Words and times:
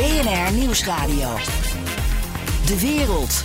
BNR 0.00 0.52
Nieuwsradio. 0.58 1.36
De 2.66 2.80
wereld. 2.80 3.44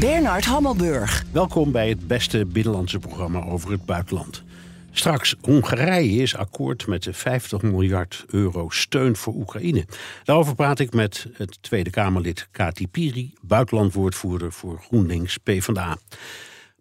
Bernard 0.00 0.44
Hammelburg. 0.44 1.24
Welkom 1.32 1.72
bij 1.72 1.88
het 1.88 2.06
beste 2.06 2.46
binnenlandse 2.46 2.98
programma 2.98 3.44
over 3.44 3.70
het 3.70 3.84
buitenland. 3.84 4.42
Straks, 4.90 5.34
Hongarije 5.40 6.22
is 6.22 6.36
akkoord 6.36 6.86
met 6.86 7.02
de 7.02 7.12
50 7.12 7.62
miljard 7.62 8.24
euro 8.28 8.68
steun 8.68 9.16
voor 9.16 9.34
Oekraïne. 9.34 9.86
Daarover 10.24 10.54
praat 10.54 10.78
ik 10.78 10.92
met 10.92 11.26
het 11.32 11.62
Tweede 11.62 11.90
Kamerlid 11.90 12.48
Kati 12.50 12.88
Piri, 12.88 13.32
buitenlandwoordvoerder 13.40 14.52
voor 14.52 14.78
GroenLinks 14.78 15.36
PvdA. 15.36 15.98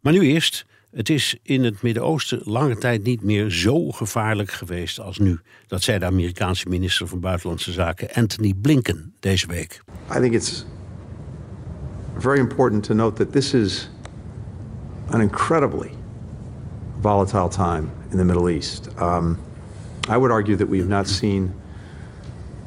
Maar 0.01 0.13
nu 0.13 0.21
eerst, 0.21 0.65
het 0.91 1.09
is 1.09 1.37
in 1.43 1.63
het 1.63 1.81
Midden-Oosten 1.81 2.41
lange 2.43 2.77
tijd 2.77 3.03
niet 3.03 3.23
meer 3.23 3.49
zo 3.49 3.91
gevaarlijk 3.91 4.51
geweest 4.51 4.99
als 4.99 5.17
nu. 5.17 5.39
Dat 5.67 5.83
zei 5.83 5.99
de 5.99 6.05
Amerikaanse 6.05 6.69
minister 6.69 7.07
van 7.07 7.19
Buitenlandse 7.19 7.71
Zaken 7.71 8.13
Anthony 8.13 8.53
Blinken 8.61 9.13
deze 9.19 9.47
week. 9.47 9.81
I 10.15 10.19
think 10.19 10.33
it's 10.33 10.65
very 12.17 12.39
important 12.39 12.83
to 12.83 12.93
note 12.93 13.23
that 13.23 13.31
this 13.31 13.53
is 13.53 13.89
an 15.09 15.21
incredibly 15.21 15.89
volatile 17.01 17.47
time 17.47 17.89
in 18.11 18.17
the 18.17 18.25
Middle 18.25 18.49
East. 18.49 18.89
Um, 19.01 19.37
I 20.09 20.17
would 20.17 20.31
argue 20.31 20.57
that 20.57 20.69
we 20.69 20.77
have 20.77 20.89
not 20.89 21.07
seen 21.07 21.53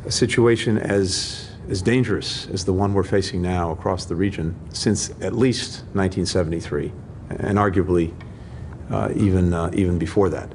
a 0.07 0.11
situation 0.11 0.79
as 0.79 1.41
as 1.71 1.83
dangerous 1.83 2.49
as 2.53 2.65
the 2.65 2.73
one 2.73 2.93
we're 2.93 3.09
facing 3.09 3.41
now 3.41 3.71
across 3.71 4.05
the 4.07 4.15
region 4.15 4.55
since 4.73 5.11
at 5.21 5.33
least 5.33 5.85
1973, 5.95 6.93
and 7.41 7.59
arguably 7.59 8.13
uh, 8.91 9.05
even 9.17 9.47
uh, 9.47 9.67
even 9.71 9.99
before 9.99 10.31
that. 10.31 10.47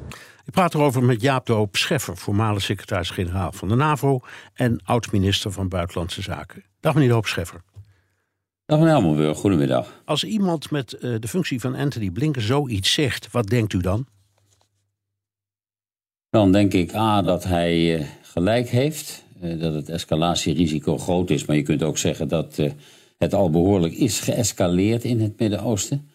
Ik 0.46 0.54
praat 0.54 0.74
erover 0.74 1.04
met 1.04 1.22
Jaap 1.22 1.46
de 1.46 1.54
Hoop 1.54 1.76
Scheffer, 1.76 2.18
voormalig 2.18 2.62
secretaris-generaal 2.62 3.52
van 3.52 3.68
de 3.68 3.76
NAVO 3.76 4.20
en 4.54 4.80
oud-minister 4.84 5.52
van 5.52 5.68
Buitenlandse 5.68 6.22
Zaken. 6.22 6.64
Dag 6.80 6.94
meneer 6.94 7.10
de 7.10 7.14
Hoop 7.16 7.28
Scheffer. 7.28 7.62
Dag 8.66 8.80
meneer 8.80 8.94
Hammelburg, 8.94 9.38
goedemiddag. 9.38 10.02
Als 10.06 10.24
iemand 10.24 10.72
met 10.72 10.98
uh, 11.00 11.16
de 11.20 11.28
functie 11.28 11.60
van 11.60 11.76
Anthony 11.76 12.10
Blinken 12.10 12.42
zoiets 12.42 12.94
zegt, 12.94 13.32
wat 13.32 13.48
denkt 13.48 13.74
u 13.74 13.80
dan? 13.80 14.06
Dan 16.30 16.52
denk 16.52 16.74
ik 16.74 16.96
A, 16.96 17.22
dat 17.22 17.44
hij 17.44 18.00
uh, 18.00 18.06
gelijk 18.22 18.70
heeft, 18.70 19.24
uh, 19.42 19.60
dat 19.62 19.74
het 19.74 19.90
escalatierisico 19.90 20.98
groot 20.98 21.30
is, 21.30 21.46
maar 21.46 21.56
je 21.56 21.62
kunt 21.62 21.84
ook 21.84 21.98
zeggen 21.98 22.28
dat 22.28 22.60
het 23.18 23.34
al 23.34 23.50
behoorlijk 23.50 23.94
is 23.94 24.20
geëscaleerd 24.20 25.04
in 25.04 25.22
het 25.22 25.40
Midden-Oosten. 25.40 26.10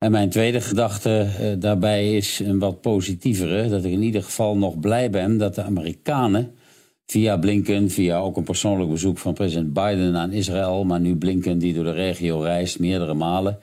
En 0.00 0.10
mijn 0.10 0.30
tweede 0.30 0.60
gedachte 0.60 1.28
daarbij 1.58 2.16
is 2.16 2.38
een 2.38 2.58
wat 2.58 2.80
positievere, 2.80 3.68
dat 3.68 3.84
ik 3.84 3.92
in 3.92 4.02
ieder 4.02 4.22
geval 4.22 4.56
nog 4.56 4.78
blij 4.78 5.10
ben 5.10 5.38
dat 5.38 5.54
de 5.54 5.62
Amerikanen 5.62 6.54
via 7.06 7.36
Blinken, 7.36 7.90
via 7.90 8.18
ook 8.18 8.36
een 8.36 8.44
persoonlijk 8.44 8.90
bezoek 8.90 9.18
van 9.18 9.34
president 9.34 9.72
Biden 9.72 10.16
aan 10.16 10.32
Israël, 10.32 10.84
maar 10.84 11.00
nu 11.00 11.16
Blinken 11.16 11.58
die 11.58 11.74
door 11.74 11.84
de 11.84 11.92
regio 11.92 12.40
reist 12.40 12.78
meerdere 12.78 13.14
malen, 13.14 13.58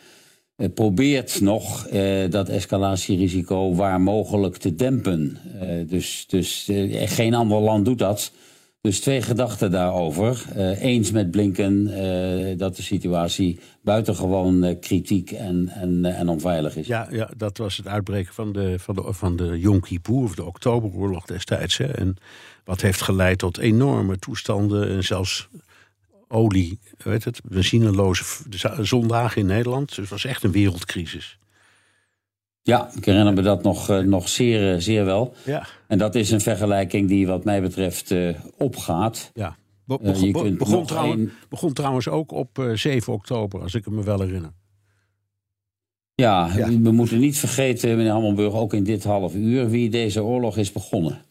eh, 0.56 0.68
probeert 0.74 1.42
nog 1.42 1.88
eh, 1.88 2.30
dat 2.30 2.50
escalatierisico 2.50 3.76
waar 3.76 4.02
mogelijk 4.02 4.58
te 4.58 4.76
dempen. 4.76 5.38
Eh, 5.60 5.68
dus 5.88 6.26
dus 6.28 6.68
eh, 6.68 7.10
geen 7.10 7.34
ander 7.34 7.60
land 7.60 7.86
doet 7.86 8.00
dat. 8.00 8.32
Dus 8.88 9.00
twee 9.00 9.22
gedachten 9.22 9.72
daarover. 9.72 10.46
Uh, 10.56 10.82
eens 10.82 11.12
met 11.12 11.32
Blinken 11.32 11.88
uh, 11.88 12.58
dat 12.58 12.76
de 12.76 12.82
situatie 12.82 13.60
buitengewoon 13.82 14.66
uh, 14.66 14.76
kritiek 14.80 15.32
en, 15.32 15.70
en, 15.70 16.06
en 16.06 16.30
onveilig 16.30 16.76
is. 16.76 16.88
Ja, 16.88 17.08
ja, 17.12 17.30
dat 17.38 17.58
was 17.58 17.78
het 17.78 17.88
uitbreken 17.88 18.34
van 18.34 18.52
de, 18.54 18.80
van 18.80 18.96
de, 18.96 19.14
van 19.14 19.36
de 19.36 19.60
Yom 19.60 19.82
of 20.04 20.36
de 20.36 20.44
Oktoberoorlog 20.44 21.26
destijds. 21.26 21.78
Hè. 21.78 21.86
En 21.86 22.18
wat 22.64 22.82
heeft 22.82 23.02
geleid 23.02 23.38
tot 23.38 23.58
enorme 23.58 24.18
toestanden 24.18 24.90
en 24.90 25.04
zelfs 25.04 25.48
olie, 26.28 26.80
weet 26.98 27.24
het, 27.24 27.42
benzineloze 27.44 28.24
zondagen 28.80 29.42
in 29.42 29.48
Nederland. 29.48 29.88
Dus 29.88 29.98
het 29.98 30.10
was 30.10 30.26
echt 30.26 30.44
een 30.44 30.52
wereldcrisis. 30.52 31.38
Ja, 32.68 32.90
ik 32.96 33.06
herinner 33.06 33.34
me 33.34 33.42
dat 33.42 33.64
nog, 33.64 33.90
uh, 33.90 34.00
nog 34.00 34.30
zeer, 34.30 34.74
uh, 34.74 34.80
zeer 34.80 35.06
wel. 35.06 35.34
Ja. 35.46 35.68
En 35.88 35.98
dat 35.98 36.16
is 36.16 36.32
een 36.32 36.42
vergelijking 36.42 37.08
die 37.08 37.28
wat 37.28 37.44
mij 37.44 37.62
betreft 37.62 38.12
uh, 38.12 38.36
opgaat. 38.58 39.32
Ja. 39.34 39.56
Be 39.86 39.98
begon, 40.02 40.32
be 40.32 40.52
begon, 40.52 40.86
trouwens, 40.86 41.22
een... 41.22 41.32
begon, 41.50 41.74
trouwens, 41.74 42.08
ook 42.08 42.32
op 42.32 42.70
7 42.74 43.14
oktober, 43.14 43.62
als 43.62 43.74
ik 43.74 43.90
me 43.90 44.04
wel 44.04 44.20
herinner. 44.22 44.52
Ja, 46.16 46.50
ja, 46.56 46.68
we 46.80 46.92
moeten 46.92 47.20
niet 47.20 47.38
vergeten, 47.38 47.98
meneer 47.98 48.12
Hammelburg, 48.12 48.54
ook 48.54 48.74
in 48.74 48.84
dit 48.84 49.04
half 49.04 49.36
uur, 49.36 49.70
wie 49.70 49.90
deze 49.90 50.24
oorlog 50.24 50.58
is 50.58 50.72
begonnen. 50.72 51.22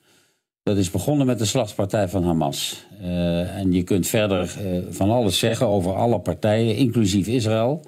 Dat 0.63 0.77
is 0.77 0.91
begonnen 0.91 1.27
met 1.27 1.39
de 1.39 1.45
slagpartij 1.45 2.09
van 2.09 2.25
Hamas. 2.25 2.87
en 3.01 3.73
je 3.73 3.83
kunt 3.83 4.07
verder 4.07 4.59
van 4.91 5.11
alles 5.11 5.39
zeggen 5.39 5.67
over 5.67 5.95
alle 5.95 6.21
partijen, 6.21 6.77
inclusief 6.77 7.27
Israël. 7.27 7.83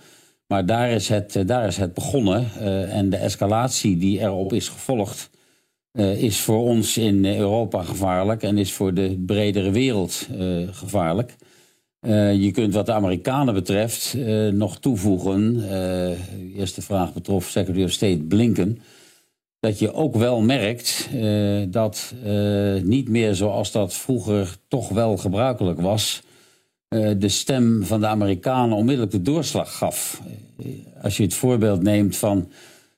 Maar 0.49 0.67
daar 0.67 0.91
is 0.91 1.09
het, 1.09 1.43
daar 1.47 1.67
is 1.67 1.77
het 1.77 1.95
begonnen. 1.95 2.47
Uh, 2.61 2.95
en 2.95 3.11
de 3.11 3.17
escalatie 3.17 3.97
die 3.97 4.21
erop 4.21 4.53
is 4.53 4.69
gevolgd, 4.69 5.31
uh, 5.93 6.23
is 6.23 6.41
voor 6.41 6.61
ons 6.61 6.97
in 6.97 7.25
Europa 7.25 7.83
gevaarlijk 7.83 8.43
en 8.43 8.59
is 8.59 8.73
voor 8.73 8.95
de 8.95 9.23
bredere 9.27 9.71
wereld 9.71 10.29
gevaarlijk. 10.71 11.37
je 12.41 12.51
kunt 12.53 12.75
wat 12.75 12.87
de 12.87 12.93
Amerikanen 12.93 13.55
betreft 13.55 14.17
nog 14.53 14.79
toevoegen, 14.79 15.55
de 15.55 16.53
eerste 16.57 16.83
vraag 16.83 17.13
betrof 17.13 17.45
Secretary 17.45 17.85
of 17.85 17.91
State 17.91 18.19
Blinken, 18.19 18.79
dat 19.61 19.79
je 19.79 19.93
ook 19.93 20.17
wel 20.17 20.41
merkt 20.41 21.09
dat 21.69 22.15
niet 22.83 23.09
meer 23.09 23.35
zoals 23.35 23.73
dat 23.73 23.95
vroeger 23.95 24.57
toch 24.69 24.89
wel 24.89 25.17
gebruikelijk 25.17 25.81
was, 25.81 26.23
de 26.89 27.29
stem 27.29 27.85
van 27.85 28.01
de 28.01 28.07
Amerikanen 28.07 28.77
onmiddellijk 28.77 29.13
de 29.13 29.23
doorslag 29.23 29.77
gaf. 29.77 30.23
Uh, 30.59 30.67
als 31.03 31.17
je 31.17 31.23
het 31.23 31.35
voorbeeld 31.35 31.83
neemt 31.83 32.17
van 32.17 32.49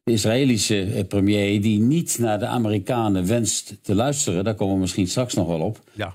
de 0.02 0.12
Israëlische 0.12 0.86
uh, 0.86 1.04
premier, 1.08 1.60
die 1.60 1.80
niet 1.80 2.18
naar 2.18 2.38
de 2.38 2.46
Amerikanen 2.46 3.26
wenst 3.26 3.78
te 3.82 3.94
luisteren, 3.94 4.44
daar 4.44 4.54
komen 4.54 4.74
we 4.74 4.80
misschien 4.80 5.06
straks 5.06 5.34
nog 5.34 5.46
wel 5.46 5.60
op. 5.60 5.80
Ja. 5.92 6.14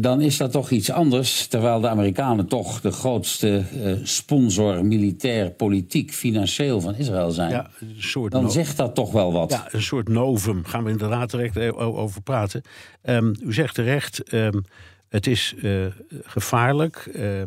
dan 0.00 0.20
is 0.20 0.36
dat 0.36 0.52
toch 0.52 0.70
iets 0.70 0.90
anders, 0.90 1.46
terwijl 1.46 1.80
de 1.80 1.88
Amerikanen 1.88 2.46
toch 2.46 2.80
de 2.80 2.90
grootste 2.90 3.62
sponsor, 4.02 4.84
militair, 4.84 5.50
politiek, 5.50 6.12
financieel 6.12 6.80
van 6.80 6.94
Israël 6.94 7.30
zijn. 7.30 7.50
Ja, 7.50 7.70
een 7.80 7.94
soort 7.98 8.32
dan 8.32 8.50
zegt 8.50 8.76
dat 8.76 8.94
toch 8.94 9.12
wel 9.12 9.32
wat. 9.32 9.50
Ja, 9.50 9.68
een 9.70 9.82
soort 9.82 10.08
novum. 10.08 10.64
Gaan 10.64 10.84
we 10.84 10.90
inderdaad 10.90 11.30
direct 11.30 11.76
over 11.76 12.22
praten. 12.22 12.62
Um, 13.02 13.34
u 13.42 13.52
zegt 13.52 13.74
terecht. 13.74 14.32
Um, 14.32 14.64
het 15.08 15.26
is 15.26 15.54
uh, 15.56 15.86
gevaarlijk, 16.10 17.10
uh, 17.14 17.42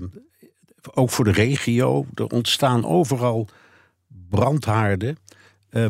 ook 0.93 1.09
voor 1.09 1.25
de 1.25 1.31
regio. 1.31 2.05
Er 2.15 2.27
ontstaan 2.27 2.85
overal 2.85 3.47
brandhaarden. 4.29 5.17
Uh, 5.71 5.87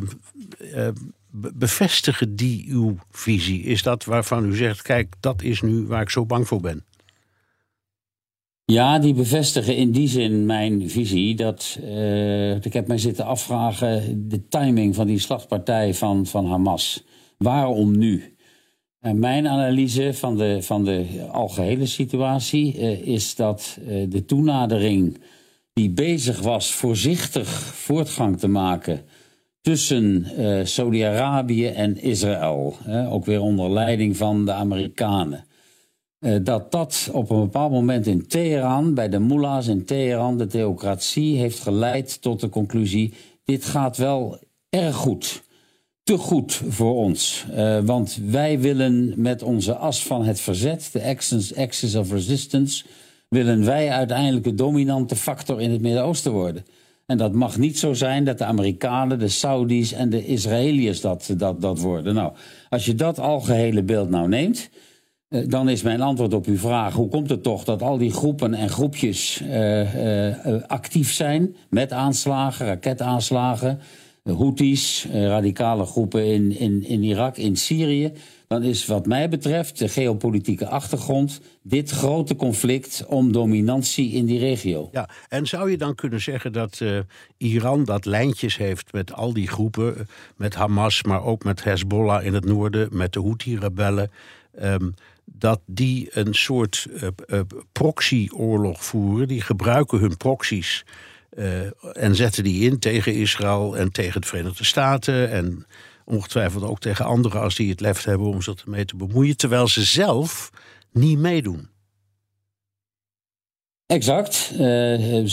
bevestigen 1.53 2.35
die 2.35 2.65
uw 2.69 2.97
visie? 3.11 3.63
Is 3.63 3.83
dat 3.83 4.05
waarvan 4.05 4.45
u 4.45 4.55
zegt, 4.55 4.81
kijk, 4.81 5.13
dat 5.19 5.41
is 5.41 5.61
nu 5.61 5.85
waar 5.85 6.01
ik 6.01 6.09
zo 6.09 6.25
bang 6.25 6.47
voor 6.47 6.61
ben? 6.61 6.85
Ja, 8.65 9.00
die 9.00 9.13
bevestigen 9.13 9.75
in 9.75 9.91
die 9.91 10.07
zin 10.07 10.45
mijn 10.45 10.89
visie. 10.89 11.35
Dat, 11.35 11.77
ik 12.62 12.74
heb 12.74 12.88
mij 12.88 12.97
zitten 12.97 13.25
afvragen 13.25 14.27
de 14.29 14.47
timing 14.47 14.95
van 14.95 15.07
die 15.07 15.19
slagpartij 15.19 15.94
van, 15.94 16.25
van 16.25 16.45
Hamas. 16.45 17.03
Waarom 17.38 17.97
nu? 17.97 18.35
En 19.01 19.19
mijn 19.19 19.48
analyse 19.48 20.13
van 20.13 20.38
de, 20.38 20.62
van 20.62 20.86
de 20.86 21.27
algehele 21.31 21.86
situatie 21.86 22.75
uh, 22.77 23.07
is 23.07 23.36
dat 23.36 23.77
uh, 23.80 24.06
de 24.09 24.25
toenadering 24.25 25.21
die 25.74 25.89
bezig 25.89 26.42
was 26.42 26.71
voorzichtig 26.71 27.50
voortgang 27.63 28.39
te 28.39 28.48
maken 28.48 29.01
tussen 29.62 30.27
uh, 30.39 30.65
Saudi-Arabië 30.65 31.68
en 31.68 32.01
Israël, 32.01 32.75
ook 33.09 33.25
weer 33.25 33.42
onder 33.42 33.71
leiding 33.71 34.18
van 34.18 34.45
de 34.45 34.51
Amerikanen, 34.51 35.45
dat 36.42 36.71
dat 36.71 37.09
op 37.13 37.30
een 37.30 37.39
bepaald 37.39 37.71
moment 37.71 38.07
in 38.07 38.27
Teheran, 38.27 38.94
bij 38.94 39.09
de 39.09 39.19
mullahs 39.19 39.68
in 39.68 39.86
Teheran, 39.86 40.38
de 40.38 40.48
theocratie 40.48 41.38
heeft 41.38 41.59
geleid 41.59 42.21
tot 42.21 42.39
de 42.39 42.50
conclusie: 42.50 43.13
dit 43.44 43.65
gaat 43.65 43.98
wel 43.98 44.39
erg 44.69 44.95
goed 44.95 45.42
te 46.12 46.18
goed 46.18 46.62
voor 46.68 46.96
ons. 46.96 47.46
Uh, 47.56 47.80
want 47.80 48.19
wij 48.25 48.60
willen 48.60 49.13
met 49.16 49.44
onze 49.44 49.75
as 49.75 50.04
van 50.04 50.25
het 50.25 50.40
verzet, 50.40 50.90
de 50.94 51.04
axis, 51.56 51.96
of 51.96 52.12
resistance, 52.12 52.86
willen 53.28 53.66
wij 53.66 53.90
uiteindelijk 53.90 54.44
de 54.44 54.56
dominante 54.56 55.16
factor 55.16 55.62
in 55.62 55.72
het 55.72 55.81
Midden-Oosten 55.81 56.31
worden. 56.31 56.66
En 57.06 57.18
dat 57.18 57.34
mag 57.34 57.58
niet 57.58 57.80
zo 57.80 57.94
zijn 57.94 58.24
dat 58.24 58.38
de 58.38 58.46
Amerikanen, 58.46 59.19
de 59.19 59.28
Saudis 59.28 59.94
en 59.94 60.10
de 60.10 60.25
Israëliërs 60.25 61.02
dat, 61.02 61.34
dat, 61.38 61.62
dat 61.62 61.80
worden. 61.80 62.13
Nou, 62.13 62.34
als 62.69 62.86
je 62.86 62.96
dat 62.96 63.19
algehele 63.19 63.84
beeld 63.84 64.10
nou 64.10 64.28
neemt, 64.28 64.69
eh, 65.28 65.42
dan 65.48 65.69
is 65.69 65.81
mijn 65.81 66.02
antwoord 66.02 66.34
op 66.34 66.46
uw 66.46 66.58
vraag: 66.58 66.94
hoe 66.94 67.10
komt 67.10 67.30
het 67.30 67.44
toch 67.44 67.63
dat 67.63 67.81
al 67.81 67.98
die 67.98 68.12
groepen 68.12 68.54
en 68.54 68.69
groepjes 68.69 69.42
uh, 69.42 70.68
actief 70.68 71.13
zijn 71.13 71.56
met 71.69 71.92
aanslagen, 71.92 72.66
raketaanslagen, 72.66 73.80
Houthis, 74.23 75.07
radicale 75.12 75.85
groepen 75.85 76.25
in, 76.25 76.57
in, 76.57 76.83
in 76.83 77.03
Irak, 77.03 77.38
in 77.38 77.56
Syrië? 77.56 78.13
Dan 78.47 78.63
is, 78.63 78.85
wat 78.85 79.06
mij 79.06 79.29
betreft, 79.29 79.77
de 79.77 79.88
geopolitieke 79.88 80.68
achtergrond 80.68 81.41
dit 81.62 81.89
grote 81.89 82.35
conflict 82.35 83.06
om 83.07 83.31
dominantie 83.31 84.12
in 84.12 84.25
die 84.25 84.39
regio. 84.39 84.89
Ja, 84.91 85.09
en 85.29 85.47
zou 85.47 85.71
je 85.71 85.77
dan 85.77 85.95
kunnen 85.95 86.21
zeggen 86.21 86.53
dat 86.53 86.81
Iran 87.38 87.83
dat 87.83 88.06
lijntjes 88.06 88.57
heeft 88.57 88.94
met 88.94 89.13
al 89.13 89.33
die 89.33 89.47
groepen, 89.47 90.07
met 90.35 90.56
Hamas, 90.56 91.03
maar 91.03 91.24
ook 91.24 91.44
met 91.44 91.63
Hezbollah 91.63 92.25
in 92.25 92.33
het 92.33 92.45
noorden, 92.45 92.88
met 92.91 93.13
de 93.13 93.19
Houthi-rebellen? 93.19 94.12
Um, 94.62 94.94
dat 95.25 95.62
die 95.65 96.07
een 96.12 96.33
soort 96.33 96.88
uh, 96.89 97.07
uh, 97.27 97.39
proxyoorlog 97.71 98.83
voeren. 98.83 99.27
Die 99.27 99.41
gebruiken 99.41 100.00
hun 100.00 100.17
proxies 100.17 100.85
en 101.94 102.16
zetten 102.16 102.44
die 102.44 102.69
in 102.69 102.80
tegen 102.80 103.13
Israël 103.13 103.78
en 103.78 103.92
tegen 103.92 104.22
de 104.22 104.28
Verenigde 104.28 104.63
Staten. 104.63 105.31
En 105.31 105.66
ongetwijfeld 106.06 106.63
ook 106.63 106.80
tegen 106.80 107.06
anderen 107.06 107.42
als 107.42 107.56
die 107.56 107.69
het 107.69 107.80
lef 107.80 108.04
hebben 108.04 108.28
om 108.28 108.42
zich 108.42 108.62
ermee 108.62 108.86
te 108.86 108.95
bemoeien. 108.95 109.38
Terwijl 109.38 109.68
ze 109.68 109.83
zelf 109.83 110.51
niet 110.92 111.19
meedoen. 111.19 111.69
Exact. 113.86 114.54
Uh, 114.60 115.25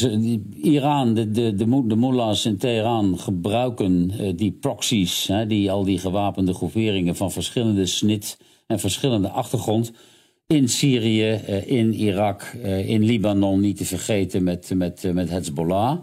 Iran, 0.65 1.15
de, 1.15 1.31
de, 1.31 1.55
de, 1.55 1.87
de 1.87 1.97
mullahs 1.97 2.47
in 2.47 2.57
Teheran 2.57 3.19
gebruiken 3.19 4.13
uh, 4.21 4.33
die 4.37 4.53
proxies, 4.53 5.27
hè, 5.27 5.47
die, 5.47 5.71
al 5.71 5.85
die 5.85 5.99
gewapende 5.99 6.55
groeperingen 6.55 7.17
van 7.17 7.33
verschillende 7.33 7.87
snit 7.87 8.39
en 8.67 8.79
verschillende 8.79 9.29
achtergrond. 9.29 9.93
In 10.55 10.69
Syrië, 10.69 11.31
eh, 11.31 11.67
in 11.67 11.95
Irak, 11.95 12.43
eh, 12.63 12.89
in 12.89 13.05
Libanon, 13.05 13.61
niet 13.61 13.77
te 13.77 13.85
vergeten 13.85 14.43
met, 14.43 14.71
met, 14.75 15.05
eh, 15.05 15.13
met 15.13 15.31
Hezbollah. 15.31 15.99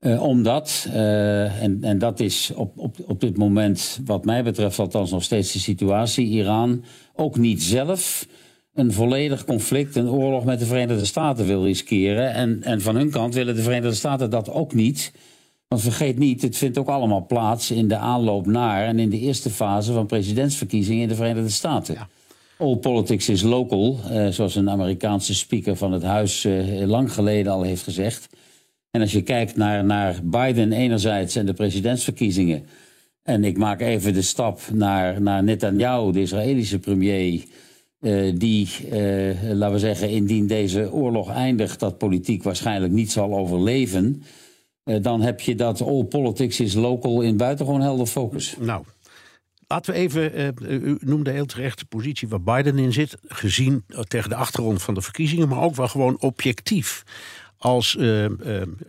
omdat, 0.00 0.88
en, 0.92 1.78
en 1.80 1.98
dat 1.98 2.20
is 2.20 2.52
op, 2.54 2.78
op, 2.78 2.96
op 3.06 3.20
dit 3.20 3.36
moment, 3.36 4.00
wat 4.04 4.24
mij 4.24 4.42
betreft, 4.42 4.78
althans 4.78 5.10
nog 5.10 5.22
steeds 5.22 5.52
de 5.52 5.58
situatie, 5.58 6.26
Iran 6.26 6.84
ook 7.14 7.36
niet 7.36 7.62
zelf 7.62 8.26
een 8.74 8.92
volledig 8.92 9.44
conflict, 9.44 9.96
een 9.96 10.08
oorlog 10.08 10.44
met 10.44 10.58
de 10.58 10.66
Verenigde 10.66 11.04
Staten 11.04 11.46
wil 11.46 11.64
riskeren. 11.64 12.32
En, 12.32 12.62
en 12.62 12.80
van 12.80 12.96
hun 12.96 13.10
kant 13.10 13.34
willen 13.34 13.54
de 13.54 13.62
Verenigde 13.62 13.96
Staten 13.96 14.30
dat 14.30 14.50
ook 14.50 14.74
niet. 14.74 15.12
Want 15.68 15.82
vergeet 15.82 16.18
niet, 16.18 16.42
het 16.42 16.56
vindt 16.56 16.78
ook 16.78 16.88
allemaal 16.88 17.26
plaats 17.26 17.70
in 17.70 17.88
de 17.88 17.96
aanloop 17.96 18.46
naar 18.46 18.86
en 18.86 18.98
in 18.98 19.10
de 19.10 19.18
eerste 19.18 19.50
fase 19.50 19.92
van 19.92 20.06
presidentsverkiezingen 20.06 21.02
in 21.02 21.08
de 21.08 21.14
Verenigde 21.14 21.50
Staten. 21.50 21.96
All 22.60 22.76
politics 22.76 23.28
is 23.28 23.42
local, 23.42 23.98
eh, 24.10 24.28
zoals 24.28 24.54
een 24.54 24.70
Amerikaanse 24.70 25.34
speaker 25.34 25.76
van 25.76 25.92
het 25.92 26.02
huis 26.02 26.44
eh, 26.44 26.86
lang 26.86 27.12
geleden 27.12 27.52
al 27.52 27.62
heeft 27.62 27.82
gezegd. 27.82 28.28
En 28.90 29.00
als 29.00 29.12
je 29.12 29.22
kijkt 29.22 29.56
naar, 29.56 29.84
naar 29.84 30.20
Biden 30.24 30.72
enerzijds 30.72 31.36
en 31.36 31.46
de 31.46 31.52
presidentsverkiezingen. 31.52 32.66
En 33.22 33.44
ik 33.44 33.58
maak 33.58 33.80
even 33.80 34.12
de 34.12 34.22
stap 34.22 34.60
naar, 34.72 35.22
naar 35.22 35.44
Netanyahu, 35.44 36.12
de 36.12 36.20
Israëlische 36.20 36.78
premier. 36.78 37.44
Uh, 38.00 38.32
die, 38.38 38.68
laten 39.52 39.72
we 39.72 39.78
zeggen, 39.78 40.10
indien 40.10 40.46
deze 40.46 40.92
oorlog 40.92 41.30
eindigt, 41.30 41.80
dat 41.80 41.98
politiek 41.98 42.42
waarschijnlijk 42.42 42.92
niet 42.92 43.10
zal 43.10 43.38
overleven. 43.38 44.22
Eh, 44.90 45.02
dan 45.02 45.20
heb 45.20 45.40
je 45.40 45.54
dat 45.54 45.82
all 45.82 46.04
politics 46.04 46.60
is 46.60 46.74
local 46.74 47.20
in 47.20 47.36
buitengewoon 47.36 47.80
helder 47.80 48.06
focus. 48.06 48.56
Nou, 48.58 48.84
laten 49.70 49.92
we 49.92 49.98
even, 49.98 50.40
uh, 50.40 50.82
u 50.82 50.98
noemde 51.00 51.30
heel 51.30 51.46
terecht 51.46 51.78
de 51.78 51.84
positie 51.84 52.28
waar 52.28 52.42
Biden 52.42 52.78
in 52.78 52.92
zit, 52.92 53.16
gezien 53.28 53.84
tegen 54.08 54.28
de 54.28 54.34
achtergrond 54.34 54.82
van 54.82 54.94
de 54.94 55.00
verkiezingen, 55.00 55.48
maar 55.48 55.60
ook 55.60 55.74
wel 55.76 55.88
gewoon 55.88 56.20
objectief. 56.20 57.02
Als 57.58 57.94
uh, 57.94 58.26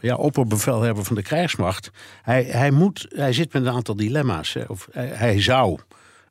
ja, 0.02 0.16
opperbevelhebber 0.16 1.04
van 1.04 1.16
de 1.16 1.22
krijgsmacht. 1.22 1.92
Hij, 2.22 2.44
hij, 2.44 2.72
moet, 2.72 3.08
hij 3.10 3.34
zit 3.34 3.54
met 3.54 3.66
een 3.66 3.74
aantal 3.74 3.96
dilemma's. 3.96 4.54
Hè. 4.54 4.64
Of, 4.68 4.88
hij, 4.92 5.08
hij 5.08 5.42
zou 5.42 5.80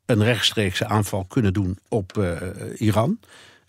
een 0.06 0.24
rechtstreekse 0.24 0.86
aanval 0.86 1.24
kunnen 1.24 1.52
doen 1.52 1.78
op 1.88 2.24
Iran. 2.76 3.18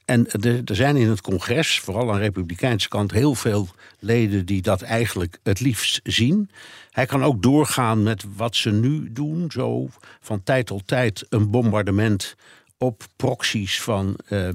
En 0.05 0.27
er 0.65 0.75
zijn 0.75 0.95
in 0.95 1.09
het 1.09 1.21
congres, 1.21 1.79
vooral 1.79 2.09
aan 2.09 2.15
de 2.15 2.21
Republikeinse 2.21 2.87
kant, 2.87 3.11
heel 3.11 3.35
veel 3.35 3.67
leden 3.99 4.45
die 4.45 4.61
dat 4.61 4.81
eigenlijk 4.81 5.39
het 5.43 5.59
liefst 5.59 5.99
zien. 6.03 6.49
Hij 6.91 7.05
kan 7.05 7.23
ook 7.23 7.41
doorgaan 7.41 8.03
met 8.03 8.25
wat 8.35 8.55
ze 8.55 8.71
nu 8.71 9.11
doen, 9.11 9.51
zo 9.51 9.89
van 10.19 10.43
tijd 10.43 10.65
tot 10.65 10.87
tijd 10.87 11.25
een 11.29 11.49
bombardement 11.49 12.35
op 12.77 13.03
proxies 13.15 13.81
van 13.81 14.15
uh, 14.29 14.49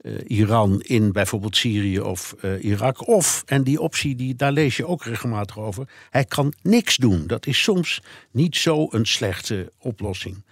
uh, 0.00 0.18
Iran 0.26 0.80
in 0.80 1.12
bijvoorbeeld 1.12 1.56
Syrië 1.56 2.00
of 2.00 2.34
uh, 2.40 2.64
Irak. 2.64 3.08
Of, 3.08 3.42
en 3.46 3.62
die 3.62 3.80
optie, 3.80 4.14
die, 4.14 4.34
daar 4.34 4.52
lees 4.52 4.76
je 4.76 4.86
ook 4.86 5.04
regelmatig 5.04 5.58
over, 5.58 5.88
hij 6.10 6.24
kan 6.24 6.52
niks 6.62 6.96
doen. 6.96 7.26
Dat 7.26 7.46
is 7.46 7.62
soms 7.62 8.02
niet 8.30 8.56
zo 8.56 8.86
een 8.90 9.06
slechte 9.06 9.72
oplossing. 9.78 10.44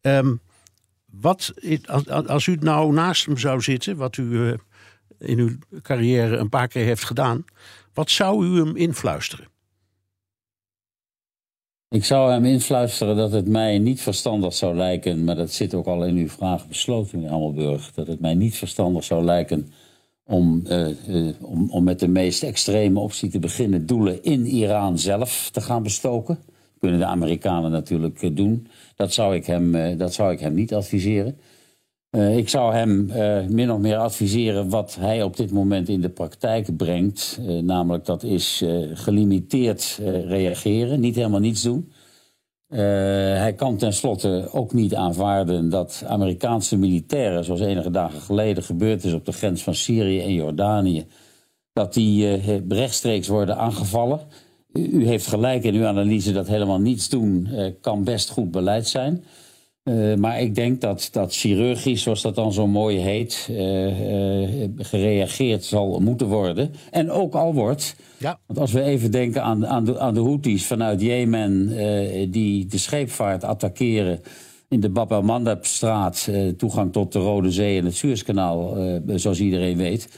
Um, 0.00 0.40
wat, 1.20 1.54
als 2.26 2.46
u 2.46 2.56
nou 2.60 2.92
naast 2.92 3.26
hem 3.26 3.38
zou 3.38 3.60
zitten, 3.60 3.96
wat 3.96 4.16
u 4.16 4.48
eh, 4.48 4.58
in 5.18 5.38
uw 5.38 5.50
carrière 5.82 6.36
een 6.36 6.48
paar 6.48 6.68
keer 6.68 6.84
heeft 6.84 7.04
gedaan, 7.04 7.44
wat 7.92 8.10
zou 8.10 8.46
u 8.46 8.58
hem 8.58 8.76
influisteren? 8.76 9.48
Ik 11.96 12.04
zou 12.04 12.30
hem 12.30 12.44
influisteren 12.44 13.16
dat 13.16 13.32
het 13.32 13.48
mij 13.48 13.78
niet 13.78 14.00
verstandig 14.00 14.54
zou 14.54 14.76
lijken, 14.76 15.24
maar 15.24 15.36
dat 15.36 15.52
zit 15.52 15.74
ook 15.74 15.86
al 15.86 16.04
in 16.04 16.16
uw 16.16 16.28
vraag 16.28 16.68
besloten, 16.68 17.16
meneer 17.16 17.30
Hammelburg, 17.30 17.92
dat 17.94 18.06
het 18.06 18.20
mij 18.20 18.34
niet 18.34 18.56
verstandig 18.56 19.04
zou 19.04 19.24
lijken 19.24 19.72
om, 20.24 20.62
uh, 20.66 20.88
uh, 21.08 21.32
om, 21.40 21.70
om 21.70 21.84
met 21.84 22.00
de 22.00 22.08
meest 22.08 22.42
extreme 22.42 23.00
optie 23.00 23.30
te 23.30 23.38
beginnen, 23.38 23.86
doelen 23.86 24.22
in 24.22 24.46
Iran 24.46 24.98
zelf 24.98 25.50
te 25.52 25.60
gaan 25.60 25.82
bestoken 25.82 26.38
kunnen 26.80 26.98
de 26.98 27.06
Amerikanen 27.06 27.70
natuurlijk 27.70 28.22
eh, 28.22 28.30
doen. 28.34 28.66
Dat 28.96 29.12
zou 29.12 29.34
ik 29.34 29.46
hem, 29.46 29.74
eh, 29.74 29.98
dat 29.98 30.14
zou 30.14 30.32
ik 30.32 30.40
hem 30.40 30.54
niet 30.54 30.74
adviseren. 30.74 31.38
Uh, 32.10 32.36
ik 32.36 32.48
zou 32.48 32.74
hem 32.74 33.10
uh, 33.10 33.46
min 33.46 33.72
of 33.72 33.78
meer 33.78 33.96
adviseren 33.96 34.68
wat 34.68 34.96
hij 35.00 35.22
op 35.22 35.36
dit 35.36 35.50
moment 35.50 35.88
in 35.88 36.00
de 36.00 36.08
praktijk 36.08 36.76
brengt. 36.76 37.38
Uh, 37.40 37.62
namelijk 37.62 38.04
dat 38.04 38.22
is 38.22 38.64
gelimiteerd 38.92 40.00
reageren, 40.26 41.00
niet 41.00 41.16
helemaal 41.16 41.40
niets 41.40 41.62
doen. 41.62 41.92
hij 42.68 43.54
kan 43.56 43.76
tenslotte 43.76 44.48
ook 44.52 44.72
niet 44.72 44.94
aanvaarden 44.94 45.68
dat 45.68 46.04
Amerikaanse 46.06 46.76
militairen, 46.76 47.44
zoals 47.44 47.60
enige 47.60 47.90
dagen 47.90 48.20
geleden 48.20 48.62
gebeurd 48.62 49.04
is 49.04 49.12
op 49.12 49.24
de 49.24 49.32
grens 49.32 49.62
van 49.62 49.74
Syrië 49.74 50.20
en 50.20 50.32
Jordanië, 50.32 51.06
dat 51.72 51.94
die 51.94 52.36
rechtstreeks 52.68 53.28
worden 53.28 53.56
aangevallen. 53.56 54.20
U 54.72 55.06
heeft 55.06 55.26
gelijk 55.26 55.64
in 55.64 55.74
uw 55.74 55.86
analyse 55.86 56.32
dat 56.32 56.46
helemaal 56.46 56.80
niets 56.80 57.08
doen 57.08 57.48
kan 57.80 58.04
best 58.04 58.30
goed 58.30 58.50
beleid 58.50 58.88
zijn. 58.88 59.24
Uh, 59.88 60.14
maar 60.14 60.40
ik 60.40 60.54
denk 60.54 60.80
dat, 60.80 61.08
dat 61.12 61.34
chirurgisch, 61.34 62.02
zoals 62.02 62.22
dat 62.22 62.34
dan 62.34 62.52
zo 62.52 62.66
mooi 62.66 62.98
heet, 62.98 63.48
uh, 63.50 63.58
gereageerd 64.76 65.64
zal 65.64 66.00
moeten 66.00 66.26
worden. 66.26 66.72
En 66.90 67.10
ook 67.10 67.34
al 67.34 67.54
wordt. 67.54 67.96
Ja. 68.18 68.38
Want 68.46 68.58
als 68.58 68.72
we 68.72 68.82
even 68.82 69.10
denken 69.10 69.42
aan, 69.42 69.66
aan, 69.66 69.84
de, 69.84 69.98
aan 69.98 70.14
de 70.14 70.20
Houthis 70.20 70.66
vanuit 70.66 71.00
Jemen, 71.00 71.68
die 72.30 72.66
de 72.66 72.78
scheepvaart 72.78 73.44
attackeren 73.44 74.20
in 74.68 74.80
de 74.80 74.88
Bab 74.88 75.10
el-Mandeb-straat, 75.10 76.30
toegang 76.56 76.92
tot 76.92 77.12
de 77.12 77.18
Rode 77.18 77.50
Zee 77.50 77.78
en 77.78 77.84
het 77.84 77.96
Suezkanaal, 77.96 78.76
zoals 79.06 79.40
iedereen 79.40 79.76
weet. 79.76 80.08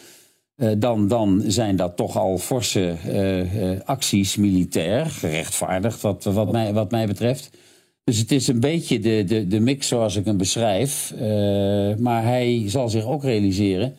Dan, 0.79 1.09
dan 1.09 1.43
zijn 1.47 1.77
dat 1.77 1.97
toch 1.97 2.17
al 2.17 2.39
forse 2.39 2.95
acties 3.85 4.37
militair, 4.37 5.07
gerechtvaardigd 5.07 6.01
wat, 6.01 6.25
wat, 6.25 6.53
mij, 6.53 6.73
wat 6.73 6.91
mij 6.91 7.07
betreft. 7.07 7.51
Dus 8.09 8.19
het 8.19 8.33
is 8.33 8.49
een 8.49 8.61
beetje 8.61 8.99
de, 8.99 9.25
de, 9.27 9.47
de 9.47 9.61
mix 9.61 9.89
zoals 9.89 10.17
ik 10.17 10.25
hem 10.25 10.37
beschrijf. 10.37 11.15
maar 11.99 12.23
hij 12.23 12.65
zal 12.67 12.89
zich 12.89 13.05
ook 13.05 13.23
realiseren, 13.23 13.95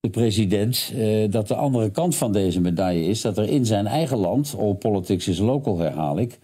de 0.00 0.08
president, 0.08 0.92
dat 1.30 1.48
de 1.48 1.54
andere 1.54 1.90
kant 1.90 2.16
van 2.16 2.32
deze 2.32 2.60
medaille 2.60 3.04
is 3.04 3.20
dat 3.20 3.38
er 3.38 3.48
in 3.48 3.66
zijn 3.66 3.86
eigen 3.86 4.18
land, 4.18 4.54
all 4.58 4.74
politics 4.74 5.28
is 5.28 5.38
local 5.38 5.78
herhaal 5.78 6.18
ik, 6.18 6.38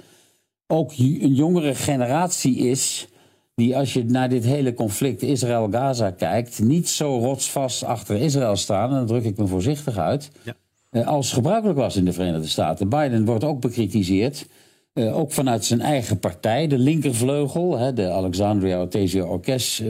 ook 0.66 0.92
een 0.98 1.34
jongere 1.34 1.74
generatie 1.74 2.56
is 2.56 3.08
die 3.54 3.76
als 3.76 3.92
je 3.92 4.04
naar 4.04 4.28
dit 4.28 4.44
hele 4.44 4.74
conflict 4.74 5.22
Israël-Gaza 5.22 6.10
kijkt, 6.10 6.62
niet 6.62 6.88
zo 6.88 7.18
rotsvast 7.18 7.84
achter 7.84 8.16
Israël 8.16 8.56
staan, 8.56 8.90
en 8.90 8.96
dan 8.96 9.06
druk 9.06 9.24
ik 9.24 9.36
me 9.36 9.46
voorzichtig 9.46 9.96
uit, 9.98 10.30
ja. 10.42 10.56
Eh, 10.90 11.06
als 11.06 11.32
gebruikelijk 11.32 11.78
was 11.78 11.96
in 11.96 12.04
de 12.04 12.12
Verenigde 12.12 12.48
Staten. 12.48 12.88
Biden 12.88 13.24
wordt 13.24 13.44
ook 13.44 13.60
bekritiseerd 13.60 14.46
Uh, 14.94 15.18
ook 15.18 15.32
vanuit 15.32 15.64
zijn 15.64 15.80
eigen 15.80 16.18
partij, 16.18 16.66
de 16.66 16.78
linkervleugel, 16.78 17.78
hè, 17.78 17.92
de 17.92 18.10
Alexandria 18.10 18.82
Ocasio 18.82 19.26
orkest, 19.26 19.82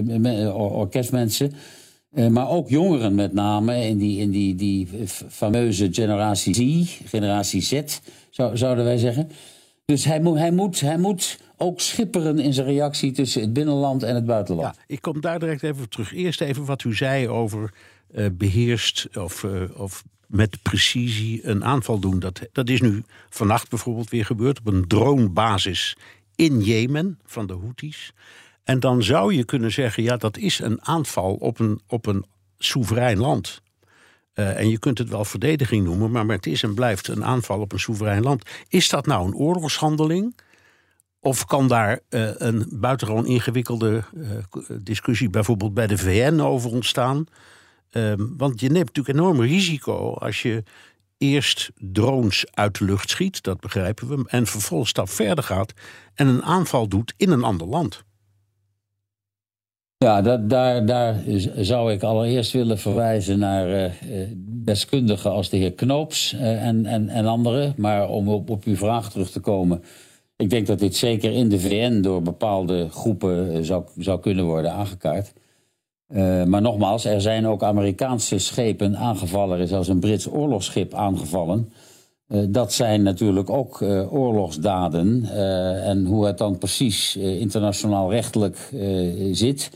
orkestmensen. 0.54 1.52
Maar 2.30 2.48
ook 2.48 2.68
jongeren 2.68 3.14
met 3.14 3.32
name, 3.32 3.86
in 3.86 3.98
die, 3.98 4.18
in 4.20 4.30
die, 4.30 4.54
die 4.54 4.88
fameuze 5.28 5.88
generatie 5.92 6.54
Z, 6.54 7.00
generatie 7.04 7.60
Z, 7.60 7.82
zou, 8.30 8.56
zouden 8.56 8.84
wij 8.84 8.98
zeggen. 8.98 9.28
Dus 9.84 10.04
hij 10.04 10.20
moet, 10.20 10.38
hij, 10.38 10.50
moet, 10.50 10.80
hij 10.80 10.98
moet 10.98 11.38
ook 11.56 11.80
schipperen 11.80 12.38
in 12.38 12.52
zijn 12.52 12.66
reactie 12.66 13.12
tussen 13.12 13.40
het 13.40 13.52
binnenland 13.52 14.02
en 14.02 14.14
het 14.14 14.26
buitenland. 14.26 14.76
Ik 14.86 15.02
kom 15.02 15.20
daar 15.20 15.38
direct 15.38 15.62
even 15.62 15.88
terug. 15.88 16.14
Eerst 16.14 16.40
even 16.40 16.64
wat 16.64 16.84
u 16.84 16.94
zei 16.94 17.28
over 17.28 17.74
uh, 18.14 18.26
beheerst 18.32 19.08
of, 19.18 19.42
uh, 19.42 19.62
of 19.76 20.04
met 20.30 20.62
precisie 20.62 21.46
een 21.46 21.64
aanval 21.64 21.98
doen. 21.98 22.18
Dat, 22.18 22.40
dat 22.52 22.68
is 22.68 22.80
nu 22.80 23.02
vannacht 23.30 23.68
bijvoorbeeld 23.68 24.10
weer 24.10 24.24
gebeurd 24.24 24.58
op 24.58 24.66
een 24.66 24.86
dronebasis 24.86 25.96
in 26.34 26.60
Jemen 26.60 27.18
van 27.24 27.46
de 27.46 27.52
Houthis. 27.52 28.12
En 28.64 28.80
dan 28.80 29.02
zou 29.02 29.34
je 29.34 29.44
kunnen 29.44 29.72
zeggen, 29.72 30.02
ja, 30.02 30.16
dat 30.16 30.36
is 30.36 30.58
een 30.58 30.84
aanval 30.84 31.34
op 31.34 31.58
een, 31.58 31.80
op 31.86 32.06
een 32.06 32.24
soeverein 32.58 33.18
land. 33.18 33.62
Uh, 34.34 34.58
en 34.58 34.68
je 34.68 34.78
kunt 34.78 34.98
het 34.98 35.08
wel 35.08 35.24
verdediging 35.24 35.84
noemen, 35.84 36.10
maar 36.10 36.36
het 36.36 36.46
is 36.46 36.62
en 36.62 36.74
blijft 36.74 37.08
een 37.08 37.24
aanval 37.24 37.60
op 37.60 37.72
een 37.72 37.80
soeverein 37.80 38.22
land. 38.22 38.42
Is 38.68 38.88
dat 38.88 39.06
nou 39.06 39.26
een 39.26 39.34
oorlogshandeling? 39.34 40.36
Of 41.20 41.44
kan 41.44 41.68
daar 41.68 42.00
uh, 42.10 42.30
een 42.34 42.66
buitengewoon 42.70 43.26
ingewikkelde 43.26 44.04
uh, 44.14 44.28
discussie 44.82 45.30
bijvoorbeeld 45.30 45.74
bij 45.74 45.86
de 45.86 45.98
VN 45.98 46.40
over 46.40 46.70
ontstaan? 46.70 47.26
Um, 47.90 48.34
want 48.36 48.60
je 48.60 48.68
neemt 48.68 48.86
natuurlijk 48.86 49.18
enorm 49.18 49.40
risico 49.40 50.14
als 50.14 50.42
je 50.42 50.62
eerst 51.18 51.70
drones 51.74 52.46
uit 52.50 52.78
de 52.78 52.84
lucht 52.84 53.10
schiet, 53.10 53.42
dat 53.42 53.60
begrijpen 53.60 54.08
we, 54.08 54.24
en 54.26 54.46
vervolgens 54.46 54.90
stap 54.90 55.08
verder 55.08 55.44
gaat 55.44 55.72
en 56.14 56.26
een 56.26 56.42
aanval 56.42 56.88
doet 56.88 57.14
in 57.16 57.30
een 57.30 57.44
ander 57.44 57.66
land. 57.66 58.04
Ja, 60.04 60.22
dat, 60.22 60.50
daar, 60.50 60.86
daar 60.86 61.22
zou 61.56 61.92
ik 61.92 62.02
allereerst 62.02 62.52
willen 62.52 62.78
verwijzen 62.78 63.38
naar 63.38 63.68
uh, 63.68 64.26
deskundigen 64.64 65.30
als 65.30 65.48
de 65.48 65.56
heer 65.56 65.72
Knoops 65.72 66.32
uh, 66.32 66.66
en, 66.66 66.86
en, 66.86 67.08
en 67.08 67.26
anderen. 67.26 67.74
Maar 67.76 68.08
om 68.08 68.28
op, 68.28 68.50
op 68.50 68.64
uw 68.64 68.76
vraag 68.76 69.10
terug 69.10 69.30
te 69.30 69.40
komen. 69.40 69.82
Ik 70.36 70.50
denk 70.50 70.66
dat 70.66 70.78
dit 70.78 70.96
zeker 70.96 71.32
in 71.32 71.48
de 71.48 71.60
VN 71.60 72.00
door 72.00 72.22
bepaalde 72.22 72.88
groepen 72.88 73.64
zou, 73.64 73.84
zou 73.96 74.20
kunnen 74.20 74.44
worden 74.44 74.72
aangekaart. 74.72 75.32
Uh, 76.12 76.44
maar 76.44 76.62
nogmaals, 76.62 77.04
er 77.04 77.20
zijn 77.20 77.46
ook 77.46 77.62
Amerikaanse 77.62 78.38
schepen 78.38 78.96
aangevallen. 78.96 79.56
Er 79.56 79.62
is 79.62 79.68
zelfs 79.68 79.88
een 79.88 80.00
Brits 80.00 80.30
oorlogsschip 80.30 80.94
aangevallen. 80.94 81.72
Uh, 82.28 82.44
dat 82.48 82.72
zijn 82.72 83.02
natuurlijk 83.02 83.50
ook 83.50 83.80
uh, 83.80 84.12
oorlogsdaden. 84.12 85.24
en 85.84 86.04
hoe 86.06 86.26
het 86.26 86.38
dan 86.38 86.58
precies 86.58 87.16
internationaal 87.16 88.10
rechtelijk 88.10 88.56
zit. 89.32 89.70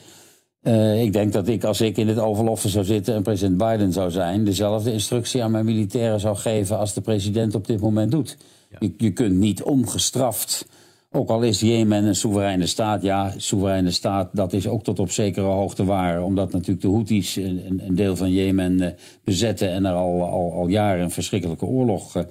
ik 0.96 1.12
denk 1.12 1.32
dat 1.32 1.48
ik, 1.48 1.64
als 1.64 1.80
ik 1.80 1.96
in 1.96 2.08
het 2.08 2.18
Oval 2.18 2.46
Office 2.46 2.68
zou 2.68 2.84
zitten 2.84 3.14
en 3.14 3.22
president 3.22 3.56
Biden 3.56 3.92
zou 3.92 4.10
zijn, 4.10 4.44
dezelfde 4.44 4.92
instructie 4.92 5.42
aan 5.42 5.50
mijn 5.50 5.64
militairen 5.64 6.20
zou 6.20 6.36
geven 6.36 6.78
als 6.78 6.94
de 6.94 7.00
president 7.00 7.54
op 7.54 7.66
dit 7.66 7.80
moment 7.80 8.10
doet. 8.10 8.36
Ja. 8.70 8.76
Je, 8.80 8.94
je 8.96 9.10
kunt 9.10 9.36
niet 9.36 9.62
ongestraft 9.62 10.66
ook 11.14 11.28
al 11.28 11.42
is 11.42 11.60
Jemen 11.60 12.04
een 12.04 12.14
soevereine 12.14 12.66
staat, 12.66 13.02
ja, 13.02 13.32
soevereine 13.36 13.90
staat, 13.90 14.28
dat 14.32 14.52
is 14.52 14.66
ook 14.66 14.82
tot 14.82 14.98
op 14.98 15.10
zekere 15.10 15.46
hoogte 15.46 15.84
waar. 15.84 16.22
Omdat 16.22 16.52
natuurlijk 16.52 16.80
de 16.80 16.88
Houthis 16.88 17.36
een, 17.36 17.80
een 17.86 17.94
deel 17.94 18.16
van 18.16 18.32
Jemen 18.32 18.82
uh, 18.82 18.88
bezetten 19.24 19.70
en 19.70 19.84
er 19.84 19.92
al, 19.92 20.22
al, 20.22 20.52
al 20.52 20.68
jaren 20.68 21.02
een 21.02 21.10
verschrikkelijke 21.10 21.64
oorlog 21.64 22.16
uh, 22.16 22.22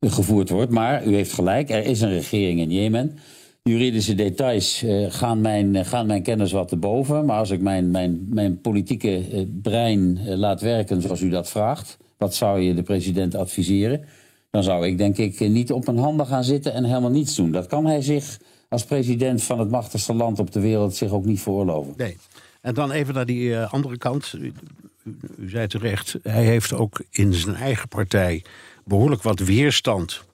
gevoerd 0.00 0.48
wordt. 0.48 0.70
Maar 0.70 1.06
u 1.06 1.14
heeft 1.14 1.32
gelijk, 1.32 1.70
er 1.70 1.84
is 1.84 2.00
een 2.00 2.10
regering 2.10 2.60
in 2.60 2.70
Jemen. 2.70 3.18
Juridische 3.62 4.14
details 4.14 4.82
uh, 4.82 5.06
gaan, 5.08 5.40
mijn, 5.40 5.84
gaan 5.84 6.06
mijn 6.06 6.22
kennis 6.22 6.52
wat 6.52 6.68
te 6.68 6.76
boven. 6.76 7.24
Maar 7.24 7.38
als 7.38 7.50
ik 7.50 7.60
mijn, 7.60 7.90
mijn, 7.90 8.26
mijn 8.30 8.60
politieke 8.60 9.46
brein 9.62 10.20
laat 10.38 10.60
werken 10.60 11.02
zoals 11.02 11.20
u 11.20 11.28
dat 11.28 11.48
vraagt, 11.48 11.98
wat 12.18 12.34
zou 12.34 12.60
je 12.60 12.74
de 12.74 12.82
president 12.82 13.34
adviseren? 13.34 14.04
Dan 14.56 14.64
zou 14.64 14.86
ik 14.86 14.98
denk 14.98 15.16
ik 15.16 15.40
niet 15.40 15.72
op 15.72 15.86
mijn 15.86 15.98
handen 15.98 16.26
gaan 16.26 16.44
zitten 16.44 16.72
en 16.72 16.84
helemaal 16.84 17.10
niets 17.10 17.34
doen. 17.34 17.52
Dat 17.52 17.66
kan 17.66 17.86
hij 17.86 18.02
zich 18.02 18.38
als 18.68 18.84
president 18.84 19.42
van 19.42 19.58
het 19.58 19.70
machtigste 19.70 20.14
land 20.14 20.38
op 20.38 20.52
de 20.52 20.60
wereld 20.60 20.96
zich 20.96 21.10
ook 21.10 21.24
niet 21.24 21.40
veroorloven. 21.40 21.94
Nee. 21.96 22.16
En 22.60 22.74
dan 22.74 22.90
even 22.90 23.14
naar 23.14 23.26
die 23.26 23.48
uh, 23.48 23.72
andere 23.72 23.98
kant. 23.98 24.34
U, 24.38 24.52
u, 25.38 25.48
zei 25.48 25.66
terecht, 25.66 26.16
hij 26.22 26.44
heeft 26.44 26.72
ook 26.72 27.02
in 27.10 27.34
zijn 27.34 27.54
eigen 27.54 27.88
partij 27.88 28.44
behoorlijk 28.84 29.22
wat 29.22 29.38
weerstand 29.38 30.24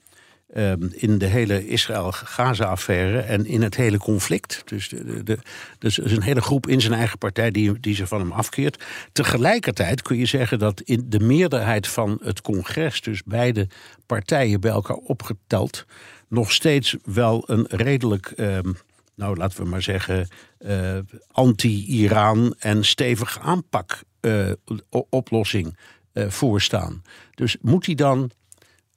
Ehm, 0.53 0.89
in 0.91 1.19
de 1.19 1.27
hele 1.27 1.69
Israël-Gaza-affaire 1.69 3.21
en 3.21 3.47
in 3.47 3.63
het 3.63 3.77
hele 3.77 3.99
conflict. 3.99 4.63
Dus, 4.65 4.89
de, 4.89 5.23
de, 5.23 5.39
dus 5.79 5.99
een 5.99 6.23
hele 6.23 6.41
groep 6.41 6.67
in 6.67 6.81
zijn 6.81 6.93
eigen 6.93 7.19
partij 7.19 7.51
die, 7.51 7.81
die 7.81 7.95
zich 7.95 8.09
van 8.09 8.21
hem 8.21 8.33
afkeert. 8.33 8.85
Tegelijkertijd 9.13 10.03
kun 10.03 10.17
je 10.17 10.27
zeggen 10.27 10.59
dat 10.59 10.81
in 10.81 11.05
de 11.09 11.21
meerderheid 11.21 11.89
van 11.89 12.19
het 12.23 12.41
congres, 12.41 13.01
dus 13.01 13.23
beide 13.23 13.69
partijen 14.07 14.61
bij 14.61 14.71
elkaar 14.71 14.97
opgeteld, 14.97 15.85
nog 16.29 16.53
steeds 16.53 16.97
wel 17.05 17.43
een 17.47 17.67
redelijk. 17.69 18.33
Um, 18.37 18.77
nou, 19.15 19.37
laten 19.37 19.63
we 19.63 19.69
maar 19.69 19.83
zeggen, 19.83 20.29
uh, 20.59 20.99
anti-Iran 21.31 22.55
en 22.59 22.85
stevig 22.85 23.39
aanpak 23.41 24.03
uh, 24.21 24.53
oplossing 25.09 25.79
uh, 26.13 26.29
voorstaan. 26.29 27.03
Dus 27.35 27.57
moet 27.61 27.87
hij 27.87 27.95
dan 27.95 28.31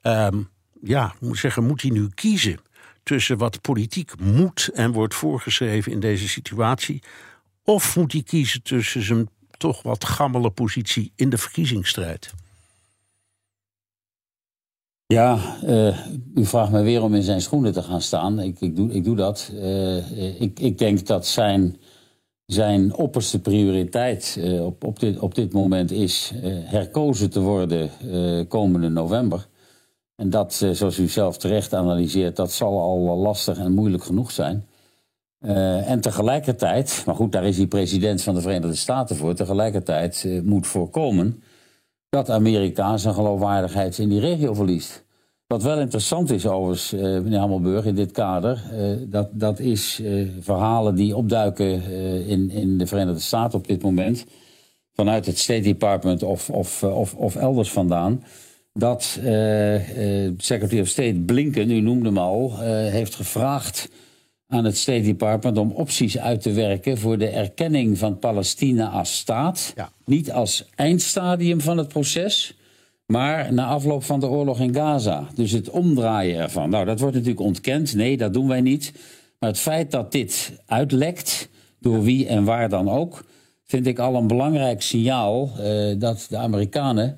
um, 0.01 0.53
ja, 0.87 1.15
moet 1.19 1.37
zeggen, 1.37 1.65
moet 1.65 1.81
hij 1.81 1.91
nu 1.91 2.09
kiezen 2.13 2.59
tussen 3.03 3.37
wat 3.37 3.61
politiek 3.61 4.19
moet 4.19 4.69
en 4.73 4.91
wordt 4.91 5.13
voorgeschreven 5.13 5.91
in 5.91 5.99
deze 5.99 6.27
situatie? 6.27 7.03
Of 7.63 7.95
moet 7.95 8.11
hij 8.11 8.23
kiezen 8.23 8.63
tussen 8.63 9.01
zijn 9.01 9.29
toch 9.57 9.81
wat 9.81 10.05
gammele 10.05 10.51
positie 10.51 11.11
in 11.15 11.29
de 11.29 11.37
verkiezingsstrijd? 11.37 12.33
Ja, 15.07 15.57
uh, 15.63 16.05
u 16.35 16.45
vraagt 16.45 16.71
me 16.71 16.81
weer 16.81 17.01
om 17.03 17.15
in 17.15 17.23
zijn 17.23 17.41
schoenen 17.41 17.73
te 17.73 17.81
gaan 17.83 18.01
staan. 18.01 18.39
Ik, 18.39 18.59
ik, 18.59 18.75
doe, 18.75 18.91
ik 18.91 19.03
doe 19.03 19.15
dat. 19.15 19.51
Uh, 19.53 20.41
ik, 20.41 20.59
ik 20.59 20.77
denk 20.77 21.05
dat 21.05 21.27
zijn, 21.27 21.77
zijn 22.45 22.93
opperste 22.93 23.39
prioriteit 23.39 24.35
uh, 24.39 24.65
op, 24.65 24.83
op, 24.83 24.99
dit, 24.99 25.19
op 25.19 25.35
dit 25.35 25.53
moment 25.53 25.91
is 25.91 26.31
herkozen 26.63 27.29
te 27.29 27.39
worden 27.39 27.89
komende 28.47 28.89
november. 28.89 29.47
En 30.15 30.29
dat, 30.29 30.59
eh, 30.63 30.69
zoals 30.69 30.97
u 30.97 31.07
zelf 31.07 31.37
terecht 31.37 31.73
analyseert, 31.73 32.35
dat 32.35 32.51
zal 32.51 32.79
al 32.79 33.17
lastig 33.17 33.57
en 33.57 33.73
moeilijk 33.73 34.03
genoeg 34.03 34.31
zijn. 34.31 34.65
Uh, 35.41 35.89
en 35.89 36.01
tegelijkertijd, 36.01 37.03
maar 37.05 37.15
goed, 37.15 37.31
daar 37.31 37.45
is 37.45 37.57
hij 37.57 37.67
president 37.67 38.21
van 38.21 38.33
de 38.33 38.41
Verenigde 38.41 38.75
Staten 38.75 39.15
voor, 39.15 39.33
tegelijkertijd 39.33 40.27
moet 40.43 40.67
voorkomen 40.67 41.43
dat 42.09 42.29
Amerika 42.29 42.97
zijn 42.97 43.13
geloofwaardigheid 43.13 43.97
in 43.97 44.09
die 44.09 44.19
regio 44.19 44.53
verliest. 44.53 45.05
Wat 45.47 45.63
wel 45.63 45.79
interessant 45.79 46.31
is 46.31 46.47
overigens, 46.47 46.93
uh, 46.93 47.01
meneer 47.01 47.39
Hammelburg, 47.39 47.85
in 47.85 47.95
dit 47.95 48.11
kader, 48.11 48.63
dat, 49.07 49.29
dat 49.31 49.59
is 49.59 50.01
verhalen 50.39 50.95
die 50.95 51.15
opduiken 51.15 51.83
in, 52.27 52.49
in 52.49 52.77
de 52.77 52.87
Verenigde 52.87 53.21
Staten 53.21 53.59
op 53.59 53.67
dit 53.67 53.81
moment, 53.81 54.25
vanuit 54.93 55.25
het 55.25 55.37
State 55.37 55.61
Department 55.61 56.23
of, 56.23 56.49
of, 56.49 56.83
of, 56.83 57.13
of 57.13 57.35
elders 57.35 57.71
vandaan 57.71 58.23
dat 58.77 59.19
uh, 59.23 60.25
uh, 60.25 60.31
Secretary 60.37 60.81
of 60.81 60.87
State 60.87 61.19
Blinken, 61.25 61.71
u 61.71 61.79
noemde 61.79 62.05
hem 62.05 62.17
al, 62.17 62.51
uh, 62.51 62.59
heeft 62.67 63.15
gevraagd 63.15 63.89
aan 64.47 64.65
het 64.65 64.77
State 64.77 65.01
Department 65.01 65.57
om 65.57 65.71
opties 65.71 66.17
uit 66.17 66.41
te 66.41 66.51
werken 66.51 66.97
voor 66.97 67.17
de 67.17 67.27
erkenning 67.27 67.97
van 67.97 68.19
Palestina 68.19 68.89
als 68.89 69.17
staat. 69.17 69.73
Ja. 69.75 69.89
Niet 70.05 70.31
als 70.31 70.65
eindstadium 70.75 71.61
van 71.61 71.77
het 71.77 71.87
proces, 71.87 72.57
maar 73.05 73.53
na 73.53 73.65
afloop 73.65 74.03
van 74.03 74.19
de 74.19 74.27
oorlog 74.27 74.59
in 74.59 74.73
Gaza. 74.73 75.27
Dus 75.35 75.51
het 75.51 75.69
omdraaien 75.69 76.39
ervan. 76.39 76.69
Nou, 76.69 76.85
dat 76.85 76.99
wordt 76.99 77.15
natuurlijk 77.15 77.41
ontkend. 77.41 77.93
Nee, 77.93 78.17
dat 78.17 78.33
doen 78.33 78.47
wij 78.47 78.61
niet. 78.61 78.93
Maar 79.39 79.49
het 79.49 79.59
feit 79.59 79.91
dat 79.91 80.11
dit 80.11 80.51
uitlekt, 80.65 81.49
door 81.79 82.03
wie 82.03 82.27
en 82.27 82.43
waar 82.43 82.69
dan 82.69 82.89
ook, 82.89 83.25
vind 83.63 83.87
ik 83.87 83.99
al 83.99 84.15
een 84.15 84.27
belangrijk 84.27 84.81
signaal 84.81 85.49
dat 85.97 86.25
de 86.29 86.37
Amerikanen 86.37 87.17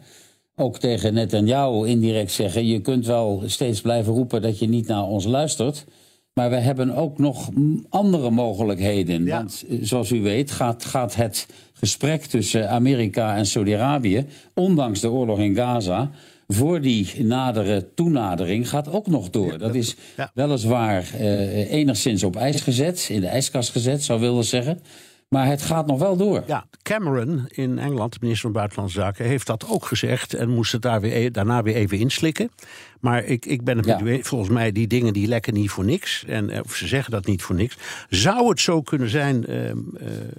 ook 0.59 0.79
tegen 0.79 1.13
Netanyahu 1.13 1.87
indirect 1.87 2.31
zeggen: 2.31 2.67
je 2.67 2.81
kunt 2.81 3.05
wel 3.05 3.43
steeds 3.45 3.81
blijven 3.81 4.13
roepen 4.13 4.41
dat 4.41 4.59
je 4.59 4.67
niet 4.67 4.87
naar 4.87 5.03
ons 5.03 5.25
luistert. 5.25 5.85
Maar 6.33 6.49
we 6.49 6.55
hebben 6.55 6.95
ook 6.95 7.17
nog 7.17 7.49
andere 7.89 8.29
mogelijkheden. 8.29 9.27
Want 9.27 9.65
eh, 9.69 9.77
zoals 9.81 10.11
u 10.11 10.21
weet 10.21 10.51
gaat, 10.51 10.85
gaat 10.85 11.15
het 11.15 11.47
gesprek 11.73 12.23
tussen 12.23 12.69
Amerika 12.69 13.35
en 13.35 13.45
Saudi-Arabië, 13.45 14.25
ondanks 14.53 14.99
de 14.99 15.09
oorlog 15.09 15.39
in 15.39 15.55
Gaza, 15.55 16.11
voor 16.47 16.81
die 16.81 17.23
nadere 17.23 17.93
toenadering 17.93 18.69
gaat 18.69 18.91
ook 18.91 19.07
nog 19.07 19.29
door. 19.29 19.57
Dat 19.57 19.75
is 19.75 19.95
weliswaar 20.33 21.09
eh, 21.13 21.71
enigszins 21.71 22.23
op 22.23 22.35
ijs 22.35 22.61
gezet, 22.61 23.07
in 23.11 23.21
de 23.21 23.27
ijskast 23.27 23.69
gezet, 23.69 24.03
zou 24.03 24.19
willen 24.19 24.45
zeggen. 24.45 24.79
Maar 25.29 25.45
het 25.47 25.61
gaat 25.61 25.87
nog 25.87 25.99
wel 25.99 26.17
door. 26.17 26.43
Ja, 26.47 26.65
Cameron 26.81 27.45
in 27.47 27.79
Engeland, 27.79 28.11
de 28.13 28.17
minister 28.21 28.43
van 28.45 28.57
Buitenlandse 28.59 28.99
Zaken, 28.99 29.25
heeft 29.25 29.47
dat 29.47 29.65
ook 29.69 29.85
gezegd 29.85 30.33
en 30.33 30.49
moest 30.49 30.71
het 30.71 30.81
daar 30.81 31.01
weer, 31.01 31.15
e- 31.15 31.29
daarna 31.31 31.61
weer 31.63 31.75
even 31.75 31.97
inslikken. 31.97 32.51
Maar 32.99 33.23
ik, 33.23 33.45
ik 33.45 33.63
ben 33.63 33.77
het 33.77 33.85
Ja. 33.85 33.97
met 33.97 34.07
u 34.07 34.11
eens. 34.11 34.27
volgens 34.27 34.49
mij, 34.49 34.71
die 34.71 34.87
dingen 34.87 35.13
die 35.13 35.27
lekken 35.27 35.53
niet 35.53 35.69
voor 35.69 35.85
niks. 35.85 36.23
En, 36.27 36.49
eh, 36.49 36.59
of 36.63 36.75
ze 36.75 36.87
zeggen 36.87 37.11
dat 37.11 37.25
niet 37.25 37.41
voor 37.41 37.55
niks. 37.55 37.77
Zou 38.09 38.49
het 38.49 38.59
zo 38.59 38.81
kunnen 38.81 39.09
zijn, 39.09 39.45
eh, 39.45 39.69
eh, 39.69 39.77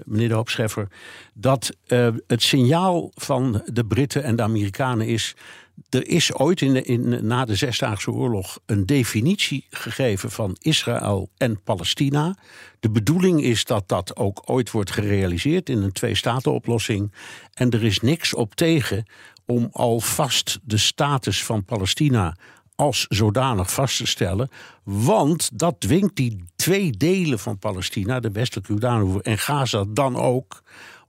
meneer 0.05 0.29
de 0.29 0.35
Hoopscheffer, 0.35 0.89
dat 1.35 1.77
eh, 1.87 2.09
het 2.27 2.43
signaal 2.43 3.11
van 3.15 3.63
de 3.73 3.85
Britten 3.85 4.23
en 4.23 4.37
de 4.37 4.43
Amerikanen 4.43 5.07
is. 5.07 5.35
Er 5.89 6.09
is 6.09 6.35
ooit 6.35 6.61
in 6.61 6.85
in, 6.85 7.27
na 7.27 7.45
de 7.45 7.55
Zesdaagse 7.55 8.11
Oorlog 8.11 8.59
een 8.67 8.87
definitie 8.87 9.67
gegeven 9.71 10.31
van 10.31 10.57
Israël 10.59 11.29
en 11.37 11.63
Palestina. 11.63 12.37
De 12.81 12.91
bedoeling 12.91 13.43
is 13.43 13.65
dat 13.65 13.89
dat 13.89 14.17
ook 14.17 14.43
ooit 14.45 14.71
wordt 14.71 14.91
gerealiseerd 14.91 15.69
in 15.69 15.83
een 15.83 15.93
twee-staten-oplossing. 15.93 17.13
En 17.55 17.71
er 17.71 17.85
is 17.85 18.01
niks 18.01 18.35
op 18.35 18.55
tegen 18.55 19.07
om 19.47 19.69
alvast 19.73 20.59
de 20.63 20.77
status 20.77 21.45
van 21.45 21.65
Palestina 21.65 22.37
als 22.75 23.07
zodanig 23.09 23.73
vast 23.73 23.97
te 23.97 24.07
stellen. 24.07 24.49
Want 24.83 25.51
dat 25.59 25.81
dwingt 25.81 26.17
die 26.17 26.45
twee 26.57 26.91
delen 26.91 27.39
van 27.39 27.59
Palestina, 27.59 28.21
de 28.21 28.31
westelijke 28.31 28.73
Jordaanoever 28.73 29.21
en 29.21 29.39
Gaza, 29.39 29.85
dan 29.89 30.17
ook 30.17 30.63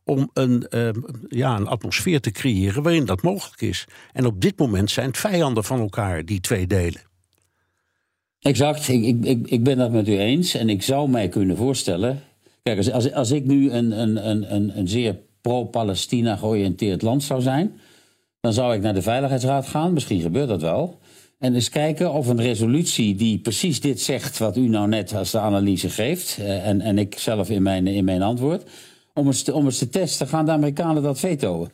om 0.10 0.30
een, 0.34 0.68
eh, 0.68 0.90
ja, 1.30 1.56
een 1.56 1.68
atmosfeer 1.68 2.22
te 2.22 2.32
creëren 2.32 2.84
waarin 2.84 3.06
dat 3.06 3.22
mogelijk 3.22 3.62
is. 3.62 3.86
En 4.14 4.26
op 4.26 4.42
dit 4.42 4.58
moment 4.58 4.92
zijn 4.92 5.08
het 5.08 5.18
vijanden 5.18 5.64
van 5.64 5.80
elkaar, 5.80 6.26
die 6.26 6.40
twee 6.40 6.68
delen. 6.68 7.02
Exact, 8.40 8.88
ik, 8.88 9.04
ik, 9.04 9.26
ik, 9.26 9.48
ik 9.48 9.64
ben 9.64 9.78
dat 9.78 9.92
met 9.92 10.08
u 10.08 10.18
eens. 10.18 10.56
En 10.56 10.70
ik 10.70 10.84
zou 10.84 11.10
mij 11.10 11.30
kunnen 11.30 11.58
voorstellen. 11.58 12.22
Kijk, 12.64 12.78
als, 12.78 12.92
als, 12.92 13.14
als 13.14 13.32
ik 13.32 13.46
nu 13.46 13.72
een, 13.72 14.00
een, 14.00 14.30
een, 14.30 14.56
een, 14.56 14.78
een 14.78 14.88
zeer 14.88 15.18
pro-Palestina 15.42 16.36
georiënteerd 16.36 17.02
land 17.02 17.24
zou 17.24 17.42
zijn. 17.42 17.80
dan 18.42 18.54
zou 18.54 18.76
ik 18.76 18.82
naar 18.82 18.94
de 18.94 19.02
Veiligheidsraad 19.02 19.68
gaan. 19.68 19.94
Misschien 19.94 20.22
gebeurt 20.22 20.48
dat 20.48 20.62
wel. 20.62 21.00
En 21.40 21.54
eens 21.54 21.70
kijken 21.70 22.12
of 22.14 22.28
een 22.28 22.42
resolutie 22.42 23.16
die 23.16 23.40
precies 23.40 23.82
dit 23.82 24.02
zegt. 24.02 24.38
wat 24.38 24.58
u 24.58 24.68
nou 24.68 24.88
net 24.88 25.14
als 25.16 25.32
de 25.32 25.40
analyse 25.40 25.90
geeft. 25.90 26.38
eh, 26.40 26.68
en, 26.68 26.82
en 26.82 26.98
ik 26.98 27.20
zelf 27.20 27.50
in 27.50 27.64
mijn, 27.64 27.88
in 27.88 28.06
mijn 28.06 28.22
antwoord. 28.22 28.64
Om 29.14 29.28
eens, 29.28 29.44
te, 29.44 29.54
om 29.54 29.70
te 29.70 29.90
testen, 29.90 30.28
gaan 30.28 30.46
de 30.46 30.52
Amerikanen 30.52 31.04
dat 31.04 31.20
vetoen? 31.20 31.70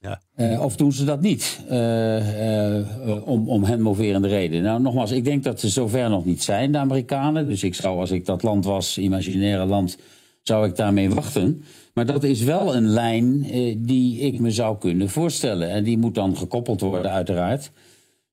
Ja. 0.00 0.20
Eh, 0.34 0.62
of 0.64 0.76
doen 0.76 0.92
ze 0.92 1.04
dat 1.04 1.20
niet? 1.20 1.60
eh, 1.68 2.78
eh, 2.78 2.86
om, 3.28 3.48
om 3.48 3.64
hen 3.64 3.80
moverende 3.80 4.28
reden. 4.28 4.62
Nou, 4.62 4.80
nogmaals, 4.80 5.10
ik 5.10 5.24
denk 5.24 5.44
dat 5.44 5.60
ze 5.60 5.68
zover 5.68 6.10
nog 6.10 6.24
niet 6.24 6.42
zijn, 6.42 6.72
de 6.72 6.78
Amerikanen. 6.78 7.48
Dus 7.48 7.62
ik 7.62 7.74
zou, 7.74 7.98
als 7.98 8.10
ik 8.10 8.26
dat 8.26 8.42
land 8.42 8.64
was, 8.64 8.98
imaginaire 8.98 9.64
land, 9.64 9.98
zou 10.42 10.66
ik 10.66 10.76
daarmee 10.76 11.10
wachten. 11.10 11.62
Maar 11.94 12.06
dat 12.06 12.24
is 12.24 12.42
wel 12.42 12.76
een 12.76 12.88
lijn 12.88 13.42
die 13.78 14.18
ik 14.18 14.40
me 14.40 14.50
zou 14.50 14.78
kunnen 14.78 15.08
voorstellen. 15.08 15.70
En 15.70 15.84
die 15.84 15.98
moet 15.98 16.14
dan 16.14 16.36
gekoppeld 16.36 16.80
worden, 16.80 17.10
uiteraard. 17.10 17.70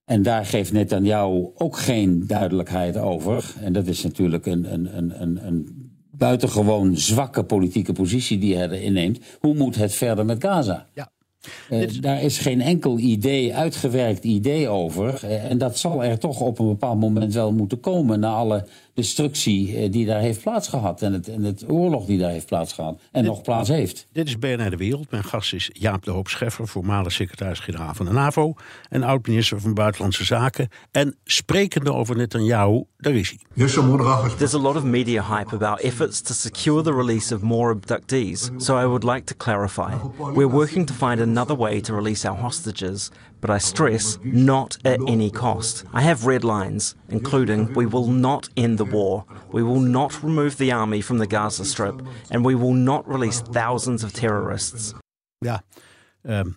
En 0.04 0.22
daar 0.22 0.46
geeft 0.46 0.72
Netanyahu 0.72 1.46
ook 1.54 1.76
geen 1.76 2.26
duidelijkheid 2.26 2.96
over. 2.96 3.54
En 3.60 3.72
dat 3.72 3.86
is 3.86 4.02
natuurlijk 4.02 4.46
een, 4.46 4.72
een, 4.72 4.96
een, 4.96 5.22
een, 5.22 5.46
een 5.46 5.75
buitengewoon 6.18 6.96
zwakke 6.96 7.44
politieke 7.44 7.92
positie 7.92 8.38
die 8.38 8.56
hij 8.56 8.68
erin 8.70 8.92
neemt. 8.92 9.18
Hoe 9.40 9.54
moet 9.54 9.76
het 9.76 9.94
verder 9.94 10.24
met 10.24 10.42
Gaza? 10.42 10.86
Ja. 10.94 11.10
Eh, 11.70 11.88
daar 12.00 12.22
is 12.22 12.38
geen 12.38 12.60
enkel 12.60 12.98
idee, 12.98 13.54
uitgewerkt 13.54 14.24
idee 14.24 14.68
over. 14.68 15.24
Eh, 15.24 15.50
en 15.50 15.58
dat 15.58 15.78
zal 15.78 16.04
er 16.04 16.18
toch 16.18 16.40
op 16.40 16.58
een 16.58 16.68
bepaald 16.68 17.00
moment 17.00 17.34
wel 17.34 17.52
moeten 17.52 17.80
komen. 17.80 18.20
Na 18.20 18.32
alle 18.32 18.64
destructie 18.96 19.76
eh, 19.76 19.92
die 19.92 20.06
daar 20.06 20.20
heeft 20.20 20.42
plaatsgehad. 20.42 21.02
En 21.02 21.12
het, 21.12 21.28
en 21.28 21.42
het 21.42 21.64
oorlog 21.68 22.06
die 22.06 22.18
daar 22.18 22.30
heeft 22.30 22.46
plaatsgehad. 22.46 23.00
En 23.12 23.24
nog 23.24 23.42
plaats 23.42 23.68
heeft. 23.68 24.06
Dit 24.12 24.26
is 24.26 24.38
BNR 24.38 24.70
De 24.70 24.76
Wereld. 24.76 25.10
Mijn 25.10 25.24
gast 25.24 25.52
is 25.52 25.70
Jaap 25.72 26.04
de 26.04 26.10
Hoop 26.10 26.28
Scheffer, 26.28 26.68
voormalig 26.68 27.12
secretaris-generaal 27.12 27.94
van 27.94 28.06
de 28.06 28.12
NAVO... 28.12 28.54
en 28.88 29.02
oud-minister 29.02 29.60
van 29.60 29.74
Buitenlandse 29.74 30.24
Zaken. 30.24 30.68
En 30.90 31.16
sprekende 31.24 31.92
over 31.92 32.16
Netanyahu, 32.16 32.84
daar 32.96 33.14
is 33.14 33.28
hij. 33.28 33.66
There's 34.36 34.54
a 34.54 34.58
lot 34.58 34.76
of 34.76 34.84
media 34.84 35.36
hype 35.36 35.54
about 35.54 35.80
efforts 35.80 36.20
to 36.20 36.34
secure 36.34 36.82
the 36.82 36.94
release 36.94 37.34
of 37.34 37.40
more 37.40 37.74
abductees, 37.74 38.50
so 38.56 38.78
I 38.78 38.84
would 38.84 39.02
like 39.02 39.24
to 39.24 39.34
clarify. 39.36 39.92
We're 40.34 40.50
working 40.50 40.86
to 40.86 40.94
find 40.94 41.20
another 41.20 41.56
way 41.56 41.80
to 41.80 41.94
release 41.94 42.28
our 42.28 42.38
hostages, 42.38 43.10
but 43.40 43.50
I 43.50 43.58
stress 43.58 44.18
not 44.22 44.78
at 44.84 45.00
any 45.06 45.30
cost. 45.30 45.84
I 45.92 46.02
have 46.02 46.26
red 46.26 46.42
lines, 46.42 46.94
including 47.08 47.74
we 47.74 47.88
will 47.88 48.10
not 48.10 48.48
end 48.54 48.78
the 48.78 48.90
war, 48.90 49.24
we 49.52 49.62
will 49.62 49.80
not 49.80 50.22
remove 50.22 50.56
the 50.56 50.74
army 50.74 51.02
from 51.02 51.18
the 51.18 51.26
Gaza 51.26 51.64
Strip, 51.64 52.02
and 52.30 52.44
we 52.44 52.56
will 52.56 52.74
not 52.74 53.08
release 53.08 53.42
thousands 53.50 54.04
of 54.04 54.12
terrorists. 54.12 54.94
Ja, 55.38 55.62
ehm, 56.22 56.48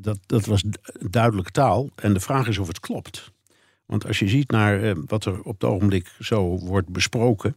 dat, 0.00 0.18
dat 0.26 0.46
was 0.46 0.62
du- 0.62 1.08
duidelijke 1.10 1.50
taal. 1.50 1.90
En 1.94 2.12
de 2.12 2.20
vraag 2.20 2.48
is 2.48 2.58
of 2.58 2.66
het 2.66 2.80
klopt. 2.80 3.32
Want 3.86 4.06
als 4.06 4.18
je 4.18 4.28
ziet 4.28 4.50
naar 4.50 4.82
eh, 4.82 4.96
wat 5.06 5.24
er 5.24 5.42
op 5.42 5.60
het 5.60 5.70
ogenblik 5.70 6.12
zo 6.20 6.58
wordt 6.58 6.88
besproken... 6.88 7.56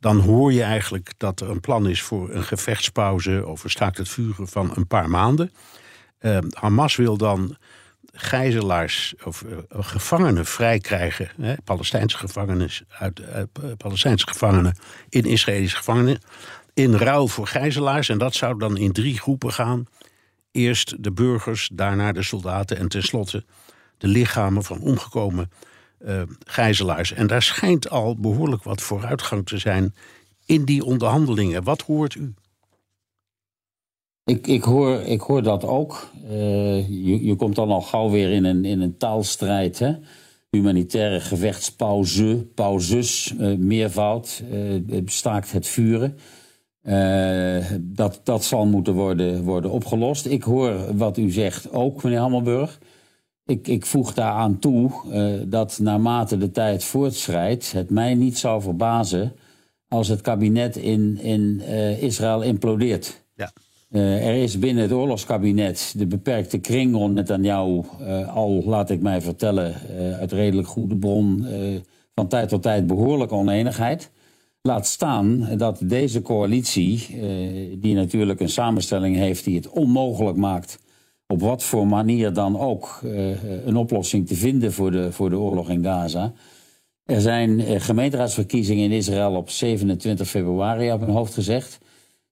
dan 0.00 0.18
hoor 0.18 0.52
je 0.52 0.62
eigenlijk 0.62 1.12
dat 1.16 1.40
er 1.40 1.50
een 1.50 1.60
plan 1.60 1.88
is 1.88 2.02
voor 2.02 2.30
een 2.30 2.42
gevechtspauze... 2.42 3.46
een 3.46 3.70
staakt 3.70 3.98
het 3.98 4.08
vuren 4.08 4.48
van 4.48 4.70
een 4.74 4.86
paar 4.86 5.10
maanden. 5.10 5.50
Eh, 6.18 6.38
Hamas 6.50 6.96
wil 6.96 7.16
dan 7.16 7.56
gijzelaars 8.20 9.14
of 9.24 9.42
eh, 9.42 9.58
gevangenen 9.70 10.46
vrijkrijgen... 10.46 11.30
Hè, 11.40 11.54
Palestijnse 11.64 12.16
gevangenen 12.16 12.70
uit, 12.88 13.20
eh, 13.20 13.42
Palestijnse 13.76 14.26
gevangenen 14.28 14.76
in 15.08 15.24
Israëlische 15.24 15.76
gevangenen... 15.76 16.18
in 16.74 16.94
ruil 16.94 17.28
voor 17.28 17.46
gijzelaars. 17.46 18.08
En 18.08 18.18
dat 18.18 18.34
zou 18.34 18.58
dan 18.58 18.76
in 18.76 18.92
drie 18.92 19.18
groepen 19.18 19.52
gaan. 19.52 19.86
Eerst 20.50 21.02
de 21.02 21.12
burgers, 21.12 21.70
daarna 21.72 22.12
de 22.12 22.22
soldaten 22.22 22.76
en 22.76 22.88
tenslotte 22.88 23.44
de 23.98 24.06
lichamen 24.06 24.64
van 24.64 24.80
omgekomen 24.80 25.50
eh, 25.98 26.22
gijzelaars. 26.46 27.12
En 27.12 27.26
daar 27.26 27.42
schijnt 27.42 27.90
al 27.90 28.16
behoorlijk 28.16 28.62
wat 28.62 28.82
vooruitgang 28.82 29.46
te 29.46 29.58
zijn 29.58 29.94
in 30.46 30.64
die 30.64 30.84
onderhandelingen. 30.84 31.62
Wat 31.62 31.82
hoort 31.82 32.14
u? 32.14 32.34
Ik, 34.28 34.46
ik, 34.46 34.62
hoor, 34.62 35.00
ik 35.00 35.20
hoor 35.20 35.42
dat 35.42 35.64
ook. 35.64 36.10
Eh, 36.28 36.88
je, 36.88 37.24
je 37.24 37.34
komt 37.36 37.54
dan 37.54 37.70
al 37.70 37.80
gauw 37.80 38.10
weer 38.10 38.30
in 38.30 38.44
een, 38.44 38.64
in 38.64 38.80
een 38.80 38.96
taalstrijd. 38.96 39.78
Hè? 39.78 39.94
Humanitaire 40.50 41.20
gevechtspauze, 41.20 42.46
pauzes, 42.54 43.34
eh, 43.38 43.54
meervoud, 43.54 44.42
eh, 44.50 45.00
staakt 45.04 45.52
het 45.52 45.66
vuren. 45.66 46.18
Dat, 47.80 48.20
dat 48.24 48.44
zal 48.44 48.66
moeten 48.66 48.94
worden, 48.94 49.42
worden 49.44 49.70
opgelost. 49.70 50.26
Ik 50.26 50.42
hoor 50.42 50.96
wat 50.96 51.18
u 51.18 51.30
zegt 51.30 51.72
ook, 51.72 52.02
meneer 52.02 52.18
Hammelburg. 52.18 52.78
Ik, 53.44 53.68
ik 53.68 53.86
voeg 53.86 54.14
daaraan 54.14 54.58
toe 54.58 54.90
dat 55.46 55.78
naarmate 55.78 56.38
de 56.38 56.50
tijd 56.50 56.84
voortschrijdt, 56.84 57.72
het 57.72 57.90
mij 57.90 58.14
niet 58.14 58.38
zou 58.38 58.62
verbazen 58.62 59.32
als 59.88 60.08
het 60.08 60.20
kabinet 60.20 60.76
in, 60.76 61.18
in 61.18 61.60
Israël 62.00 62.42
implodeert. 62.42 63.24
Ja. 63.34 63.52
Eh, 63.88 64.26
er 64.26 64.34
is 64.34 64.58
binnen 64.58 64.82
het 64.82 64.92
oorlogskabinet 64.92 65.94
de 65.96 66.06
beperkte 66.06 66.58
kring 66.58 66.94
rond 66.94 67.14
Netanyahu 67.14 67.82
eh 68.00 68.36
al, 68.36 68.62
laat 68.64 68.90
ik 68.90 69.00
mij 69.00 69.20
vertellen, 69.20 69.74
eh, 69.74 70.18
uit 70.18 70.32
redelijk 70.32 70.68
goede 70.68 70.96
bron, 70.96 71.46
van 72.14 72.28
tijd 72.28 72.48
tot 72.48 72.62
tijd 72.62 72.86
behoorlijke 72.86 73.34
oneenigheid. 73.34 74.10
Laat 74.62 74.86
staan 74.86 75.48
dat 75.56 75.80
deze 75.84 76.22
coalitie, 76.22 77.06
die 77.78 77.94
natuurlijk 77.94 78.40
een 78.40 78.48
samenstelling 78.48 79.16
heeft 79.16 79.44
die 79.44 79.56
het 79.56 79.68
onmogelijk 79.68 80.36
maakt, 80.36 80.78
op 81.26 81.40
wat 81.40 81.62
voor 81.62 81.86
manier 81.86 82.32
dan 82.32 82.58
ook, 82.58 83.00
een 83.64 83.76
oplossing 83.76 84.26
te 84.26 84.34
vinden 84.34 84.72
voor 84.72 84.90
de, 84.90 85.12
voor 85.12 85.30
de 85.30 85.38
oorlog 85.38 85.70
in 85.70 85.84
Gaza. 85.84 86.32
Er 87.04 87.20
zijn 87.20 87.80
gemeenteraadsverkiezingen 87.80 88.84
in 88.84 88.92
Israël 88.96 89.34
op 89.34 89.50
27 89.50 90.28
februari, 90.28 90.92
op 90.92 91.00
mijn 91.00 91.12
hoofd 91.12 91.34
gezegd. 91.34 91.78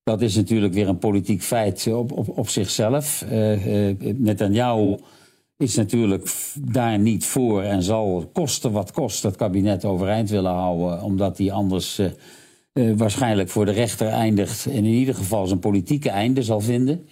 Dat 0.07 0.23
is 0.23 0.35
natuurlijk 0.37 0.75
weer 0.75 0.89
een 0.89 0.99
politiek 0.99 1.43
feit 1.43 1.87
op, 1.87 2.13
op, 2.13 2.39
op 2.39 2.49
zichzelf. 2.49 3.25
Eh 3.29 3.89
eh, 3.91 3.97
Netanyahu 4.17 4.97
is 5.57 5.75
natuurlijk 5.75 6.33
daar 6.61 6.99
niet 6.99 7.25
voor 7.25 7.63
en 7.63 7.83
zal 7.83 8.31
kosten 8.33 8.73
wat 8.73 8.93
kost 8.93 9.23
het 9.23 9.37
kabinet 9.37 9.85
overeind 9.85 10.31
willen 10.31 10.53
houden, 10.53 11.03
omdat 11.03 11.39
hij 11.39 11.53
anders 11.53 11.99
eh, 11.99 12.07
eh, 12.73 12.97
waarschijnlijk 12.97 13.49
voor 13.49 13.65
de 13.65 13.71
rechter 13.73 14.09
eindigt 14.09 14.67
en 14.67 14.73
in 14.73 14.85
ieder 14.85 15.15
geval 15.15 15.47
zijn 15.47 15.59
politieke 15.59 16.11
einde 16.11 16.43
zal 16.43 16.61
vinden. 16.61 17.09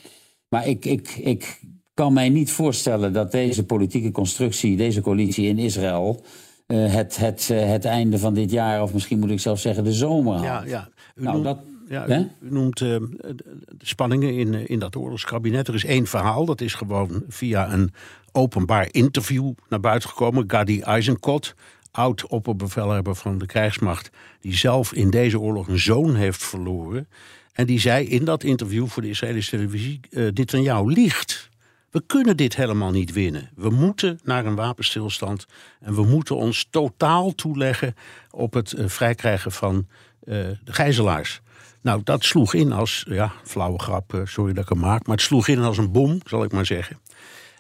Maar 0.49 0.67
ik, 0.69 0.85
ik, 0.85 1.09
ik 1.17 1.61
kan 1.95 2.13
mij 2.13 2.29
niet 2.29 2.51
voorstellen 2.51 3.13
dat 3.13 3.33
deze 3.33 3.65
politieke 3.65 4.11
constructie, 4.11 4.77
deze 4.77 5.01
coalitie 5.01 5.49
in 5.49 5.59
Israël, 5.59 6.21
eh, 6.67 6.93
het, 6.95 7.17
het, 7.17 7.49
eh, 7.51 7.67
het 7.69 7.85
einde 7.85 8.19
van 8.19 8.35
dit 8.35 8.51
jaar, 8.51 8.83
of 8.83 8.93
misschien 8.93 9.19
moet 9.19 9.31
ik 9.31 9.41
zelf 9.41 9.59
zeggen 9.61 9.85
de 9.85 9.93
zomer 9.93 10.33
haalt. 10.35 10.45
Ja, 10.69 10.71
ja. 10.71 10.89
U, 11.15 11.23
Nou, 11.23 11.33
noemt, 11.35 11.45
dat- 11.45 11.74
ja, 11.89 12.09
u, 12.09 12.31
noemt 12.41 12.81
eh, 12.81 12.89
de 12.89 13.37
spanningen 13.79 14.35
in, 14.35 14.55
eh, 14.55 14.69
in 14.69 14.79
dat 14.79 14.97
oorlogskabinet. 14.97 15.69
Er 15.69 15.75
is 15.75 15.85
één 15.85 16.07
verhaal, 16.07 16.45
dat 16.45 16.61
is 16.61 16.75
gewoon 16.75 17.23
via 17.29 17.73
een 17.73 17.93
openbaar 18.33 18.89
interview 18.91 19.53
naar 19.69 19.81
buiten 19.81 20.09
gekomen. 20.09 20.45
Gadi 20.47 20.81
Eisenkot, 20.81 21.55
oud-opperbevelhebber 21.91 23.15
van 23.15 23.39
de 23.39 23.47
krijgsmacht... 23.47 24.11
die 24.41 24.57
zelf 24.57 24.93
in 24.93 25.11
deze 25.11 25.41
oorlog 25.41 25.69
een 25.69 25.79
zoon 25.79 26.15
heeft 26.15 26.45
verloren... 26.45 27.09
En 27.55 27.67
die 27.67 27.81
zei 27.81 28.07
in 28.07 28.25
dat 28.25 28.43
interview 28.43 28.87
voor 28.87 29.03
de 29.03 29.09
Israëlische 29.09 29.57
televisie: 29.57 30.01
uh, 30.11 30.29
dit 30.33 30.55
aan 30.55 30.63
jou 30.63 30.93
liegt. 30.93 31.51
We 31.91 32.03
kunnen 32.07 32.37
dit 32.37 32.57
helemaal 32.57 32.91
niet 32.91 33.13
winnen. 33.13 33.51
We 33.55 33.71
moeten 33.71 34.21
naar 34.23 34.47
een 34.47 34.55
wapenstilstand 34.55 35.47
en 35.81 35.95
we 35.95 36.05
moeten 36.05 36.37
ons 36.37 36.67
totaal 36.71 37.35
toeleggen 37.35 37.95
op 38.31 38.53
het 38.53 38.73
uh, 38.73 38.89
vrijkrijgen 38.89 39.53
van 39.53 39.77
uh, 39.77 40.35
de 40.65 40.73
gijzelaars. 40.73 41.41
Nou, 41.85 42.01
dat 42.05 42.25
sloeg 42.25 42.55
in 42.55 42.73
als, 42.73 43.05
ja, 43.09 43.33
flauwe 43.43 43.79
grap, 43.79 44.23
sorry 44.25 44.53
dat 44.53 44.63
ik 44.63 44.69
hem 44.69 44.79
maak, 44.79 45.07
maar 45.07 45.17
het 45.17 45.25
sloeg 45.25 45.49
in 45.49 45.59
als 45.59 45.79
een 45.79 45.93
bom, 45.93 46.21
zal 46.27 46.45
ik 46.45 46.53
maar 46.53 46.67
zeggen. 46.67 46.99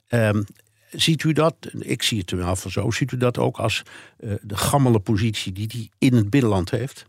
Um, 0.09 0.45
ziet 0.91 1.23
u 1.23 1.33
dat, 1.33 1.55
ik 1.79 2.03
zie 2.03 2.19
het 2.19 2.31
wel 2.31 2.57
van 2.57 2.71
zo, 2.71 2.91
ziet 2.91 3.13
u 3.13 3.17
dat 3.17 3.39
ook 3.39 3.57
als 3.57 3.83
uh, 4.21 4.33
de 4.43 4.57
gammele 4.57 4.99
positie 4.99 5.53
die 5.53 5.69
hij 5.73 5.89
in 5.99 6.17
het 6.17 6.31
binnenland 6.31 6.71
heeft? 6.71 7.07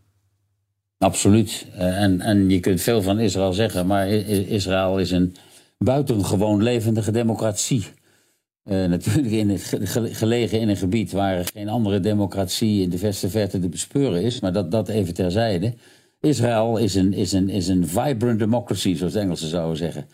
Absoluut. 0.98 1.66
Uh, 1.74 2.02
en, 2.02 2.20
en 2.20 2.50
je 2.50 2.60
kunt 2.60 2.80
veel 2.80 3.02
van 3.02 3.18
Israël 3.18 3.52
zeggen, 3.52 3.86
maar 3.86 4.08
Israël 4.08 4.98
is 4.98 5.10
een 5.10 5.36
buitengewoon 5.78 6.62
levendige 6.62 7.10
democratie. 7.10 7.84
Natuurlijk 8.64 9.26
in 9.26 9.50
het, 9.50 9.78
gelegen 10.12 10.60
in 10.60 10.68
een 10.68 10.76
gebied 10.76 11.12
waar 11.12 11.44
geen 11.54 11.68
andere 11.68 12.00
democratie 12.00 12.82
in 12.82 12.90
de 12.90 12.98
verste 12.98 13.30
verte 13.30 13.58
te 13.58 13.68
bespeuren 13.68 14.22
is, 14.22 14.40
maar 14.40 14.52
dat, 14.52 14.70
dat 14.70 14.88
even 14.88 15.14
terzijde. 15.14 15.74
Israël 16.26 16.76
is 16.76 16.94
een, 16.94 17.12
is, 17.12 17.32
een, 17.32 17.48
is 17.48 17.68
een 17.68 17.86
vibrant 17.86 18.38
democracy, 18.38 18.94
zoals 18.94 19.12
de 19.12 19.18
Engelsen 19.18 19.48
zouden 19.48 19.76
zeggen. 19.76 20.06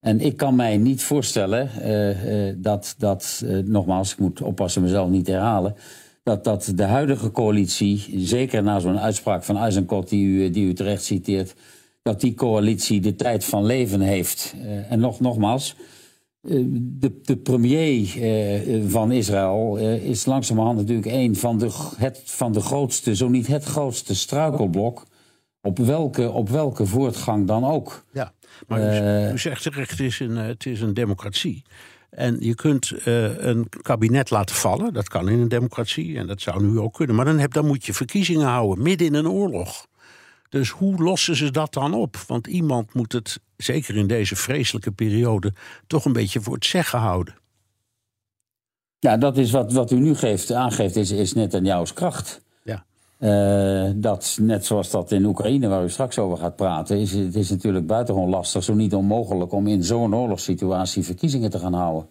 En 0.00 0.20
ik 0.20 0.36
kan 0.36 0.54
mij 0.54 0.76
niet 0.76 1.02
voorstellen 1.02 1.70
uh, 1.78 2.46
uh, 2.48 2.54
dat, 2.56 2.94
dat 2.98 3.42
uh, 3.44 3.58
nogmaals, 3.64 4.12
ik 4.12 4.18
moet 4.18 4.42
oppassen 4.42 4.82
mezelf 4.82 5.08
niet 5.08 5.26
herhalen, 5.26 5.74
dat, 6.22 6.44
dat 6.44 6.72
de 6.74 6.82
huidige 6.82 7.30
coalitie, 7.30 8.04
zeker 8.16 8.62
na 8.62 8.78
zo'n 8.78 8.98
uitspraak 8.98 9.44
van 9.44 9.56
Eisenkot 9.56 10.08
die 10.08 10.26
u, 10.26 10.50
die 10.50 10.66
u 10.66 10.74
terecht 10.74 11.04
citeert, 11.04 11.54
dat 12.02 12.20
die 12.20 12.34
coalitie 12.34 13.00
de 13.00 13.14
tijd 13.14 13.44
van 13.44 13.64
leven 13.64 14.00
heeft. 14.00 14.54
en 14.88 15.00
nog, 15.00 15.20
nogmaals, 15.20 15.76
de, 16.40 17.20
de 17.22 17.36
premier 17.36 18.08
van 18.86 19.12
Israël 19.12 19.76
is 20.02 20.24
langzamerhand 20.24 20.78
natuurlijk 20.78 21.06
een 21.06 21.36
van 21.36 21.58
de, 21.58 21.70
het, 21.96 22.20
van 22.24 22.52
de 22.52 22.60
grootste, 22.60 23.16
zo 23.16 23.28
niet 23.28 23.46
het 23.46 23.64
grootste 23.64 24.14
struikelblok. 24.14 25.06
Op 25.64 25.78
welke, 25.78 26.30
op 26.30 26.48
welke 26.48 26.86
voortgang 26.86 27.46
dan 27.46 27.64
ook. 27.64 28.04
Ja. 28.12 28.32
Maar 28.66 28.80
u, 28.80 29.32
u 29.32 29.38
zegt 29.38 29.62
terecht, 29.62 29.90
het 29.90 30.00
is 30.00 30.20
een, 30.20 30.36
het 30.36 30.66
is 30.66 30.80
een 30.80 30.94
democratie. 30.94 31.64
En 32.10 32.36
je 32.40 32.54
kunt 32.54 32.92
uh, 33.06 33.38
een 33.38 33.68
kabinet 33.82 34.30
laten 34.30 34.56
vallen. 34.56 34.92
Dat 34.92 35.08
kan 35.08 35.28
in 35.28 35.38
een 35.38 35.48
democratie. 35.48 36.18
En 36.18 36.26
dat 36.26 36.40
zou 36.40 36.64
nu 36.64 36.78
ook 36.78 36.94
kunnen. 36.94 37.16
Maar 37.16 37.24
dan, 37.24 37.38
heb, 37.38 37.52
dan 37.52 37.66
moet 37.66 37.84
je 37.84 37.94
verkiezingen 37.94 38.46
houden. 38.46 38.84
Midden 38.84 39.06
in 39.06 39.14
een 39.14 39.28
oorlog. 39.28 39.86
Dus 40.48 40.70
hoe 40.70 41.02
lossen 41.02 41.36
ze 41.36 41.50
dat 41.50 41.72
dan 41.72 41.94
op? 41.94 42.16
Want 42.26 42.46
iemand 42.46 42.94
moet 42.94 43.12
het, 43.12 43.40
zeker 43.56 43.96
in 43.96 44.06
deze 44.06 44.36
vreselijke 44.36 44.90
periode, 44.90 45.52
toch 45.86 46.04
een 46.04 46.12
beetje 46.12 46.40
voor 46.40 46.54
het 46.54 46.64
zeggen 46.64 46.98
houden. 46.98 47.34
Ja, 48.98 49.16
dat 49.16 49.36
is 49.36 49.50
wat, 49.50 49.72
wat 49.72 49.90
u 49.90 49.96
nu 49.96 50.14
geeft, 50.14 50.52
aangeeft, 50.52 50.96
is, 50.96 51.10
is 51.10 51.32
net 51.32 51.54
aan 51.54 51.64
jouw 51.64 51.84
kracht. 51.94 52.43
Uh, 53.24 53.90
dat, 53.96 54.38
net 54.40 54.64
zoals 54.64 54.90
dat 54.90 55.12
in 55.12 55.24
Oekraïne, 55.24 55.68
waar 55.68 55.84
u 55.84 55.90
straks 55.90 56.18
over 56.18 56.38
gaat 56.38 56.56
praten, 56.56 56.98
is 56.98 57.12
het 57.12 57.36
is 57.36 57.50
natuurlijk 57.50 57.86
buitengewoon 57.86 58.30
lastig, 58.30 58.62
zo 58.62 58.74
niet 58.74 58.94
onmogelijk, 58.94 59.52
om 59.52 59.66
in 59.66 59.84
zo'n 59.84 60.14
oorlogssituatie 60.14 61.04
verkiezingen 61.04 61.50
te 61.50 61.58
gaan 61.58 61.72
houden. 61.72 62.08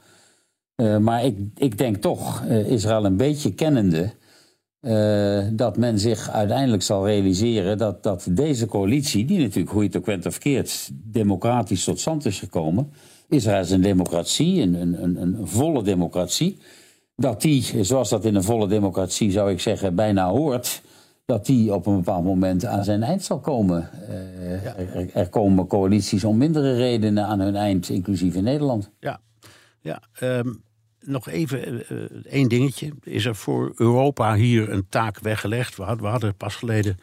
Uh, 0.76 0.98
maar 0.98 1.26
ik, 1.26 1.38
ik 1.56 1.78
denk 1.78 1.96
toch, 1.96 2.44
uh, 2.44 2.72
Israël 2.72 3.06
een 3.06 3.18
beetje 3.18 3.54
kennende, 3.54 4.12
dat 5.54 5.78
men 5.78 6.00
zich 6.00 6.30
uiteindelijk 6.30 6.84
zal 6.84 7.06
realiseren 7.06 7.78
dat, 7.78 8.04
dat 8.04 8.28
deze 8.32 8.66
coalitie, 8.66 9.26
die 9.26 9.40
natuurlijk, 9.40 9.72
hoe 9.72 9.84
je 9.84 9.90
het 9.94 9.98
ook 9.98 10.26
of 10.26 10.90
democratisch 10.94 11.84
tot 11.84 12.00
stand 12.00 12.26
is 12.26 12.40
gekomen. 12.40 12.92
Israël 13.30 13.62
is 13.62 13.72
een 13.72 13.82
democratie, 13.82 14.62
een, 14.62 15.04
een, 15.04 15.22
een 15.22 15.48
volle 15.48 15.84
democratie. 15.84 16.58
Dat 17.16 17.42
die, 17.42 17.84
zoals 17.84 18.10
dat 18.10 18.26
in 18.26 18.36
een 18.36 18.44
volle 18.44 18.68
democratie 18.68 19.32
zou 19.32 19.52
ik 19.52 19.60
zeggen, 19.60 19.96
bijna 19.96 20.30
hoort 20.30 20.82
dat 21.26 21.46
die 21.46 21.74
op 21.74 21.86
een 21.86 21.96
bepaald 21.96 22.24
moment 22.24 22.66
aan 22.66 22.84
zijn 22.84 23.04
eind 23.04 23.24
zal 23.24 23.40
komen. 23.40 23.90
Uh, 24.10 24.64
ja. 24.64 24.76
er, 24.76 25.10
er, 25.14 25.30
komen 25.30 25.68
coalities 25.68 26.24
om 26.24 26.38
mindere 26.38 26.76
redenen 26.76 27.26
aan 27.26 27.40
hun 27.40 27.56
eind, 27.56 27.90
inclusief 27.90 28.36
in 28.36 28.44
Nederland. 28.44 28.92
Ja, 29.00 29.20
ja 29.82 30.02
um, 30.22 30.64
nog 31.00 31.30
even 31.30 31.84
uh, 31.92 32.04
één 32.30 32.50
dingetje. 32.50 32.92
Is 33.04 33.26
er 33.26 33.36
voor 33.36 33.74
Europa 33.76 34.36
hier 34.36 34.72
een 34.72 34.86
taak 34.90 35.20
weggelegd? 35.20 35.76
We 35.76 35.84
hadden, 35.84 36.04
we 36.04 36.10
hadden 36.10 36.36
pas 36.36 36.56
geleden 36.56 36.98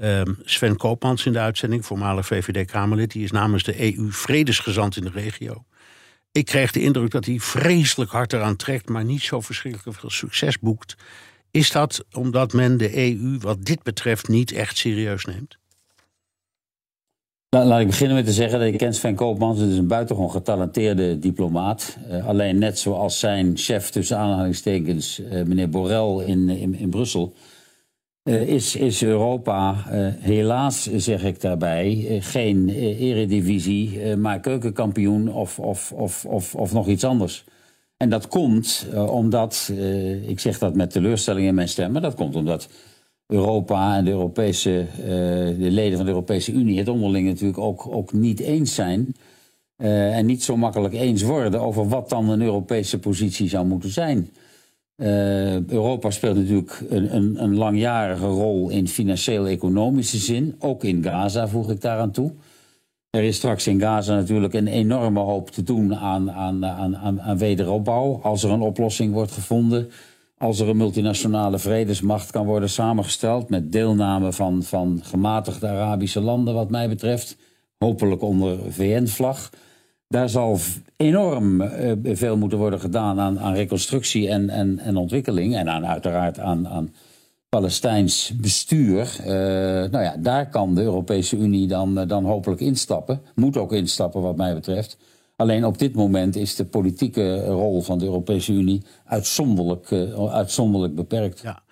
um, 0.00 0.38
Sven 0.44 0.76
Koopmans 0.76 1.26
in 1.26 1.32
de 1.32 1.38
uitzending, 1.38 1.86
voormalig 1.86 2.26
VVD-Kamerlid. 2.26 3.10
Die 3.10 3.24
is 3.24 3.30
namens 3.30 3.62
de 3.62 3.96
EU 3.96 4.10
vredesgezant 4.10 4.96
in 4.96 5.04
de 5.04 5.10
regio. 5.10 5.64
Ik 6.32 6.44
kreeg 6.44 6.72
de 6.72 6.82
indruk 6.82 7.10
dat 7.10 7.24
hij 7.24 7.38
vreselijk 7.38 8.10
hard 8.10 8.32
eraan 8.32 8.56
trekt, 8.56 8.88
maar 8.88 9.04
niet 9.04 9.22
zo 9.22 9.40
verschrikkelijk 9.40 9.98
veel 9.98 10.10
succes 10.10 10.58
boekt. 10.58 10.96
Is 11.52 11.70
dat 11.70 12.04
omdat 12.12 12.52
men 12.52 12.76
de 12.76 12.96
EU 12.96 13.38
wat 13.38 13.64
dit 13.64 13.82
betreft 13.82 14.28
niet 14.28 14.52
echt 14.52 14.76
serieus 14.76 15.24
neemt? 15.24 15.58
Laat 17.48 17.80
ik 17.80 17.86
beginnen 17.86 18.16
met 18.16 18.24
te 18.24 18.32
zeggen 18.32 18.58
dat 18.58 18.68
ik 18.68 18.78
ken 18.78 18.94
Sven 18.94 19.14
Koopmans. 19.14 19.60
Is 19.60 19.76
een 19.76 19.86
buitengewoon 19.86 20.30
getalenteerde 20.30 21.18
diplomaat. 21.18 21.98
Uh, 22.10 22.26
alleen 22.26 22.58
net 22.58 22.78
zoals 22.78 23.18
zijn 23.18 23.56
chef 23.56 23.90
tussen 23.90 24.18
aanhalingstekens, 24.18 25.18
uh, 25.18 25.42
meneer 25.42 25.68
Borrell 25.68 26.26
in, 26.26 26.48
in, 26.48 26.74
in 26.74 26.90
Brussel... 26.90 27.34
Uh, 28.28 28.48
is, 28.48 28.76
is 28.76 29.02
Europa, 29.02 29.84
helaas 30.18 30.82
zeg 30.82 31.24
ik 31.24 31.40
daarbij, 31.40 32.18
geen 32.20 32.68
eredivisie, 32.68 34.16
maar 34.16 34.40
keukenkampioen 34.40 35.32
of, 35.32 35.58
of, 35.58 35.92
of, 35.92 36.24
of, 36.24 36.54
of 36.54 36.72
nog 36.72 36.88
iets 36.88 37.04
anders. 37.04 37.44
En 38.02 38.08
dat 38.08 38.28
komt 38.28 38.86
uh, 38.92 39.14
omdat, 39.14 39.68
uh, 39.72 40.28
ik 40.28 40.40
zeg 40.40 40.58
dat 40.58 40.74
met 40.74 40.90
teleurstelling 40.90 41.46
in 41.46 41.54
mijn 41.54 41.68
stem, 41.68 41.92
maar 41.92 42.02
dat 42.02 42.14
komt 42.14 42.36
omdat 42.36 42.68
Europa 43.26 43.96
en 43.96 44.04
de, 44.04 44.10
Europese, 44.10 44.86
uh, 45.00 45.06
de 45.58 45.70
leden 45.70 45.96
van 45.96 46.06
de 46.06 46.12
Europese 46.12 46.52
Unie 46.52 46.78
het 46.78 46.88
onderling 46.88 47.26
natuurlijk 47.26 47.58
ook, 47.58 47.86
ook 47.90 48.12
niet 48.12 48.40
eens 48.40 48.74
zijn. 48.74 49.14
en 49.76 50.26
niet 50.26 50.42
zo 50.42 50.56
makkelijk 50.56 50.94
eens 50.94 51.22
worden 51.22 51.60
over 51.60 51.88
wat 51.88 52.08
dan 52.08 52.28
een 52.28 52.42
Europese 52.42 52.98
positie 52.98 53.48
zou 53.48 53.66
moeten 53.66 53.90
zijn. 53.90 54.30
Europa 55.66 56.10
speelt 56.10 56.36
natuurlijk 56.36 56.84
een, 56.88 57.16
een, 57.16 57.42
een 57.42 57.56
langjarige 57.56 58.26
rol 58.26 58.68
in 58.68 58.88
financieel-economische 58.88 60.18
zin, 60.18 60.54
ook 60.58 60.84
in 60.84 61.02
Gaza 61.02 61.48
voeg 61.48 61.70
ik 61.70 61.80
daaraan 61.80 62.10
toe. 62.10 62.32
Er 63.12 63.22
is 63.22 63.36
straks 63.36 63.66
in 63.66 63.80
Gaza 63.80 64.14
natuurlijk 64.14 64.54
een 64.54 64.66
enorme 64.66 65.20
hoop 65.20 65.50
te 65.50 65.62
doen 65.62 65.96
aan, 65.96 66.30
aan, 66.30 66.66
aan, 66.66 67.20
aan, 67.20 67.38
wederopbouw. 67.38 68.20
Als 68.22 68.42
er 68.42 68.50
een 68.50 68.60
oplossing 68.60 69.12
wordt 69.12 69.32
gevonden. 69.32 69.90
Als 70.38 70.60
er 70.60 70.68
een 70.68 70.76
multinationale 70.76 71.58
vredesmacht 71.58 72.30
kan 72.30 72.46
worden 72.46 72.68
samengesteld. 72.68 73.48
met 73.48 73.72
deelname 73.72 74.32
van, 74.32 74.62
van 74.62 75.00
gematigde 75.02 75.68
Arabische 75.68 76.20
landen, 76.20 76.54
wat 76.54 76.70
mij 76.70 76.88
betreft. 76.88 77.36
Hopelijk 77.78 78.22
onder 78.22 78.58
VN-vlag. 78.68 79.50
Daar 80.08 80.28
zal 80.28 80.58
enorm 80.96 81.60
uh, 81.60 81.92
veel 82.04 82.36
moeten 82.36 82.58
worden 82.58 82.80
gedaan 82.80 83.20
aan, 83.20 83.40
aan 83.40 83.54
reconstructie 83.54 84.28
en, 84.28 84.50
en, 84.50 84.78
en 84.78 84.96
ontwikkeling. 84.96 85.56
En 85.56 85.68
aan, 85.68 85.86
uiteraard 85.86 86.38
aan, 86.38 86.68
aan 86.68 86.92
Palestijns 87.56 88.32
bestuur. 88.40 89.16
Uh, 89.20 89.26
nou 89.90 90.02
ja, 90.02 90.16
daar 90.18 90.48
kan 90.48 90.74
de 90.74 90.82
Europese 90.82 91.36
Unie 91.36 91.66
dan, 91.66 91.98
uh, 91.98 92.08
dan 92.08 92.24
hopelijk 92.24 92.60
instappen. 92.60 93.22
Moet 93.34 93.56
ook 93.56 93.72
instappen, 93.72 94.22
wat 94.22 94.36
mij 94.36 94.54
betreft. 94.54 94.96
Alleen 95.36 95.64
op 95.64 95.78
dit 95.78 95.94
moment 95.94 96.36
is 96.36 96.54
de 96.54 96.64
politieke 96.64 97.44
rol 97.44 97.82
van 97.82 97.98
de 97.98 98.04
Europese 98.04 98.52
Unie 98.52 98.82
uitzonderlijk, 99.04 99.90
uh, 99.90 100.32
uitzonderlijk 100.32 100.94
beperkt. 100.94 101.40
Ja. 101.40 101.62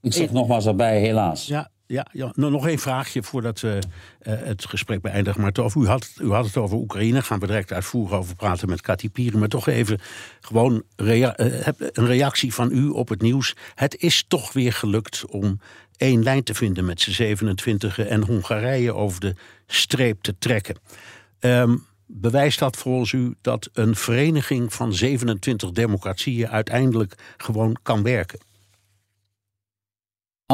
Ik 0.00 0.12
zeg 0.12 0.32
nogmaals 0.32 0.66
erbij, 0.66 1.00
helaas. 1.00 1.46
Ja, 1.46 1.70
ja, 1.86 2.06
ja, 2.12 2.32
nog 2.34 2.66
één 2.66 2.78
vraagje 2.78 3.22
voordat 3.22 3.60
we 3.60 3.78
uh, 4.22 4.34
het 4.38 4.66
gesprek 4.66 5.00
beëindigen. 5.00 5.40
Maar 5.40 5.52
toch, 5.52 5.74
u, 5.74 5.86
had, 5.86 6.10
u 6.20 6.30
had 6.30 6.46
het 6.46 6.56
over 6.56 6.76
Oekraïne. 6.76 7.22
Gaan 7.22 7.38
we 7.38 7.46
direct 7.46 7.72
uitvoerig 7.72 8.12
over 8.12 8.36
praten 8.36 8.68
met 8.68 8.80
Kati 8.80 9.10
Pieren. 9.10 9.38
Maar 9.38 9.48
toch 9.48 9.68
even 9.68 9.98
gewoon 10.40 10.82
uh, 10.96 11.28
een 11.76 12.06
reactie 12.06 12.54
van 12.54 12.72
u 12.72 12.88
op 12.88 13.08
het 13.08 13.22
nieuws. 13.22 13.54
Het 13.74 13.96
is 13.96 14.24
toch 14.28 14.52
weer 14.52 14.72
gelukt 14.72 15.24
om 15.26 15.60
één 15.96 16.22
lijn 16.22 16.42
te 16.42 16.54
vinden 16.54 16.84
met 16.84 17.00
z'n 17.00 17.10
27 17.10 17.98
en 17.98 18.24
Hongarije 18.24 18.94
over 18.94 19.20
de 19.20 19.34
streep 19.66 20.22
te 20.22 20.38
trekken. 20.38 20.76
Um, 21.40 21.86
bewijst 22.06 22.58
dat 22.58 22.76
volgens 22.76 23.12
u 23.12 23.34
dat 23.40 23.68
een 23.72 23.96
vereniging 23.96 24.72
van 24.72 24.92
27 24.92 25.70
democratieën 25.70 26.48
uiteindelijk 26.48 27.14
gewoon 27.36 27.76
kan 27.82 28.02
werken? 28.02 28.38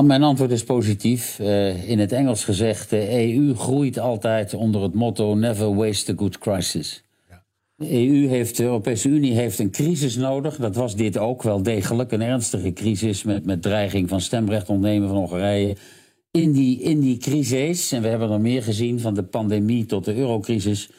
Mijn 0.06 0.22
antwoord 0.22 0.50
is 0.50 0.64
positief. 0.64 1.38
Uh, 1.38 1.88
in 1.88 1.98
het 1.98 2.12
Engels 2.12 2.44
gezegd, 2.44 2.90
de 2.90 3.34
EU 3.34 3.54
groeit 3.54 3.98
altijd 3.98 4.54
onder 4.54 4.82
het 4.82 4.94
motto 4.94 5.34
never 5.34 5.74
waste 5.74 6.12
a 6.12 6.14
good 6.16 6.38
crisis. 6.38 7.04
Ja. 7.28 7.42
De 7.76 7.92
EU 7.92 8.28
heeft, 8.28 8.56
de 8.56 8.62
Europese 8.62 9.08
Unie 9.08 9.34
heeft 9.34 9.58
een 9.58 9.70
crisis 9.70 10.16
nodig. 10.16 10.56
Dat 10.56 10.76
was 10.76 10.96
dit 10.96 11.18
ook 11.18 11.42
wel 11.42 11.62
degelijk. 11.62 12.12
Een 12.12 12.22
ernstige 12.22 12.72
crisis 12.72 13.22
met, 13.22 13.44
met 13.44 13.62
dreiging 13.62 14.08
van 14.08 14.20
stemrecht 14.20 14.68
ontnemen 14.68 15.08
van 15.08 15.16
Hongarije. 15.16 15.76
in 16.30 16.52
die, 16.52 16.80
in 16.80 17.00
die 17.00 17.16
crisis, 17.16 17.92
en 17.92 18.02
we 18.02 18.08
hebben 18.08 18.30
er 18.30 18.40
meer 18.40 18.62
gezien 18.62 19.00
van 19.00 19.14
de 19.14 19.24
pandemie 19.24 19.86
tot 19.86 20.04
de 20.04 20.14
eurocrisis, 20.14 20.90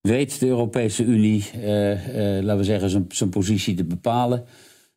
weet 0.00 0.40
de 0.40 0.46
Europese 0.46 1.04
Unie, 1.04 1.44
eh, 1.54 2.36
eh, 2.36 2.44
laten 2.44 2.58
we 2.58 2.64
zeggen, 2.64 3.06
zijn 3.08 3.30
positie 3.30 3.74
te 3.74 3.84
bepalen. 3.84 4.44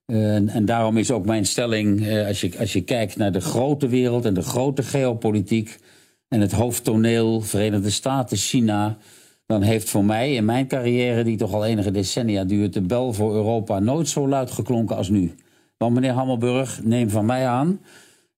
Eh, 0.06 0.36
en, 0.36 0.50
en, 0.50 0.66
daarom 0.66 0.98
is 0.98 1.12
ook 1.12 1.26
mijn 1.26 1.46
stelling, 1.46 2.08
eh, 2.08 2.28
als, 2.28 2.42
je, 2.42 2.60
als 2.60 2.74
je 2.74 2.82
kijkt 2.82 3.18
naar 3.18 3.32
de 3.32 3.42
grote 3.42 3.88
wereld 3.88 4.26
en 4.26 4.34
de 4.34 4.42
grote 4.42 4.84
geopolitiek 4.84 5.80
en 6.28 6.42
het 6.42 6.52
hoofdtoneel, 6.52 7.42
Verenigde 7.42 7.90
Staten, 7.90 8.38
China, 8.38 8.98
dan 9.46 9.62
heeft 9.62 9.90
voor 9.90 10.06
mij 10.06 10.34
in 10.34 10.46
mijn 10.46 10.68
carrière, 10.68 11.24
die 11.24 11.38
toch 11.38 11.54
al 11.54 11.66
enige 11.66 11.92
decennia 11.92 12.44
duurt, 12.44 12.74
de 12.74 12.82
bel 12.82 13.14
voor 13.14 13.34
Europa 13.34 13.80
nooit 13.80 14.08
zo 14.08 14.28
luid 14.28 14.52
geklonken 14.52 14.96
als 14.96 15.10
nu. 15.10 15.36
Want 15.78 15.94
meneer 15.94 16.12
Hammelburg, 16.12 16.84
neem 16.84 17.10
van 17.10 17.26
mij 17.26 17.48
aan, 17.48 17.80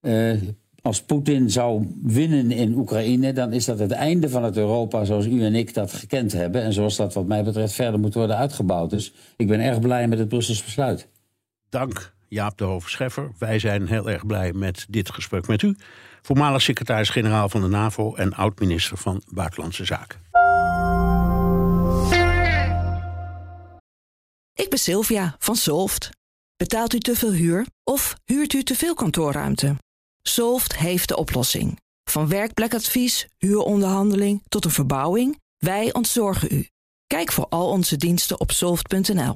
uh, 0.02 0.42
als 0.82 1.02
Poetin 1.02 1.50
zou 1.50 1.88
winnen 2.04 2.52
in 2.52 2.74
Oekraïne, 2.74 3.34
dan 3.34 3.54
is 3.54 3.66
dat 3.66 3.80
het 3.80 3.92
einde 3.92 4.30
van 4.30 4.44
het 4.44 4.58
Europa 4.58 5.06
zoals 5.06 5.26
u 5.26 5.44
en 5.44 5.56
ik 5.56 5.74
dat 5.74 5.94
gekend 5.94 6.34
hebben. 6.34 6.62
En 6.62 6.74
zoals 6.74 6.96
dat 6.96 7.14
wat 7.14 7.28
mij 7.28 7.44
betreft 7.44 7.74
verder 7.74 8.00
moet 8.00 8.14
worden 8.14 8.38
uitgebouwd. 8.38 8.90
Dus 8.90 9.14
ik 9.38 9.48
ben 9.48 9.60
erg 9.60 9.80
blij 9.80 10.08
met 10.08 10.20
het 10.20 10.28
Brussels 10.28 10.64
besluit. 10.64 11.08
Dank 11.70 12.16
Jaap 12.28 12.58
de 12.58 12.64
Hoofdscheffer. 12.64 13.32
Wij 13.38 13.60
zijn 13.60 13.88
heel 13.88 14.10
erg 14.10 14.26
blij 14.26 14.54
met 14.54 14.86
dit 14.90 15.12
gesprek 15.12 15.48
met 15.48 15.62
u. 15.62 15.76
Voormalig 16.22 16.62
secretaris-generaal 16.62 17.50
van 17.50 17.62
de 17.62 17.68
NAVO 17.68 18.16
en 18.16 18.34
oud-minister 18.34 18.98
van 18.98 19.22
Buitenlandse 19.34 19.86
Zaken. 19.86 20.20
Ik 24.54 24.70
ben 24.70 24.80
Sylvia 24.80 25.36
van 25.40 25.56
Solft. 25.56 26.10
Betaalt 26.56 26.94
u 26.94 27.00
te 27.00 27.16
veel 27.16 27.32
huur 27.32 27.66
of 27.84 28.16
huurt 28.26 28.54
u 28.54 28.64
te 28.64 28.76
veel 28.76 28.94
kantoorruimte? 28.94 29.76
Solft 30.22 30.78
heeft 30.78 31.08
de 31.08 31.18
oplossing. 31.18 31.80
Van 32.04 32.28
werkplekadvies, 32.28 33.28
huuronderhandeling 33.38 34.44
tot 34.48 34.66
een 34.66 34.72
verbouwing, 34.72 35.40
wij 35.58 35.94
ontzorgen 35.94 36.48
u. 36.52 36.68
Kijk 37.08 37.32
voor 37.32 37.48
al 37.50 37.70
onze 37.70 37.96
diensten 37.96 38.40
op 38.40 38.52
soft.nl. 38.52 39.36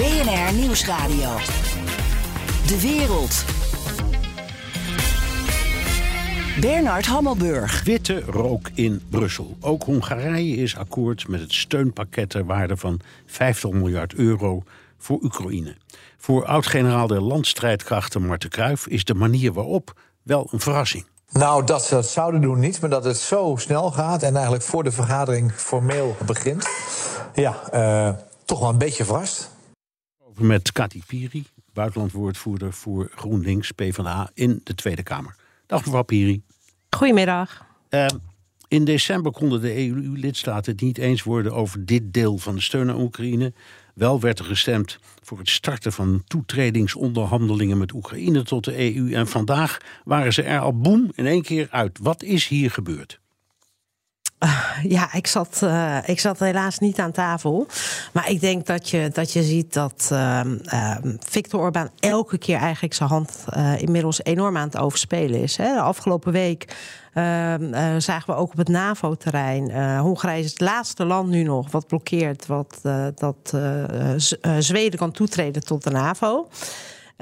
BNR 0.00 0.54
Nieuwsradio. 0.54 1.36
De 2.66 2.80
wereld. 2.80 3.44
Bernard 6.60 7.06
Hammelburg. 7.06 7.84
Witte 7.84 8.20
rook 8.20 8.70
in 8.74 9.02
Brussel. 9.10 9.56
Ook 9.60 9.82
Hongarije 9.82 10.56
is 10.56 10.76
akkoord 10.76 11.28
met 11.28 11.40
het 11.40 11.52
steunpakket 11.52 12.30
ter 12.30 12.44
waarde 12.44 12.76
van 12.76 13.00
50 13.26 13.70
miljard 13.70 14.14
euro 14.14 14.62
voor 14.98 15.18
Oekraïne. 15.22 15.76
Voor 16.18 16.44
oud-generaal 16.44 17.06
der 17.06 17.22
landstrijdkrachten 17.22 18.26
Marten 18.26 18.50
Kruijf 18.50 18.86
is 18.86 19.04
de 19.04 19.14
manier 19.14 19.52
waarop 19.52 20.00
wel 20.22 20.48
een 20.50 20.60
verrassing. 20.60 21.04
Nou, 21.30 21.64
dat 21.66 21.84
ze 21.84 21.94
dat 21.94 22.08
zouden 22.08 22.40
doen 22.40 22.58
niet, 22.58 22.80
maar 22.80 22.90
dat 22.90 23.04
het 23.04 23.16
zo 23.16 23.54
snel 23.58 23.90
gaat 23.90 24.22
en 24.22 24.34
eigenlijk 24.34 24.64
voor 24.64 24.84
de 24.84 24.92
vergadering 24.92 25.52
formeel 25.52 26.16
begint. 26.26 26.68
Ja, 27.34 27.56
uh, 27.74 28.14
toch 28.44 28.58
wel 28.58 28.68
een 28.68 28.78
beetje 28.78 29.04
verrast. 29.04 29.58
Met 30.40 30.72
Kati 30.72 31.02
Piri, 31.06 31.44
buitenlandwoordvoerder 31.72 32.72
voor 32.72 33.10
GroenLinks 33.14 33.70
PvdA 33.70 34.30
in 34.34 34.60
de 34.64 34.74
Tweede 34.74 35.02
Kamer. 35.02 35.34
Dag 35.66 35.84
mevrouw 35.84 36.02
Piri. 36.02 36.42
Goedemiddag. 36.90 37.66
Uh, 37.90 38.06
in 38.68 38.84
december 38.84 39.32
konden 39.32 39.60
de 39.60 39.88
EU-lidstaten 39.88 40.72
het 40.72 40.80
niet 40.80 40.98
eens 40.98 41.22
worden 41.22 41.52
over 41.52 41.86
dit 41.86 42.12
deel 42.12 42.38
van 42.38 42.54
de 42.54 42.60
steun 42.60 42.90
aan 42.90 43.00
Oekraïne. 43.00 43.52
Wel 43.94 44.20
werd 44.20 44.38
er 44.38 44.44
gestemd 44.44 44.98
voor 45.22 45.38
het 45.38 45.48
starten 45.48 45.92
van 45.92 46.22
toetredingsonderhandelingen 46.26 47.78
met 47.78 47.92
Oekraïne 47.92 48.42
tot 48.42 48.64
de 48.64 48.94
EU. 48.94 49.12
En 49.12 49.26
vandaag 49.26 49.78
waren 50.04 50.32
ze 50.32 50.42
er 50.42 50.60
al 50.60 50.80
boem 50.80 51.10
in 51.14 51.26
één 51.26 51.42
keer 51.42 51.68
uit. 51.70 51.98
Wat 52.02 52.22
is 52.22 52.46
hier 52.48 52.70
gebeurd? 52.70 53.20
Ja, 54.82 55.12
ik 55.12 55.26
zat, 55.26 55.60
uh, 55.64 55.96
ik 56.04 56.20
zat 56.20 56.38
helaas 56.38 56.78
niet 56.78 56.98
aan 56.98 57.12
tafel. 57.12 57.66
Maar 58.12 58.30
ik 58.30 58.40
denk 58.40 58.66
dat 58.66 58.88
je, 58.88 59.10
dat 59.12 59.32
je 59.32 59.42
ziet 59.42 59.72
dat 59.72 60.08
uh, 60.12 60.40
Viktor 61.18 61.60
Orbán 61.60 61.90
elke 61.98 62.38
keer 62.38 62.58
eigenlijk 62.58 62.94
zijn 62.94 63.08
hand 63.08 63.44
uh, 63.56 63.82
inmiddels 63.82 64.24
enorm 64.24 64.56
aan 64.56 64.66
het 64.66 64.76
overspelen 64.76 65.42
is. 65.42 65.56
Hè. 65.56 65.74
De 65.74 65.80
afgelopen 65.80 66.32
week 66.32 66.76
zagen 67.98 68.26
we 68.26 68.34
ook 68.34 68.50
op 68.50 68.56
het 68.56 68.68
NAVO-terrein. 68.68 69.96
Hongarije 69.98 70.44
is 70.44 70.50
het 70.50 70.60
laatste 70.60 71.04
land 71.04 71.28
nu 71.28 71.42
nog 71.42 71.70
wat 71.70 71.86
blokkeert 71.86 72.46
wat, 72.46 72.80
dat 73.14 73.54
Zweden 74.58 74.98
kan 74.98 75.10
toetreden 75.10 75.64
tot 75.64 75.84
de 75.84 75.90
NAVO. 75.90 76.48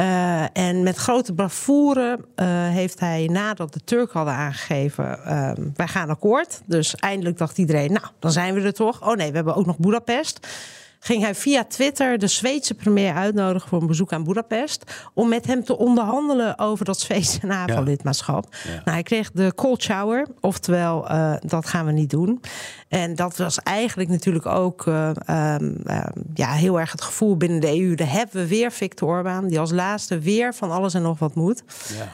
Uh, 0.00 0.56
en 0.56 0.82
met 0.82 0.96
grote 0.96 1.32
bravoure 1.32 2.18
uh, 2.18 2.46
heeft 2.68 3.00
hij, 3.00 3.28
nadat 3.32 3.72
de 3.72 3.80
Turken 3.84 4.16
hadden 4.16 4.34
aangegeven, 4.34 5.18
uh, 5.26 5.50
wij 5.74 5.88
gaan 5.88 6.08
akkoord. 6.08 6.60
Dus 6.66 6.94
eindelijk 6.94 7.38
dacht 7.38 7.58
iedereen, 7.58 7.92
nou, 7.92 8.06
dan 8.18 8.32
zijn 8.32 8.54
we 8.54 8.60
er 8.60 8.72
toch. 8.72 9.08
Oh 9.08 9.16
nee, 9.16 9.28
we 9.30 9.36
hebben 9.36 9.54
ook 9.54 9.66
nog 9.66 9.78
Budapest 9.78 10.46
ging 10.98 11.22
hij 11.22 11.34
via 11.34 11.64
Twitter 11.64 12.18
de 12.18 12.26
Zweedse 12.26 12.74
premier 12.74 13.14
uitnodigen 13.14 13.68
voor 13.68 13.80
een 13.80 13.86
bezoek 13.86 14.12
aan 14.12 14.24
Budapest. 14.24 15.08
Om 15.14 15.28
met 15.28 15.46
hem 15.46 15.64
te 15.64 15.78
onderhandelen 15.78 16.58
over 16.58 16.84
dat 16.84 17.00
Zweedse 17.00 17.46
NAVO-lidmaatschap. 17.46 18.54
Ja. 18.64 18.70
Nou, 18.70 18.90
hij 18.90 19.02
kreeg 19.02 19.30
de 19.30 19.52
cold 19.54 19.82
shower, 19.82 20.26
oftewel, 20.40 21.10
uh, 21.10 21.34
dat 21.40 21.66
gaan 21.66 21.86
we 21.86 21.92
niet 21.92 22.10
doen. 22.10 22.40
En 22.88 23.14
dat 23.14 23.36
was 23.36 23.58
eigenlijk 23.58 24.08
natuurlijk 24.08 24.46
ook 24.46 24.86
uh, 24.86 25.10
um, 25.30 25.76
uh, 25.86 26.04
ja, 26.34 26.52
heel 26.52 26.80
erg 26.80 26.92
het 26.92 27.02
gevoel 27.02 27.36
binnen 27.36 27.60
de 27.60 27.80
EU. 27.80 27.94
Daar 27.94 28.10
hebben 28.10 28.42
we 28.42 28.48
weer 28.48 28.72
Viktor 28.72 29.08
Orbán, 29.08 29.48
die 29.48 29.60
als 29.60 29.70
laatste 29.70 30.18
weer 30.18 30.54
van 30.54 30.70
alles 30.70 30.94
en 30.94 31.02
nog 31.02 31.18
wat 31.18 31.34
moet. 31.34 31.62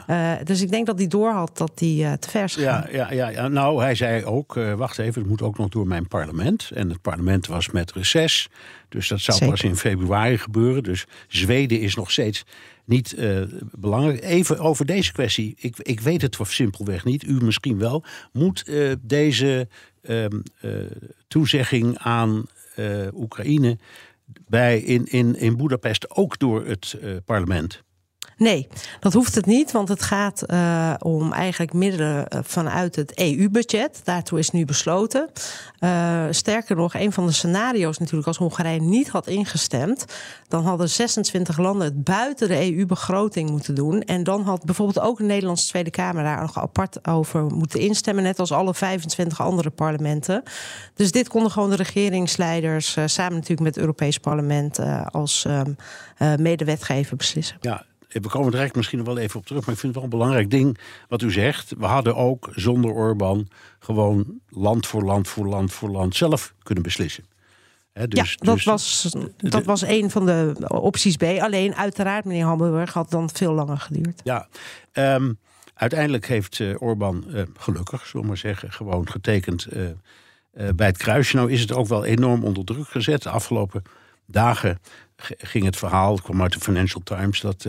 Ja. 0.07 0.43
dus 0.43 0.61
ik 0.61 0.71
denk 0.71 0.85
dat 0.85 0.97
hij 0.97 1.07
doorhad 1.07 1.57
dat 1.57 1.71
hij 1.75 2.17
te 2.19 2.29
vers 2.29 2.55
gaat. 2.55 2.91
Ja, 2.91 3.07
ja, 3.11 3.29
ja, 3.29 3.47
nou, 3.47 3.81
hij 3.81 3.95
zei 3.95 4.25
ook, 4.25 4.53
wacht 4.75 4.99
even, 4.99 5.21
het 5.21 5.29
moet 5.29 5.41
ook 5.41 5.57
nog 5.57 5.69
door 5.69 5.87
mijn 5.87 6.07
parlement. 6.07 6.71
En 6.73 6.89
het 6.89 7.01
parlement 7.01 7.47
was 7.47 7.71
met 7.71 7.91
reces. 7.91 8.49
Dus 8.89 9.07
dat 9.07 9.19
zou 9.19 9.49
pas 9.49 9.61
in 9.61 9.75
februari 9.75 10.37
gebeuren. 10.37 10.83
Dus 10.83 11.05
Zweden 11.27 11.79
is 11.79 11.95
nog 11.95 12.11
steeds 12.11 12.45
niet 12.85 13.15
uh, 13.17 13.41
belangrijk. 13.71 14.23
Even 14.23 14.59
over 14.59 14.85
deze 14.85 15.11
kwestie. 15.11 15.55
Ik, 15.57 15.77
ik 15.77 15.99
weet 15.99 16.21
het 16.21 16.37
simpelweg 16.41 17.05
niet. 17.05 17.23
U 17.23 17.43
misschien 17.43 17.77
wel. 17.77 18.03
Moet 18.31 18.63
uh, 18.67 18.91
deze 19.01 19.67
uh, 20.01 20.25
toezegging 21.27 21.97
aan 21.97 22.45
Oekraïne 23.13 23.77
bij 24.47 24.79
in, 24.79 25.05
in, 25.05 25.35
in 25.35 25.57
Boedapest 25.57 26.09
ook 26.09 26.39
door 26.39 26.65
het 26.65 26.97
parlement? 27.25 27.83
Nee, 28.37 28.67
dat 28.99 29.13
hoeft 29.13 29.35
het 29.35 29.45
niet, 29.45 29.71
want 29.71 29.87
het 29.89 30.01
gaat 30.01 30.43
uh, 30.47 30.93
om 30.99 31.33
eigenlijk 31.33 31.73
middelen 31.73 32.27
eh, 32.27 32.39
vanuit 32.43 32.95
het 32.95 33.19
EU-budget. 33.19 34.01
Daartoe 34.03 34.39
is 34.39 34.49
nu 34.49 34.65
besloten. 34.65 35.29
Uh, 35.79 36.23
sterker 36.29 36.75
nog, 36.75 36.93
een 36.93 37.11
van 37.11 37.25
de 37.25 37.31
scenario's 37.31 37.97
natuurlijk, 37.97 38.27
als 38.27 38.37
Hongarije 38.37 38.81
niet 38.81 39.09
had 39.09 39.27
ingestemd, 39.27 40.05
dan 40.47 40.63
hadden 40.63 40.89
26 40.89 41.57
landen 41.57 41.85
het 41.85 42.03
buiten 42.03 42.47
de 42.47 42.73
EU-begroting 42.73 43.49
moeten 43.49 43.75
doen. 43.75 44.01
En 44.01 44.23
dan 44.23 44.41
had 44.41 44.65
bijvoorbeeld 44.65 45.05
ook 45.05 45.17
de 45.17 45.23
Nederlandse 45.23 45.67
Tweede 45.67 45.89
Kamer 45.89 46.23
daar 46.23 46.41
nog 46.41 46.57
apart 46.57 47.07
over 47.07 47.45
moeten 47.45 47.79
instemmen, 47.79 48.23
net 48.23 48.39
als 48.39 48.51
alle 48.51 48.73
25 48.73 49.41
andere 49.41 49.69
parlementen. 49.69 50.43
Dus 50.93 51.11
dit 51.11 51.27
konden 51.27 51.51
gewoon 51.51 51.69
de 51.69 51.75
regeringsleiders 51.75 52.97
samen 53.05 53.33
natuurlijk 53.33 53.61
met 53.61 53.75
het 53.75 53.83
Europees 53.83 54.17
Parlement 54.17 54.79
als 55.11 55.45
um, 55.47 55.75
medewetgever 56.37 57.17
beslissen. 57.17 57.57
Ja, 57.61 57.85
we 58.21 58.29
komen 58.29 58.47
er 58.47 58.51
direct 58.51 58.75
misschien 58.75 58.97
nog 58.97 59.07
wel 59.07 59.17
even 59.17 59.39
op 59.39 59.45
terug. 59.45 59.65
Maar 59.65 59.73
ik 59.73 59.79
vind 59.79 59.93
het 59.93 60.03
wel 60.03 60.11
een 60.11 60.17
belangrijk 60.19 60.49
ding 60.49 60.77
wat 61.07 61.21
u 61.21 61.31
zegt. 61.31 61.73
We 61.77 61.85
hadden 61.85 62.15
ook 62.15 62.49
zonder 62.51 62.91
Orbán 62.91 63.47
gewoon 63.79 64.39
land 64.49 64.87
voor 64.87 65.03
land 65.03 65.27
voor 65.27 65.47
land 65.47 65.73
voor 65.73 65.89
land 65.89 66.15
zelf 66.15 66.53
kunnen 66.63 66.83
beslissen. 66.83 67.25
He, 67.93 68.07
dus, 68.07 68.31
ja, 68.31 68.45
dat, 68.45 68.55
dus, 68.55 68.63
was, 68.63 69.15
dat 69.37 69.63
was 69.63 69.81
een 69.81 70.11
van 70.11 70.25
de 70.25 70.55
opties 70.67 71.15
B. 71.15 71.23
Alleen 71.23 71.75
uiteraard, 71.75 72.25
meneer 72.25 72.45
Hamburg, 72.45 72.93
had 72.93 73.09
dan 73.09 73.29
veel 73.33 73.53
langer 73.53 73.77
geduurd. 73.77 74.21
Ja, 74.23 74.47
um, 74.93 75.39
uiteindelijk 75.73 76.27
heeft 76.27 76.59
uh, 76.59 76.81
Orbán 76.81 77.23
uh, 77.27 77.41
gelukkig, 77.57 78.05
zullen 78.05 78.21
we 78.21 78.27
maar 78.27 78.37
zeggen, 78.37 78.71
gewoon 78.71 79.09
getekend 79.09 79.67
uh, 79.73 79.89
bij 80.75 80.87
het 80.87 80.97
kruisje. 80.97 81.35
Nou 81.35 81.51
is 81.51 81.61
het 81.61 81.73
ook 81.73 81.87
wel 81.87 82.05
enorm 82.05 82.43
onder 82.43 82.65
druk 82.65 82.87
gezet. 82.87 83.23
De 83.23 83.29
afgelopen 83.29 83.83
dagen 84.25 84.79
ging 85.37 85.65
het 85.65 85.75
verhaal, 85.75 86.11
het 86.11 86.21
kwam 86.21 86.41
uit 86.41 86.53
de 86.53 86.59
Financial 86.59 87.01
Times, 87.03 87.41
dat 87.41 87.67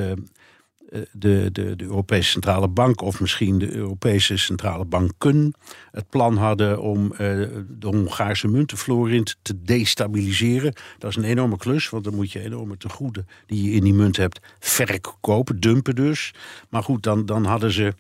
de, 1.12 1.49
de, 1.53 1.77
de 1.77 1.85
Europese 1.85 2.31
Centrale 2.31 2.68
Bank 2.68 3.01
of 3.01 3.20
misschien 3.20 3.59
de 3.59 3.75
Europese 3.75 4.37
Centrale 4.37 4.85
Banken 4.85 5.55
het 5.90 6.09
plan 6.09 6.37
hadden 6.37 6.81
om 6.81 7.09
de 7.09 7.87
Hongaarse 7.87 8.49
muntenflorint 8.49 9.37
te 9.42 9.62
destabiliseren. 9.62 10.75
Dat 10.99 11.11
is 11.11 11.16
een 11.16 11.25
enorme 11.25 11.57
klus, 11.57 11.88
want 11.88 12.05
dan 12.05 12.14
moet 12.14 12.33
je 12.33 12.40
enorme 12.40 12.77
tegoeden 12.77 13.27
die 13.46 13.62
je 13.62 13.70
in 13.70 13.85
die 13.85 13.94
munt 13.94 14.16
hebt 14.16 14.40
verkopen, 14.59 15.61
dumpen 15.61 15.94
dus. 15.94 16.35
Maar 16.70 16.83
goed, 16.83 17.03
dan, 17.03 17.27
dan 17.27 17.44
hadden 17.44 17.72
ze 17.72 17.94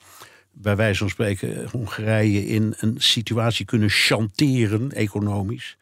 bij 0.52 0.76
wijze 0.76 0.98
van 0.98 1.08
spreken 1.08 1.68
Hongarije 1.70 2.46
in 2.46 2.74
een 2.76 2.94
situatie 2.98 3.64
kunnen 3.64 3.90
chanteren, 3.90 4.92
economisch, 4.92 5.76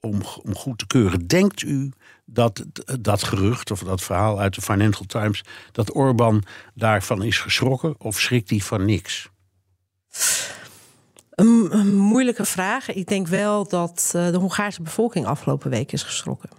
om, 0.00 0.22
om 0.42 0.54
goed 0.54 0.78
te 0.78 0.86
keuren. 0.86 1.26
Denkt 1.26 1.62
u 1.62 1.90
dat 2.30 2.64
dat 3.00 3.22
gerucht 3.22 3.70
of 3.70 3.80
dat 3.80 4.02
verhaal 4.02 4.40
uit 4.40 4.54
de 4.54 4.60
Financial 4.60 5.06
Times, 5.06 5.44
dat 5.72 5.94
Orbán 5.94 6.42
daarvan 6.74 7.22
is 7.22 7.38
geschrokken 7.38 7.94
of 7.98 8.20
schrikt 8.20 8.50
hij 8.50 8.58
van 8.58 8.84
niks? 8.84 9.30
Een, 11.30 11.96
moeilijke 11.96 12.44
vraag. 12.44 12.94
Ik 12.94 13.08
denk 13.08 13.26
wel 13.26 13.68
dat 13.68 14.12
eh, 14.14 14.30
de 14.30 14.38
Hongaarse 14.38 14.82
bevolking 14.82 15.26
afgelopen 15.26 15.70
week 15.70 15.92
is 15.92 16.02
geschrokken. 16.02 16.50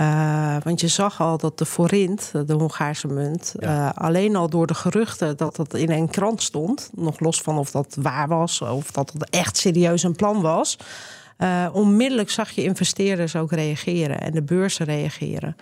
Uh, 0.00 0.56
want 0.62 0.80
je 0.80 0.88
zag 0.88 1.20
al 1.20 1.38
dat 1.38 1.58
de 1.58 1.66
forint, 1.66 2.32
de 2.46 2.52
Hongaarse 2.52 3.06
munt, 3.06 3.54
uh, 3.58 3.90
alleen 3.94 4.36
al 4.36 4.48
door 4.48 4.66
de 4.66 4.74
geruchten 4.74 5.36
dat 5.36 5.56
dat 5.56 5.74
in 5.74 5.90
een 5.90 6.10
krant 6.10 6.42
stond, 6.42 6.90
nog 6.94 7.20
los 7.20 7.40
van 7.40 7.58
of 7.58 7.70
dat 7.70 7.96
waar 8.00 8.28
was 8.28 8.60
of 8.60 8.90
dat 8.90 9.12
het 9.12 9.30
echt 9.30 9.56
serieus 9.56 10.02
een 10.02 10.16
plan 10.16 10.40
was, 10.40 10.78
uh, 11.38 11.68
onmiddellijk 11.72 12.30
zag 12.30 12.50
je 12.50 12.62
investeerders 12.62 13.36
ook 13.36 13.52
reageren 13.52 14.20
en 14.20 14.32
de 14.32 14.42
beurzen 14.42 14.86
reageren. 14.86 15.56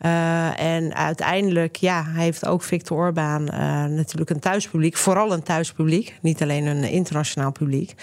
Uh, 0.00 0.60
en 0.60 0.94
uiteindelijk, 0.94 1.76
ja, 1.76 2.04
heeft 2.04 2.46
ook 2.46 2.62
Victor 2.62 2.98
Orbán 2.98 3.42
uh, 3.42 3.84
natuurlijk 3.84 4.30
een 4.30 4.40
thuispubliek. 4.40 4.96
Vooral 4.96 5.32
een 5.32 5.42
thuispubliek, 5.42 6.18
niet 6.22 6.42
alleen 6.42 6.66
een 6.66 6.84
internationaal 6.84 7.52
publiek. 7.52 7.94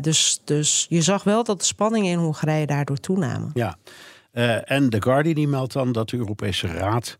Dus, 0.00 0.40
dus 0.44 0.86
je 0.88 1.02
zag 1.02 1.24
wel 1.24 1.44
dat 1.44 1.58
de 1.58 1.64
spanningen 1.64 2.10
in 2.10 2.18
Hongarije 2.18 2.66
daardoor 2.66 2.96
toenamen. 2.96 3.50
Ja, 3.54 3.76
en 4.64 4.90
The 4.90 5.02
Guardian 5.02 5.34
die 5.34 5.48
meldt 5.48 5.72
dan 5.72 5.92
dat 5.92 6.08
de 6.08 6.16
Europese 6.16 6.66
Raad 6.66 7.18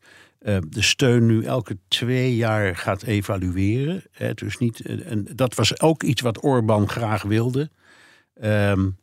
de 0.68 0.82
steun 0.82 1.26
nu 1.26 1.44
elke 1.44 1.78
twee 1.88 2.36
jaar 2.36 2.76
gaat 2.76 3.02
evalueren. 3.02 4.02
dus 4.34 4.58
niet, 4.58 4.80
en 5.04 5.26
dat 5.34 5.54
was 5.54 5.80
ook 5.80 6.02
iets 6.02 6.22
wat 6.22 6.44
Orbán 6.44 6.88
graag 6.88 7.22
wilde. 7.22 7.70
Um, 8.42 8.96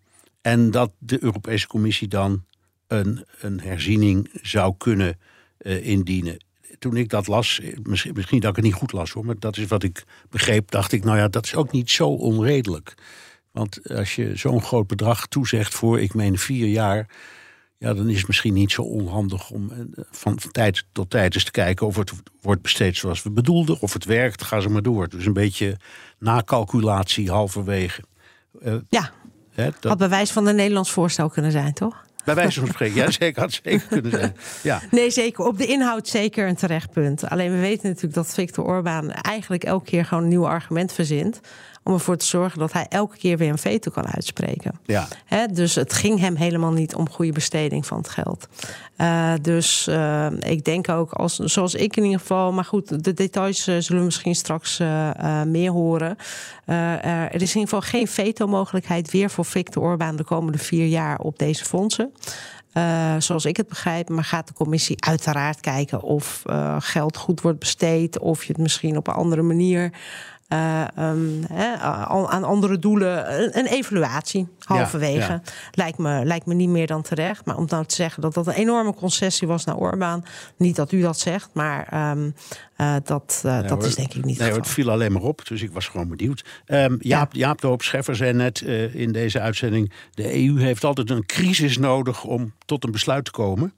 en 0.45 0.71
dat 0.71 0.91
de 0.97 1.23
Europese 1.23 1.67
Commissie 1.67 2.07
dan 2.07 2.45
een, 2.87 3.25
een 3.39 3.59
herziening 3.59 4.29
zou 4.41 4.75
kunnen 4.77 5.19
uh, 5.59 5.87
indienen. 5.87 6.37
Toen 6.79 6.97
ik 6.97 7.09
dat 7.09 7.27
las, 7.27 7.61
misschien, 7.83 8.13
misschien 8.13 8.39
dat 8.39 8.49
ik 8.49 8.55
het 8.55 8.65
niet 8.65 8.73
goed 8.73 8.91
las 8.91 9.11
hoor, 9.11 9.25
maar 9.25 9.39
dat 9.39 9.57
is 9.57 9.65
wat 9.65 9.83
ik 9.83 10.03
begreep, 10.29 10.71
dacht 10.71 10.91
ik, 10.91 11.03
nou 11.03 11.17
ja, 11.17 11.27
dat 11.27 11.45
is 11.45 11.55
ook 11.55 11.71
niet 11.71 11.89
zo 11.89 12.07
onredelijk. 12.07 12.93
Want 13.51 13.89
als 13.89 14.15
je 14.15 14.35
zo'n 14.35 14.61
groot 14.61 14.87
bedrag 14.87 15.27
toezegt 15.27 15.73
voor, 15.73 16.01
ik 16.01 16.13
meen, 16.13 16.37
vier 16.37 16.67
jaar, 16.67 17.09
ja, 17.77 17.93
dan 17.93 18.09
is 18.09 18.17
het 18.17 18.27
misschien 18.27 18.53
niet 18.53 18.71
zo 18.71 18.81
onhandig 18.81 19.49
om 19.49 19.71
eh, 19.71 19.79
van, 20.11 20.39
van 20.39 20.51
tijd 20.51 20.85
tot 20.91 21.09
tijd 21.09 21.33
eens 21.35 21.43
te 21.43 21.51
kijken 21.51 21.87
of 21.87 21.95
het 21.95 22.11
wordt 22.41 22.61
besteed 22.61 22.97
zoals 22.97 23.23
we 23.23 23.31
bedoelden, 23.31 23.81
of 23.81 23.93
het 23.93 24.05
werkt, 24.05 24.43
ga 24.43 24.59
ze 24.59 24.69
maar 24.69 24.81
door. 24.81 25.09
Dus 25.09 25.25
een 25.25 25.33
beetje 25.33 25.77
nakalculatie 26.19 27.29
halverwege. 27.31 28.03
Uh, 28.61 28.75
ja, 28.89 29.11
Hè, 29.55 29.63
dat... 29.79 29.83
Had 29.83 29.97
bewijs 29.97 30.31
van 30.31 30.47
een 30.47 30.55
Nederlands 30.55 30.91
voorstel 30.91 31.29
kunnen 31.29 31.51
zijn, 31.51 31.73
toch? 31.73 32.05
Bij 32.25 32.35
wijze 32.35 32.59
van 32.59 32.69
spreken, 32.69 32.95
ja, 32.95 33.11
zeker 33.11 33.41
had 33.41 33.59
zeker 33.63 33.87
kunnen 33.87 34.11
zijn. 34.11 34.35
Ja. 34.63 34.81
Nee, 34.91 35.09
zeker. 35.09 35.45
Op 35.45 35.57
de 35.57 35.65
inhoud 35.65 36.07
zeker 36.07 36.47
een 36.47 36.55
terecht 36.55 36.91
punt. 36.91 37.29
Alleen 37.29 37.51
we 37.51 37.59
weten 37.59 37.87
natuurlijk 37.87 38.13
dat 38.13 38.33
Viktor 38.33 38.65
Orbán 38.65 39.11
eigenlijk 39.11 39.63
elke 39.63 39.85
keer 39.85 40.05
gewoon 40.05 40.23
een 40.23 40.29
nieuw 40.29 40.47
argument 40.47 40.93
verzint 40.93 41.39
om 41.85 41.93
ervoor 41.93 42.17
te 42.17 42.25
zorgen 42.25 42.59
dat 42.59 42.73
hij 42.73 42.85
elke 42.89 43.17
keer 43.17 43.37
weer 43.37 43.49
een 43.49 43.57
veto 43.57 43.91
kan 43.91 44.07
uitspreken. 44.07 44.79
Ja. 44.85 45.07
dus 45.51 45.75
het 45.75 45.93
ging 45.93 46.19
hem 46.19 46.35
helemaal 46.35 46.71
niet 46.71 46.95
om 46.95 47.09
goede 47.09 47.31
besteding 47.31 47.85
van 47.85 47.97
het 47.97 48.09
geld. 48.09 48.47
Uh, 48.97 49.33
dus 49.41 49.87
uh, 49.87 50.27
ik 50.39 50.63
denk 50.63 50.89
ook, 50.89 51.11
als, 51.11 51.35
zoals 51.35 51.75
ik 51.75 51.95
in 51.95 52.03
ieder 52.03 52.19
geval, 52.19 52.53
maar 52.53 52.65
goed, 52.65 53.03
de 53.03 53.13
details 53.13 53.67
uh, 53.67 53.75
zullen 53.79 53.99
we 53.99 54.05
misschien 54.05 54.35
straks 54.35 54.77
meer 55.45 55.71
horen. 55.71 56.17
er 56.65 57.41
is 57.41 57.55
in 57.55 57.59
ieder 57.59 57.61
geval 57.61 57.81
geen 57.81 58.07
veto-mogelijkheid 58.07 59.11
weer 59.11 59.29
voor 59.29 59.45
Viktor 59.45 59.83
Orbán 59.83 60.15
de 60.15 60.23
komende 60.23 60.57
vier 60.57 60.87
jaar 60.87 61.19
op 61.19 61.39
deze 61.39 61.65
fondsen. 61.65 62.11
Uh, 62.77 63.15
zoals 63.19 63.45
ik 63.45 63.57
het 63.57 63.67
begrijp, 63.67 64.09
maar 64.09 64.23
gaat 64.23 64.47
de 64.47 64.53
commissie 64.53 64.95
uiteraard 65.03 65.59
kijken 65.59 66.01
of 66.01 66.43
uh, 66.45 66.75
geld 66.79 67.17
goed 67.17 67.41
wordt 67.41 67.59
besteed, 67.59 68.19
of 68.19 68.43
je 68.43 68.51
het 68.51 68.61
misschien 68.61 68.97
op 68.97 69.07
een 69.07 69.13
andere 69.13 69.41
manier 69.41 69.91
uh, 70.49 70.87
um, 70.99 71.45
aan 72.27 72.43
andere 72.43 72.79
doelen. 72.79 73.43
Een, 73.57 73.65
evaluatie 73.65 74.47
halverwege. 74.59 75.41
Lijkt, 75.71 75.97
me, 75.97 76.25
lijkt 76.25 76.45
me 76.45 76.53
niet 76.53 76.69
meer 76.69 76.87
dan 76.87 77.01
terecht. 77.01 77.45
Maar 77.45 77.57
om 77.57 77.65
nou 77.69 77.85
te 77.85 77.95
zeggen 77.95 78.21
dat 78.21 78.33
dat 78.33 78.47
een 78.47 78.53
enorme 78.53 78.93
concessie 78.93 79.47
was 79.47 79.65
naar 79.65 79.75
Orbán. 79.75 80.25
Niet 80.57 80.75
dat 80.75 80.91
u 80.91 81.01
dat 81.01 81.19
zegt, 81.19 81.49
maar 81.53 82.11
um, 82.11 82.35
uh, 82.77 82.95
dat, 83.03 83.41
uh, 83.45 83.51
nee, 83.51 83.61
dat 83.61 83.69
hoor, 83.69 83.85
is 83.85 83.95
denk 83.95 84.13
ik 84.13 84.25
niet. 84.25 84.39
Nee, 84.39 84.51
het 84.51 84.67
viel 84.67 84.91
alleen 84.91 85.11
maar 85.11 85.21
op, 85.21 85.47
dus 85.47 85.61
ik 85.61 85.71
was 85.71 85.87
gewoon 85.87 86.07
benieuwd. 86.07 86.45
Um, 86.67 86.97
Jaap, 86.99 87.33
ja. 87.33 87.39
Jaap 87.39 87.61
de 87.61 87.67
Hoop 87.67 87.81
Scheffer 87.81 88.15
zei 88.15 88.33
net 88.33 88.61
in 88.93 89.11
deze 89.11 89.39
uitzending: 89.39 89.91
de 90.11 90.45
EU 90.45 90.59
heeft 90.59 90.83
altijd 90.83 91.09
een 91.09 91.25
crisis 91.25 91.77
nodig 91.77 92.23
om 92.23 92.53
tot 92.65 92.83
een 92.83 92.91
besluit 92.91 93.25
te 93.25 93.31
komen. 93.31 93.73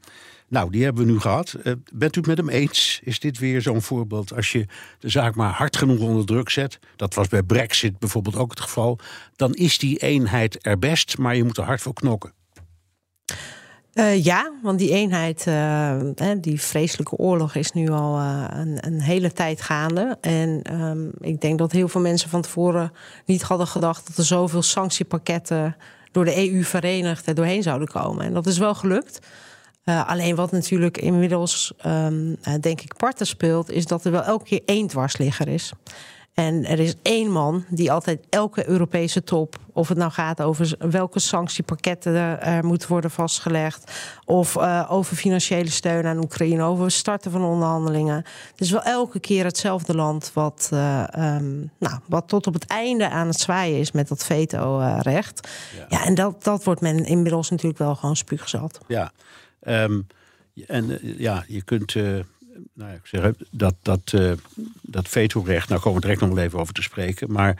Nou, 0.50 0.72
die 0.72 0.84
hebben 0.84 1.06
we 1.06 1.12
nu 1.12 1.20
gehad. 1.20 1.56
Uh, 1.64 1.74
bent 1.94 2.16
u 2.16 2.20
het 2.20 2.28
met 2.28 2.38
hem 2.38 2.50
eens? 2.50 3.00
Is 3.04 3.20
dit 3.20 3.38
weer 3.38 3.62
zo'n 3.62 3.82
voorbeeld? 3.82 4.36
Als 4.36 4.52
je 4.52 4.66
de 5.00 5.10
zaak 5.10 5.36
maar 5.36 5.54
hard 5.54 5.78
genoeg 5.78 6.00
onder 6.00 6.26
druk 6.26 6.50
zet, 6.50 6.80
dat 6.96 7.14
was 7.14 7.28
bij 7.28 7.44
Brexit 7.44 8.00
bijvoorbeeld 8.00 8.36
ook 8.36 8.50
het 8.50 8.60
geval, 8.60 9.00
dan 9.36 9.54
is 9.54 9.78
die 9.78 9.98
eenheid 9.98 10.66
er 10.66 10.80
best, 10.80 11.18
maar 11.18 11.36
je 11.36 11.44
moet 11.44 11.58
er 11.58 11.64
hard 11.64 11.82
voor 11.82 11.94
knokken. 11.94 12.34
Uh, 13.94 14.24
ja, 14.24 14.52
want 14.62 14.80
die 14.80 14.92
eenheid, 14.92 15.46
uh, 15.48 16.02
die 16.42 16.62
vreselijke 16.62 17.16
oorlog 17.16 17.56
is 17.56 17.72
nu 17.72 17.90
al 17.90 18.20
een, 18.20 18.78
een, 18.86 19.02
hele 19.02 19.34
tijd 19.34 19.62
gaande. 19.62 20.18
En 20.22 20.82
um, 20.82 21.12
ik 21.20 21.42
denk 21.42 21.58
dat 21.58 21.72
heel 21.72 21.88
veel 21.88 22.02
mensen 22.02 22.30
van 22.30 22.42
tevoren 22.42 22.92
niet 23.26 23.42
hadden 23.42 23.68
gedacht 23.68 24.08
dat 24.08 24.18
er 24.18 24.24
zoveel 24.24 24.62
sanctiepakketten 24.62 25.76
door 26.12 26.26
de 26.26 26.52
EU 26.52 26.64
verenigd 26.64 27.28
er 27.28 27.36
doorheen 27.36 27.64
zouden 27.64 27.88
komen. 27.88 28.26
En 28.26 28.34
dat 28.34 28.48
is 28.48 28.58
wel 28.58 28.76
gelukt. 28.76 29.20
Uh, 29.89 30.10
alleen 30.10 30.36
wat 30.36 30.52
natuurlijk 30.52 30.97
inmiddels, 30.97 31.73
um, 31.86 32.38
denk 32.60 32.82
ik, 32.82 32.95
parten 32.97 33.28
speelt, 33.28 33.71
is 33.71 33.86
dat 33.86 34.06
er 34.06 34.12
wel 34.12 34.23
elke 34.23 34.45
keer 34.45 34.62
één 34.65 34.88
dwarsligger 34.88 35.47
is. 35.47 35.73
En 36.34 36.65
er 36.65 36.80
is 36.80 36.95
één 37.02 37.32
man 37.32 37.65
die 37.69 37.91
altijd 37.91 38.19
elke 38.30 38.67
Europese 38.67 39.23
top, 39.23 39.56
of 39.73 39.88
het 39.88 39.97
nou 39.97 40.12
gaat 40.12 40.41
over 40.41 40.76
welke 40.80 41.19
sanctiepakketten 41.19 42.41
er 42.41 42.65
moeten 42.65 42.89
worden 42.89 43.12
vastgelegd, 43.12 43.91
of 44.26 44.56
uh, 44.56 44.86
over 44.89 45.15
financiële 45.15 45.69
steun 45.69 46.06
aan 46.06 46.23
Oekraïne, 46.23 46.63
over 46.63 46.91
starten 46.91 47.32
van 47.32 47.43
onderhandelingen. 47.43 48.15
Het 48.15 48.62
is 48.62 48.71
wel 48.71 48.84
elke 48.84 49.19
keer 49.19 49.45
hetzelfde 49.45 49.95
land 49.95 50.32
wat, 50.34 50.69
uh, 50.73 51.04
um, 51.17 51.71
nou, 51.80 52.00
wat 52.06 52.28
tot 52.28 52.47
op 52.47 52.54
het 52.54 52.65
einde 52.67 53.10
aan 53.10 53.28
het 53.28 53.39
zwaaien 53.39 53.80
is 53.80 53.91
met 53.91 54.08
dat 54.08 54.23
veto-recht. 54.23 55.47
Ja. 55.78 55.86
ja, 55.89 56.06
en 56.06 56.15
dat, 56.15 56.43
dat 56.43 56.63
wordt 56.63 56.82
men 56.82 57.06
inmiddels 57.06 57.50
natuurlijk 57.50 57.80
wel 57.80 57.95
gewoon 57.95 58.15
spuugzat. 58.15 58.80
Ja. 58.88 59.12
Um, 59.67 60.08
en 60.65 60.89
uh, 60.89 61.20
ja, 61.20 61.43
je 61.48 61.62
kunt. 61.62 61.93
Uh, 61.93 62.20
nou, 62.74 62.93
ik 62.93 63.02
zeg, 63.04 63.32
dat, 63.50 63.76
dat, 63.82 64.12
uh, 64.15 64.32
dat 64.82 65.08
vetorecht, 65.08 65.70
nou 65.70 65.82
komen 65.82 66.02
we 66.02 66.08
direct 66.08 66.30
nog 66.30 66.38
even 66.38 66.60
over 66.60 66.74
te 66.74 66.82
spreken. 66.82 67.32
Maar 67.32 67.58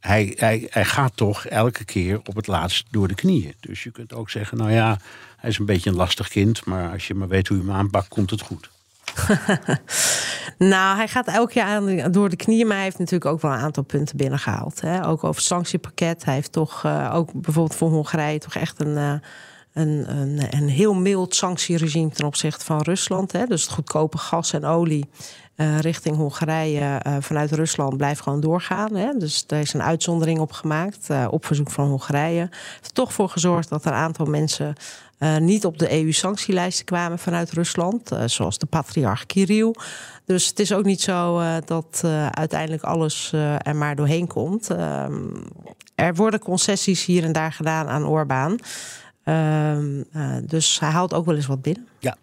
hij, 0.00 0.32
hij, 0.36 0.66
hij 0.70 0.84
gaat 0.84 1.16
toch 1.16 1.46
elke 1.46 1.84
keer 1.84 2.20
op 2.24 2.36
het 2.36 2.46
laatst 2.46 2.86
door 2.90 3.08
de 3.08 3.14
knieën. 3.14 3.54
Dus 3.60 3.82
je 3.82 3.90
kunt 3.90 4.12
ook 4.12 4.30
zeggen, 4.30 4.58
nou 4.58 4.72
ja, 4.72 4.98
hij 5.36 5.50
is 5.50 5.58
een 5.58 5.66
beetje 5.66 5.90
een 5.90 5.96
lastig 5.96 6.28
kind. 6.28 6.64
Maar 6.64 6.92
als 6.92 7.06
je 7.06 7.14
maar 7.14 7.28
weet 7.28 7.48
hoe 7.48 7.56
je 7.56 7.62
hem 7.62 7.72
aanpakt, 7.72 8.08
komt 8.08 8.30
het 8.30 8.40
goed. 8.40 8.70
nou, 10.58 10.96
hij 10.96 11.08
gaat 11.08 11.26
elke 11.28 11.54
jaar 11.54 12.12
door 12.12 12.28
de 12.28 12.36
knieën, 12.36 12.66
maar 12.66 12.76
hij 12.76 12.84
heeft 12.84 12.98
natuurlijk 12.98 13.30
ook 13.30 13.40
wel 13.40 13.52
een 13.52 13.58
aantal 13.58 13.82
punten 13.82 14.16
binnengehaald. 14.16 14.80
Hè? 14.80 15.06
Ook 15.06 15.24
over 15.24 15.36
het 15.36 15.44
sanctiepakket. 15.44 16.24
Hij 16.24 16.34
heeft 16.34 16.52
toch 16.52 16.86
ook 17.12 17.32
bijvoorbeeld 17.32 17.74
voor 17.74 17.90
Hongarije 17.90 18.38
toch 18.38 18.54
echt 18.54 18.80
een. 18.80 19.20
Een, 19.72 20.04
een, 20.16 20.40
een 20.50 20.68
heel 20.68 20.94
mild 20.94 21.34
sanctieregime 21.34 22.10
ten 22.10 22.26
opzichte 22.26 22.64
van 22.64 22.80
Rusland. 22.80 23.32
Hè. 23.32 23.46
Dus 23.46 23.62
het 23.62 23.70
goedkope 23.70 24.18
gas 24.18 24.52
en 24.52 24.64
olie 24.64 25.08
uh, 25.60 25.78
richting 25.78 26.16
Hongarije 26.16 27.00
uh, 27.06 27.16
vanuit 27.20 27.52
Rusland 27.52 27.96
blijft 27.96 28.20
gewoon 28.20 28.40
doorgaan. 28.40 28.94
Hè. 28.94 29.12
Dus 29.18 29.46
daar 29.46 29.60
is 29.60 29.72
een 29.72 29.82
uitzondering 29.82 30.38
op 30.38 30.52
gemaakt 30.52 31.06
uh, 31.10 31.26
op 31.30 31.46
verzoek 31.46 31.70
van 31.70 31.88
Hongarije. 31.88 32.48
Heeft 32.50 32.86
er 32.86 32.92
toch 32.92 33.12
voor 33.12 33.28
gezorgd 33.28 33.68
dat 33.68 33.84
er 33.84 33.90
een 33.90 33.98
aantal 33.98 34.26
mensen 34.26 34.74
niet 35.38 35.64
op 35.64 35.78
de 35.78 36.02
EU-sanctielijsten 36.02 36.84
kwamen 36.84 37.18
vanuit 37.18 37.50
Rusland. 37.50 38.10
zoals 38.24 38.58
de 38.58 38.66
patriarch 38.66 39.26
Kirill. 39.26 39.74
Dus 40.24 40.46
het 40.46 40.58
is 40.58 40.72
ook 40.72 40.84
niet 40.84 41.00
zo 41.00 41.42
dat 41.64 42.00
uiteindelijk 42.30 42.82
alles 42.82 43.32
er 43.62 43.76
maar 43.76 43.96
doorheen 43.96 44.26
komt. 44.26 44.70
Ehm, 44.70 45.24
er 45.94 46.14
worden 46.14 46.40
concessies 46.40 47.04
hier 47.04 47.24
en 47.24 47.32
daar 47.32 47.52
gedaan 47.52 47.88
aan 47.88 48.06
Orbán. 48.06 48.60
Ehm, 49.24 50.02
dus 50.44 50.80
hij 50.80 50.90
houdt 50.90 51.14
ook 51.14 51.26
wel 51.26 51.36
eens 51.36 51.46
wat 51.46 51.62
binnen. 51.62 51.86
Ja, 51.98 52.16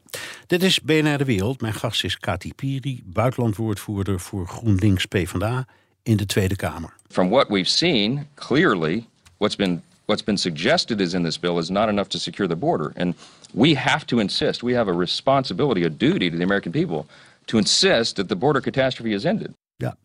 dit 0.47 0.63
is 0.63 0.81
BNR 0.81 1.17
De 1.17 1.25
Wereld. 1.25 1.61
Mijn 1.61 1.73
gast 1.73 2.03
is 2.03 2.17
Kati 2.17 2.53
Piri, 2.53 3.03
buitenlandwoordvoerder 3.05 4.19
voor 4.19 4.47
GroenLinks 4.47 5.05
PvdA 5.05 5.65
in 6.03 6.17
de 6.17 6.25
Tweede 6.25 6.55
Kamer. 6.55 6.93
From 7.09 7.29
what 7.29 7.47
we've 7.47 7.69
seen, 7.69 8.27
clearly 8.33 9.05
what's 9.37 9.55
been 9.55 9.81
what's 10.05 10.23
been 10.23 10.37
suggested 10.37 11.01
is 11.01 11.13
in 11.13 11.23
this 11.23 11.37
bill 11.39 11.57
is 11.57 11.69
not 11.69 11.89
enough 11.89 12.07
to 12.07 12.17
secure 12.17 12.47
the 12.47 12.55
border. 12.55 12.91
And 12.95 13.15
we 13.53 13.75
have 13.75 14.05
to 14.05 14.19
insist, 14.19 14.61
we 14.61 14.75
have 14.75 14.91
a 14.91 14.97
responsibility, 14.97 15.85
a 15.85 15.89
duty 15.89 16.29
to 16.29 16.37
the 16.37 16.43
American 16.43 16.71
people 16.71 17.05
to 17.45 17.57
insist 17.57 18.15
that 18.15 18.27
the 18.27 18.35
border 18.35 18.61
catastrophe 18.61 19.13
is 19.13 19.25
ended. 19.25 19.53
Ja, 19.75 19.95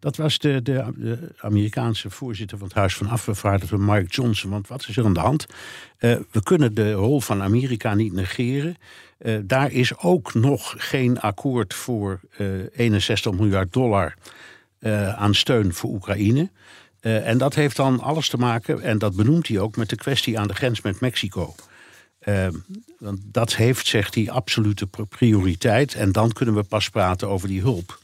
dat 0.00 0.16
was 0.16 0.38
de, 0.38 0.62
de, 0.62 1.32
Amerikaanse 1.38 2.10
voorzitter 2.10 2.58
van 2.58 2.66
het 2.66 2.76
Huis 2.76 2.94
van 2.94 3.08
Afgevaardigden, 3.08 3.84
Mike 3.84 4.08
Johnson. 4.08 4.50
Want 4.50 4.68
wat 4.68 4.86
is 4.88 4.96
er 4.96 5.04
aan 5.04 5.12
de 5.12 5.20
hand? 5.20 5.46
Uh, 5.98 6.16
we 6.30 6.42
kunnen 6.42 6.74
de 6.74 6.92
rol 6.92 7.20
van 7.20 7.42
Amerika 7.42 7.94
niet 7.94 8.12
negeren. 8.12 8.76
Uh, 9.18 9.38
daar 9.42 9.72
is 9.72 9.98
ook 9.98 10.34
nog 10.34 10.74
geen 10.78 11.20
akkoord 11.20 11.74
voor 11.74 12.20
uh, 12.38 12.60
eh, 12.60 12.66
61 12.72 13.32
miljard 13.32 13.72
dollar 13.72 14.14
aan 15.16 15.34
steun 15.34 15.74
voor 15.74 15.90
Oekraïne. 15.90 16.50
En 17.00 17.38
dat 17.38 17.54
heeft 17.54 17.76
dan 17.76 18.00
alles 18.00 18.28
te 18.28 18.36
maken, 18.36 18.82
en 18.82 18.98
dat 18.98 19.16
benoemt 19.16 19.48
hij 19.48 19.58
ook, 19.58 19.76
met 19.76 19.88
de 19.88 19.96
kwestie 19.96 20.38
aan 20.38 20.48
de 20.48 20.54
grens 20.54 20.80
met 20.80 21.00
Mexico. 21.00 21.54
Uh, 22.24 22.46
want 22.98 23.20
dat 23.24 23.56
heeft, 23.56 23.86
zegt 23.86 24.14
hij, 24.14 24.30
absolute 24.30 24.86
prioriteit. 25.08 25.94
En 25.94 26.12
dan 26.12 26.32
kunnen 26.32 26.54
we 26.54 26.62
pas 26.62 26.88
praten 26.88 27.28
over 27.28 27.48
die 27.48 27.60
hulp. 27.60 27.98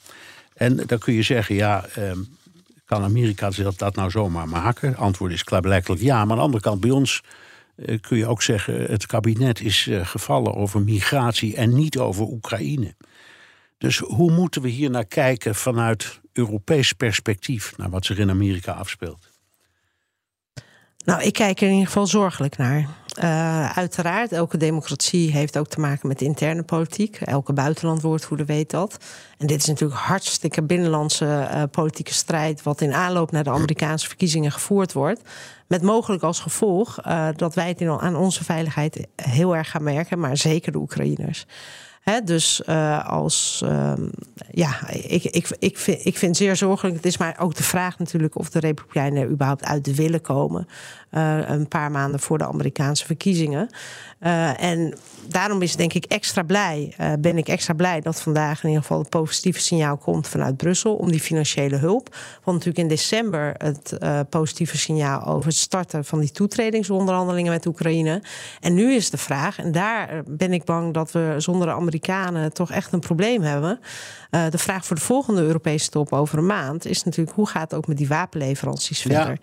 En 0.56 0.76
dan 0.76 0.98
kun 0.98 1.14
je 1.14 1.22
zeggen, 1.22 1.54
ja, 1.54 1.84
uh, 1.98 2.12
kan 2.84 3.02
Amerika 3.02 3.50
dat, 3.50 3.78
dat 3.78 3.94
nou 3.94 4.10
zomaar 4.10 4.48
maken? 4.48 4.96
Antwoord 4.96 5.32
is 5.32 5.44
klaarblijkelijk 5.44 6.02
ja. 6.02 6.14
Maar 6.14 6.30
aan 6.30 6.36
de 6.36 6.42
andere 6.42 6.62
kant, 6.62 6.80
bij 6.80 6.90
ons 6.90 7.22
uh, 7.76 8.00
kun 8.00 8.18
je 8.18 8.26
ook 8.26 8.42
zeggen... 8.42 8.84
het 8.84 9.06
kabinet 9.06 9.60
is 9.60 9.86
uh, 9.86 10.06
gevallen 10.06 10.54
over 10.54 10.80
migratie 10.80 11.56
en 11.56 11.74
niet 11.74 11.98
over 11.98 12.26
Oekraïne. 12.26 12.94
Dus 13.78 13.98
hoe 13.98 14.32
moeten 14.32 14.62
we 14.62 14.68
hier 14.68 14.90
naar 14.90 15.06
kijken 15.06 15.54
vanuit 15.54 16.20
Europees 16.32 16.92
perspectief 16.92 17.76
naar 17.76 17.90
wat 17.90 18.04
zich 18.04 18.18
in 18.18 18.30
Amerika 18.30 18.72
afspeelt? 18.72 19.30
Nou, 21.04 21.22
ik 21.22 21.32
kijk 21.32 21.60
er 21.60 21.66
in 21.66 21.72
ieder 21.72 21.86
geval 21.86 22.06
zorgelijk 22.06 22.56
naar. 22.56 22.88
Uh, 23.22 23.76
uiteraard, 23.76 24.32
elke 24.32 24.56
democratie 24.56 25.30
heeft 25.30 25.58
ook 25.58 25.68
te 25.68 25.80
maken 25.80 26.08
met 26.08 26.22
interne 26.22 26.62
politiek. 26.62 27.16
Elke 27.16 27.52
buitenlandwoordvoerder 27.52 28.46
weet 28.46 28.70
dat. 28.70 28.96
En 29.38 29.46
dit 29.46 29.60
is 29.60 29.66
natuurlijk 29.66 30.00
hartstikke 30.00 30.62
binnenlandse 30.62 31.24
uh, 31.24 31.62
politieke 31.70 32.14
strijd... 32.14 32.62
wat 32.62 32.80
in 32.80 32.94
aanloop 32.94 33.30
naar 33.30 33.44
de 33.44 33.50
Amerikaanse 33.50 34.06
verkiezingen 34.06 34.52
gevoerd 34.52 34.92
wordt. 34.92 35.20
Met 35.66 35.82
mogelijk 35.82 36.22
als 36.22 36.40
gevolg 36.40 37.06
uh, 37.06 37.28
dat 37.36 37.54
wij 37.54 37.68
het 37.68 37.82
aan 37.82 38.16
onze 38.16 38.44
veiligheid 38.44 39.06
heel 39.16 39.56
erg 39.56 39.70
gaan 39.70 39.82
merken... 39.82 40.18
maar 40.18 40.36
zeker 40.36 40.72
de 40.72 40.78
Oekraïners 40.78 41.46
dus 42.24 42.66
als. 43.06 43.62
Uh, 43.64 43.92
ja, 44.50 44.88
ik, 44.88 45.24
ik, 45.24 45.56
ik, 45.58 45.78
vind, 45.78 46.04
ik 46.04 46.16
vind 46.16 46.36
zeer 46.36 46.56
zorgelijk. 46.56 46.96
Het 46.96 47.06
is 47.06 47.16
maar 47.16 47.36
ook 47.38 47.54
de 47.54 47.62
vraag 47.62 47.98
natuurlijk 47.98 48.38
of 48.38 48.50
de 48.50 48.58
Republikeinen 48.58 49.22
er 49.22 49.28
überhaupt 49.28 49.64
uit 49.64 49.94
willen 49.94 50.20
komen. 50.20 50.68
Uh, 51.10 51.48
een 51.48 51.68
paar 51.68 51.90
maanden 51.90 52.20
voor 52.20 52.38
de 52.38 52.46
Amerikaanse 52.46 53.06
verkiezingen. 53.06 53.68
Uh, 54.20 54.62
en 54.62 54.94
daarom 55.28 55.62
is 55.62 55.76
denk 55.76 55.92
ik 55.92 56.04
extra 56.04 56.42
blij, 56.42 56.94
uh, 57.00 57.12
ben 57.18 57.38
ik 57.38 57.48
extra 57.48 57.74
blij 57.74 58.00
dat 58.00 58.22
vandaag 58.22 58.62
in 58.62 58.68
ieder 58.68 58.82
geval 58.82 58.98
het 58.98 59.08
positieve 59.08 59.60
signaal 59.60 59.96
komt 59.96 60.28
vanuit 60.28 60.56
Brussel 60.56 60.94
om 60.94 61.10
die 61.10 61.20
financiële 61.20 61.76
hulp. 61.76 62.16
Want 62.44 62.56
natuurlijk 62.56 62.78
in 62.78 62.88
december 62.88 63.54
het 63.56 63.98
positieve 64.30 64.78
signaal 64.78 65.26
over 65.26 65.48
het 65.48 65.58
starten 65.58 66.04
van 66.04 66.20
die 66.20 66.30
toetredingsonderhandelingen 66.30 67.52
met 67.52 67.66
Oekraïne. 67.66 68.22
En 68.60 68.74
nu 68.74 68.94
is 68.94 69.10
de 69.10 69.18
vraag, 69.18 69.58
en 69.58 69.72
daar 69.72 70.22
ben 70.26 70.52
ik 70.52 70.64
bang 70.64 70.94
dat 70.94 71.12
we 71.12 71.34
zonder 71.38 71.66
de 71.66 71.74
Amerikanen 71.74 72.52
toch 72.52 72.70
echt 72.70 72.92
een 72.92 73.00
probleem 73.00 73.42
hebben. 73.42 73.80
de 74.30 74.58
vraag 74.58 74.86
voor 74.86 74.96
de 74.96 75.02
volgende 75.02 75.42
Europese 75.42 75.90
top 75.90 76.12
over 76.12 76.38
een 76.38 76.46
maand 76.46 76.86
is 76.86 77.04
natuurlijk 77.04 77.36
hoe 77.36 77.48
gaat 77.48 77.70
het 77.70 77.74
ook 77.74 77.86
met 77.86 77.96
die 77.96 78.08
wapenleveranties 78.08 79.00
verder? 79.00 79.28
Ja. 79.28 79.36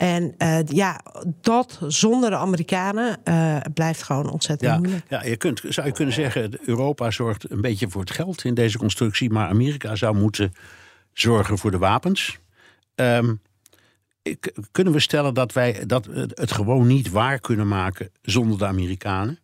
En 0.00 0.34
uh, 0.38 0.58
ja, 0.66 1.00
dat 1.40 1.78
zonder 1.86 2.30
de 2.30 2.36
Amerikanen 2.36 3.18
uh, 3.24 3.56
blijft 3.74 4.02
gewoon 4.02 4.30
ontzettend 4.30 4.70
ja, 4.70 4.78
moeilijk. 4.78 5.04
Ja, 5.08 5.24
je 5.24 5.36
kunt, 5.36 5.62
zou 5.68 5.86
je 5.86 5.92
kunnen 5.92 6.14
zeggen, 6.14 6.58
Europa 6.68 7.10
zorgt 7.10 7.50
een 7.50 7.60
beetje 7.60 7.88
voor 7.88 8.00
het 8.00 8.10
geld 8.10 8.44
in 8.44 8.54
deze 8.54 8.78
constructie, 8.78 9.30
maar 9.30 9.48
Amerika 9.48 9.96
zou 9.96 10.16
moeten 10.16 10.54
zorgen 11.12 11.58
voor 11.58 11.70
de 11.70 11.78
wapens. 11.78 12.38
Um, 12.94 13.40
kunnen 14.70 14.92
we 14.92 15.00
stellen 15.00 15.34
dat 15.34 15.52
wij 15.52 15.86
dat 15.86 16.08
het 16.34 16.52
gewoon 16.52 16.86
niet 16.86 17.10
waar 17.10 17.40
kunnen 17.40 17.68
maken 17.68 18.10
zonder 18.22 18.58
de 18.58 18.66
Amerikanen? 18.66 19.38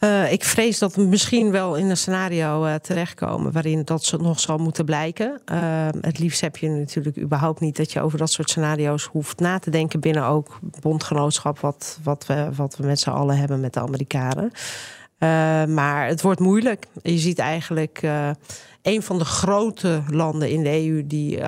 Uh, 0.00 0.32
ik 0.32 0.44
vrees 0.44 0.78
dat 0.78 0.94
we 0.94 1.02
misschien 1.02 1.50
wel 1.50 1.74
in 1.74 1.90
een 1.90 1.96
scenario 1.96 2.64
uh, 2.66 2.74
terechtkomen 2.74 3.52
waarin 3.52 3.82
dat 3.84 4.04
ze 4.04 4.16
nog 4.16 4.40
zal 4.40 4.58
moeten 4.58 4.84
blijken. 4.84 5.40
Uh, 5.52 5.88
het 6.00 6.18
liefst 6.18 6.40
heb 6.40 6.56
je 6.56 6.68
natuurlijk 6.68 7.18
überhaupt 7.18 7.60
niet 7.60 7.76
dat 7.76 7.92
je 7.92 8.00
over 8.00 8.18
dat 8.18 8.30
soort 8.30 8.50
scenario's 8.50 9.04
hoeft 9.04 9.40
na 9.40 9.58
te 9.58 9.70
denken 9.70 10.00
binnen 10.00 10.24
ook 10.24 10.58
bondgenootschap, 10.80 11.58
wat, 11.58 11.98
wat, 12.02 12.26
we, 12.26 12.48
wat 12.56 12.76
we 12.76 12.86
met 12.86 13.00
z'n 13.00 13.10
allen 13.10 13.36
hebben 13.36 13.60
met 13.60 13.72
de 13.72 13.80
Amerikanen. 13.80 14.52
maar 15.74 16.06
het 16.06 16.22
wordt 16.22 16.40
moeilijk. 16.40 16.86
Je 17.02 17.18
ziet 17.18 17.38
eigenlijk 17.38 18.02
een 18.82 19.02
van 19.02 19.18
de 19.18 19.24
grote 19.24 20.02
landen 20.10 20.50
in 20.50 20.62
de 20.62 20.86
EU 20.86 21.06
die, 21.06 21.40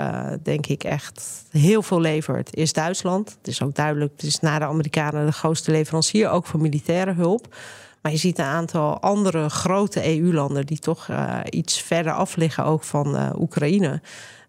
denk 0.42 0.66
ik, 0.66 0.84
echt 0.84 1.44
heel 1.50 1.82
veel 1.82 2.00
levert, 2.00 2.56
is 2.56 2.72
Duitsland. 2.72 3.36
Het 3.38 3.48
is 3.48 3.62
ook 3.62 3.74
duidelijk, 3.74 4.12
het 4.12 4.22
is 4.22 4.40
na 4.40 4.58
de 4.58 4.64
Amerikanen 4.64 5.26
de 5.26 5.32
grootste 5.32 5.70
leverancier, 5.70 6.28
ook 6.28 6.46
voor 6.46 6.60
militaire 6.60 7.12
hulp. 7.12 7.54
Maar 8.02 8.12
je 8.12 8.18
ziet 8.18 8.38
een 8.38 8.44
aantal 8.44 9.00
andere 9.00 9.48
grote 9.48 10.18
EU-landen 10.18 10.66
die 10.66 10.78
toch 10.78 11.08
uh, 11.08 11.38
iets 11.50 11.80
verder 11.80 12.12
af 12.12 12.36
liggen, 12.36 12.64
ook 12.64 12.84
van 12.84 13.16
uh, 13.16 13.30
Oekraïne. 13.38 14.00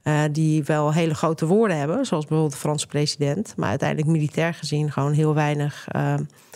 Uh, 0.04 0.22
die 0.32 0.64
wel 0.64 0.94
hele 0.94 1.14
grote 1.14 1.46
woorden 1.46 1.78
hebben, 1.78 2.06
zoals 2.06 2.26
bijvoorbeeld 2.26 2.52
de 2.54 2.60
Franse 2.60 2.88
president. 2.88 3.54
Maar 3.58 3.70
uiteindelijk 3.70 4.10
militair 4.10 4.54
gezien 4.54 4.92
gewoon 4.92 5.12
heel 5.12 5.34
weinig, 5.34 5.88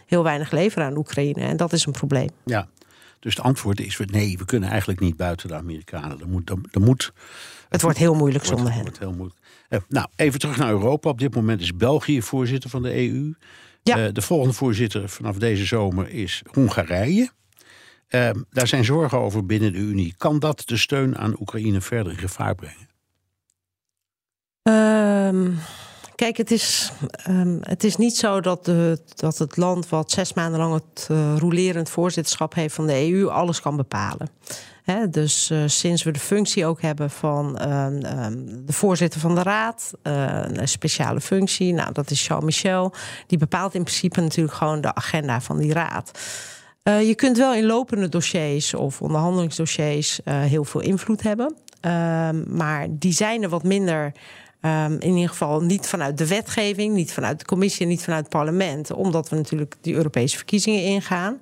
heel 0.05 0.23
weinig 0.23 0.51
leveren 0.51 0.87
aan 0.87 0.97
Oekraïne. 0.97 1.41
En 1.41 1.57
dat 1.57 1.73
is 1.73 1.85
een 1.85 1.91
probleem. 1.91 2.29
Ja, 2.45 2.67
dus 3.19 3.35
het 3.35 3.45
antwoord 3.45 3.79
is: 3.79 3.99
nee, 4.05 4.37
we 4.37 4.45
kunnen 4.45 4.69
eigenlijk 4.69 4.99
niet 4.99 5.17
buiten 5.17 5.47
de 5.47 5.55
Amerikanen. 5.55 6.19
Er 6.19 6.27
moet, 6.27 6.49
er, 6.49 6.81
moet, 6.81 7.13
het 7.69 7.81
wordt 7.81 7.97
heel 7.97 8.15
moeilijk 8.15 8.45
zonder 8.45 8.73
hen. 8.73 8.81
Wordt 8.81 8.99
heel 8.99 9.13
moeilijk. 9.13 9.39
nou, 9.87 10.07
even 10.15 10.39
terug 10.39 10.57
naar 10.57 10.69
Europa. 10.69 11.09
Op 11.09 11.19
dit 11.19 11.35
moment 11.35 11.61
is 11.61 11.75
België 11.75 12.21
voorzitter 12.21 12.69
van 12.69 12.81
de 12.81 13.09
EU. 13.09 13.33
Ja. 13.87 14.05
Uh, 14.05 14.13
de 14.13 14.21
volgende 14.21 14.53
voorzitter 14.53 15.09
vanaf 15.09 15.37
deze 15.37 15.65
zomer 15.65 16.09
is 16.09 16.43
Hongarije. 16.51 17.29
Uh, 18.09 18.29
daar 18.49 18.67
zijn 18.67 18.85
zorgen 18.85 19.19
over 19.19 19.45
binnen 19.45 19.73
de 19.73 19.79
Unie. 19.79 20.13
Kan 20.17 20.39
dat 20.39 20.63
de 20.65 20.77
steun 20.77 21.17
aan 21.17 21.39
Oekraïne 21.39 21.81
verder 21.81 22.11
in 22.11 22.17
gevaar 22.17 22.55
brengen? 22.55 22.87
Um, 24.63 25.59
kijk, 26.17 26.37
het 26.37 26.51
is, 26.51 26.91
um, 27.29 27.59
het 27.61 27.83
is 27.83 27.95
niet 27.95 28.17
zo 28.17 28.41
dat, 28.41 28.65
de, 28.65 28.99
dat 29.15 29.37
het 29.37 29.57
land 29.57 29.89
wat 29.89 30.11
zes 30.11 30.33
maanden 30.33 30.59
lang 30.59 30.73
het 30.73 31.07
uh, 31.11 31.83
voorzitterschap 31.83 32.53
heeft 32.53 32.75
van 32.75 32.87
de 32.87 33.11
EU 33.11 33.27
alles 33.27 33.61
kan 33.61 33.75
bepalen 33.75 34.29
dus 35.09 35.51
uh, 35.51 35.63
sinds 35.65 36.03
we 36.03 36.11
de 36.11 36.19
functie 36.19 36.65
ook 36.65 36.81
hebben 36.81 37.09
van 37.09 37.59
uh, 37.61 37.87
de 38.65 38.73
voorzitter 38.73 39.19
van 39.19 39.35
de 39.35 39.43
raad, 39.43 39.93
uh, 40.03 40.43
een 40.43 40.67
speciale 40.67 41.21
functie, 41.21 41.73
nou 41.73 41.91
dat 41.93 42.11
is 42.11 42.27
Jean-Michel, 42.27 42.93
die 43.27 43.37
bepaalt 43.37 43.73
in 43.73 43.83
principe 43.83 44.21
natuurlijk 44.21 44.55
gewoon 44.55 44.81
de 44.81 44.95
agenda 44.95 45.41
van 45.41 45.57
die 45.57 45.73
raad. 45.73 46.11
je 46.83 47.15
kunt 47.15 47.37
wel 47.37 47.53
in 47.53 47.65
lopende 47.65 48.09
dossiers 48.09 48.73
of 48.73 49.01
onderhandelingsdossiers 49.01 50.19
heel 50.23 50.63
veel 50.63 50.81
invloed 50.81 51.21
hebben, 51.21 51.55
ehm, 51.81 52.57
maar 52.57 52.87
die 52.89 53.13
zijn 53.13 53.43
er 53.43 53.49
wat 53.49 53.63
minder. 53.63 54.11
Um, 54.67 54.97
in 54.99 55.13
ieder 55.13 55.29
geval 55.29 55.61
niet 55.61 55.87
vanuit 55.87 56.17
de 56.17 56.27
wetgeving, 56.27 56.93
niet 56.93 57.13
vanuit 57.13 57.39
de 57.39 57.45
commissie, 57.45 57.85
niet 57.85 58.03
vanuit 58.03 58.23
het 58.23 58.33
parlement, 58.33 58.91
omdat 58.91 59.29
we 59.29 59.35
natuurlijk 59.35 59.75
die 59.81 59.95
Europese 59.95 60.35
verkiezingen 60.35 60.83
ingaan. 60.83 61.39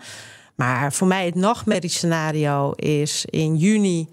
Maar 0.55 0.93
voor 0.93 1.07
mij 1.07 1.25
het 1.25 1.35
nachtmerriescenario 1.35 2.71
is 2.71 3.25
in 3.25 3.55
juni 3.55 4.09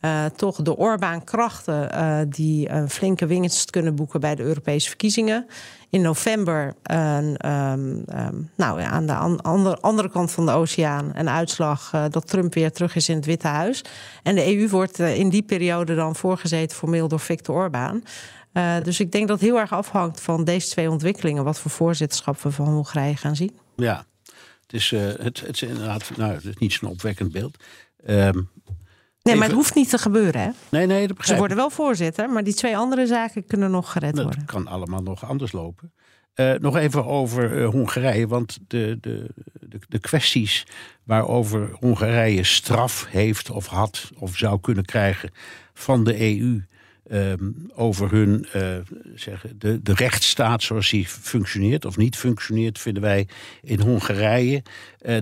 uh, 0.00 0.24
toch 0.36 0.62
de 0.62 0.76
Orbán-krachten 0.76 1.90
uh, 1.94 2.18
die 2.28 2.70
een 2.70 2.90
flinke 2.90 3.26
winst 3.26 3.70
kunnen 3.70 3.94
boeken 3.94 4.20
bij 4.20 4.34
de 4.34 4.42
Europese 4.42 4.88
verkiezingen. 4.88 5.46
In 5.90 6.00
november 6.00 6.74
um, 6.90 7.34
um, 7.46 8.04
nou, 8.56 8.82
aan 8.82 9.06
de 9.06 9.14
an 9.14 9.40
andere, 9.80 10.10
kant 10.10 10.32
van 10.32 10.46
de 10.46 10.52
oceaan 10.52 11.10
een 11.14 11.28
uitslag 11.28 11.92
uh, 11.94 12.04
dat 12.10 12.26
Trump 12.26 12.54
weer 12.54 12.72
terug 12.72 12.96
is 12.96 13.08
in 13.08 13.16
het 13.16 13.26
Witte 13.26 13.46
Huis. 13.46 13.84
En 14.22 14.34
de 14.34 14.56
EU 14.56 14.68
wordt 14.68 14.98
in 14.98 15.28
die 15.28 15.42
periode 15.42 15.94
dan 15.94 16.16
voorgezeten 16.16 16.76
formeel 16.76 17.08
door 17.08 17.20
Viktor 17.20 17.56
Orbán. 17.56 18.02
Dus 18.82 19.00
ik 19.00 19.12
denk 19.12 19.28
dat 19.28 19.40
het 19.40 19.48
heel 19.48 19.58
erg 19.58 19.72
afhangt 19.72 20.20
van 20.20 20.44
deze 20.44 20.68
twee 20.68 20.90
ontwikkelingen, 20.90 21.44
wat 21.44 21.58
voor 21.58 21.70
voorzitterschap 21.70 22.40
we 22.40 22.50
van 22.50 22.66
Hongarije 22.66 23.16
gaan 23.16 23.36
zien. 23.36 23.56
Ja, 23.76 24.06
het 24.66 24.72
is, 24.72 24.90
uh, 24.90 25.00
het, 25.00 25.40
het 25.40 25.54
is 25.54 25.62
inderdaad 25.62 26.16
nou, 26.16 26.32
het 26.32 26.44
is 26.44 26.56
niet 26.56 26.72
zo'n 26.72 26.90
opwekkend 26.90 27.32
beeld. 27.32 27.56
Um, 28.06 28.50
nee, 29.22 29.36
maar 29.36 29.46
het 29.46 29.56
hoeft 29.56 29.74
niet 29.74 29.90
te 29.90 29.98
gebeuren, 29.98 30.40
hè? 30.40 30.50
Nee, 30.68 30.86
nee, 30.86 31.06
dat 31.06 31.16
Ze 31.20 31.36
worden 31.36 31.56
wel 31.56 31.70
voorzitter, 31.70 32.30
maar 32.30 32.44
die 32.44 32.54
twee 32.54 32.76
andere 32.76 33.06
zaken 33.06 33.46
kunnen 33.46 33.70
nog 33.70 33.92
gered 33.92 34.14
dat 34.14 34.24
worden. 34.24 34.40
Het 34.40 34.50
kan 34.50 34.66
allemaal 34.66 35.02
nog 35.02 35.28
anders 35.28 35.52
lopen. 35.52 35.92
Uh, 36.34 36.52
nog 36.52 36.76
even 36.76 37.04
over 37.04 37.58
uh, 37.58 37.68
Hongarije, 37.68 38.26
want 38.26 38.58
de, 38.66 38.98
de, 39.00 39.26
de, 39.60 39.78
de, 39.88 39.98
kwesties 39.98 40.66
waarover 41.02 41.70
Hongarije 41.80 42.44
straf 42.44 43.06
heeft 43.08 43.50
of 43.50 43.66
had 43.66 44.10
of 44.18 44.36
zou 44.36 44.60
kunnen 44.60 44.84
krijgen 44.84 45.30
van 45.74 46.04
de 46.04 46.38
EU 46.38 46.62
um, 47.12 47.70
over 47.74 48.10
hun 48.10 48.46
uh, 48.56 48.76
zeggen, 49.14 49.58
de, 49.58 49.82
de 49.82 49.94
rechtsstaat 49.94 50.62
zoals 50.62 50.90
die 50.90 51.06
functioneert 51.06 51.84
of 51.84 51.96
niet 51.96 52.16
functioneert, 52.16 52.78
vinden 52.78 53.02
wij 53.02 53.28
in 53.62 53.80
Hongarije. 53.80 54.62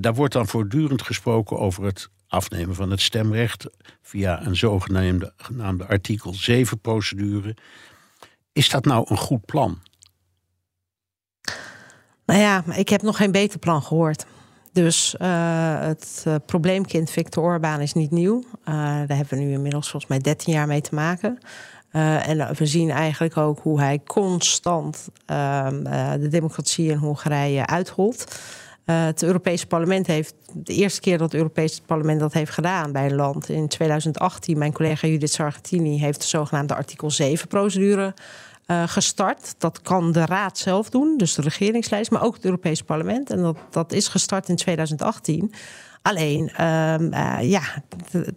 daar 0.01 0.15
wordt 0.15 0.33
dan 0.33 0.47
voortdurend 0.47 1.03
gesproken 1.03 1.59
over 1.59 1.85
het 1.85 2.09
afnemen 2.29 2.75
van 2.75 2.91
het 2.91 3.01
stemrecht 3.01 3.67
via 4.03 4.47
een 4.47 4.57
zogenaamde 4.57 5.33
genaamde 5.37 5.87
artikel 5.87 6.35
7 6.35 6.81
procedure. 6.81 7.57
Is 8.53 8.69
dat 8.69 8.85
nou 8.85 9.07
een 9.09 9.17
goed 9.17 9.45
plan? 9.45 9.79
Nou 12.27 12.41
ja, 12.41 12.65
ik 12.75 12.89
heb 12.89 13.03
nog 13.03 13.17
geen 13.17 13.33
beter 13.33 13.59
plan 13.59 13.83
gehoord. 13.83 14.27
Dus 14.73 15.17
uh, 15.21 15.81
het 15.81 16.27
probleemkind 16.47 17.11
Victor 17.11 17.45
Orbán 17.45 17.81
is 17.81 17.93
niet 17.93 18.11
nieuw. 18.11 18.45
Daar 18.65 19.17
hebben 19.17 19.39
we 19.39 19.45
nu 19.45 19.53
inmiddels 19.53 19.91
volgens 19.91 20.11
mij 20.11 20.21
13 20.21 20.53
jaar 20.53 20.67
mee 20.67 20.81
te 20.81 20.95
maken. 20.95 21.39
En 22.01 22.55
we 22.57 22.67
zien 22.67 22.91
eigenlijk 22.91 23.37
ook 23.37 23.61
hoe 23.61 23.81
hij 23.81 24.01
constant 24.07 25.09
ehm, 25.27 25.83
de 26.21 26.29
democratie 26.29 26.91
in 26.91 26.97
Hongarije 26.97 27.67
uitholt. 27.67 28.41
het 28.85 29.23
Europese 29.23 29.67
parlement 29.67 30.07
heeft 30.07 30.35
de 30.53 30.73
eerste 30.73 31.01
keer 31.01 31.19
dat 31.19 31.33
het 31.33 31.41
Europese 31.41 31.83
parlement 31.83 32.21
dat 32.21 32.33
heeft 32.33 32.51
gedaan 32.51 32.93
bij 32.93 33.07
een 33.07 33.15
land 33.15 33.49
in 33.49 33.69
2018. 33.69 34.59
Mijn 34.59 34.73
collega 34.73 35.07
Judith 35.07 35.33
Sargentini 35.33 35.99
heeft 35.99 36.21
de 36.21 36.27
zogenaamde 36.27 36.75
artikel 36.75 37.11
7 37.11 37.49
procedure 37.49 38.15
uh, 38.67 38.83
gestart. 38.87 39.55
Dat 39.59 39.83
kan 39.83 40.13
de 40.13 40.27
Raad 40.27 40.59
zelf 40.59 40.91
doen, 40.91 41.17
dus 41.17 41.35
de 41.35 41.43
regeringslijst, 41.43 42.11
maar 42.11 42.23
ook 42.23 42.35
het 42.35 42.45
Europees 42.45 42.83
Parlement. 42.83 43.31
En 43.31 43.43
dat, 43.43 43.57
dat 43.71 43.93
is 43.93 44.09
gestart 44.09 44.49
in 44.49 44.57
2018. 44.57 45.53
Alleen, 46.07 46.65
um, 46.65 47.13
uh, 47.13 47.39
ja, 47.41 47.63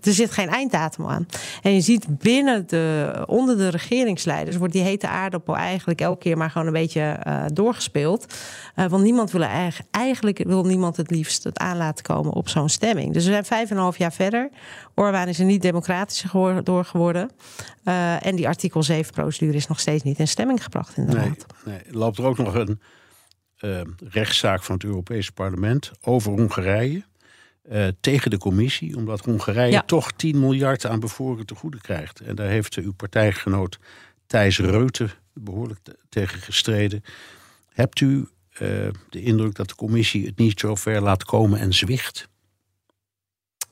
er 0.02 0.14
zit 0.14 0.32
geen 0.32 0.50
einddatum 0.50 1.08
aan. 1.08 1.26
En 1.62 1.74
je 1.74 1.82
ziet 1.82 2.20
binnen 2.20 2.68
de, 2.68 3.24
onder 3.26 3.58
de 3.58 3.68
regeringsleiders 3.68 4.58
wordt 4.58 4.74
die 4.74 4.82
hete 4.82 5.08
aardappel 5.08 5.56
eigenlijk 5.56 6.02
elke 6.02 6.20
keer 6.20 6.38
maar 6.38 6.50
gewoon 6.50 6.68
een 6.68 6.74
beetje 6.74 7.20
uh, 7.28 7.46
doorgespeeld. 7.54 8.36
Uh, 8.76 8.86
want 8.86 9.04
niemand 9.04 9.32
wil 9.32 9.42
eigenlijk, 9.42 9.90
eigenlijk 9.92 10.44
wil 10.44 10.64
niemand 10.64 10.98
het 10.98 11.12
liefst 11.12 11.44
het 11.44 11.58
aan 11.58 11.78
laten 11.78 12.04
komen 12.04 12.34
op 12.34 12.50
zo'n 12.50 12.70
stemming. 12.70 13.14
Dus 13.14 13.26
we 13.26 13.32
zijn 13.32 13.46
vijf 13.46 13.70
en 13.70 13.76
een 13.76 13.82
half 13.82 13.98
jaar 13.98 14.14
verder. 14.14 14.50
Orbán 14.96 15.28
is 15.28 15.40
er 15.40 15.46
niet 15.46 15.62
democratischer 15.62 16.64
door 16.64 16.86
geworden. 16.86 17.32
en 18.22 18.36
die 18.36 18.48
artikel 18.48 18.84
7 18.84 19.14
procedure 19.14 19.58
is 19.58 19.68
nog 19.68 19.80
steeds 19.80 20.04
niet 20.04 20.20
in 20.20 20.28
stemming 20.28 20.64
gebracht 20.64 20.98
in 20.98 21.06
de 21.06 21.14
nee. 21.14 21.34
Nee, 21.66 21.82
loopt 21.90 22.18
er 22.18 22.26
ook 22.26 22.38
nog 22.38 22.54
een 22.56 22.80
rechtszaak 24.10 24.64
van 24.64 24.76
het 24.76 24.84
Europese 24.84 25.32
parlement 25.32 25.92
over 26.02 26.32
Hongarije. 26.32 27.04
Uh, 27.72 27.88
tegen 28.00 28.30
de 28.30 28.38
commissie, 28.38 28.96
omdat 28.96 29.26
Hongarije 29.26 29.72
ja. 29.72 29.82
toch 29.82 30.12
10 30.12 30.40
miljard 30.40 30.86
aan 30.86 31.00
bevoren 31.00 31.46
te 31.46 31.56
goede 31.56 31.82
krijgt. 31.82 32.20
En 32.20 32.36
daar 32.36 32.48
heeft 32.48 32.76
uw 32.76 32.94
partijgenoot 32.94 33.80
Thijs 34.28 34.60
Reuten 34.60 35.12
behoorlijk 35.34 35.80
tegen 36.10 36.42
gestreden. 36.42 37.04
Hebt 37.74 38.00
u 38.00 38.08
uh, 38.08 38.28
de 39.10 39.22
indruk 39.22 39.56
dat 39.56 39.68
de 39.68 39.76
commissie 39.76 40.26
het 40.26 40.38
niet 40.38 40.60
zo 40.60 40.76
ver 40.76 41.02
laat 41.02 41.24
komen 41.24 41.60
en 41.60 41.74
zwicht? 41.74 42.28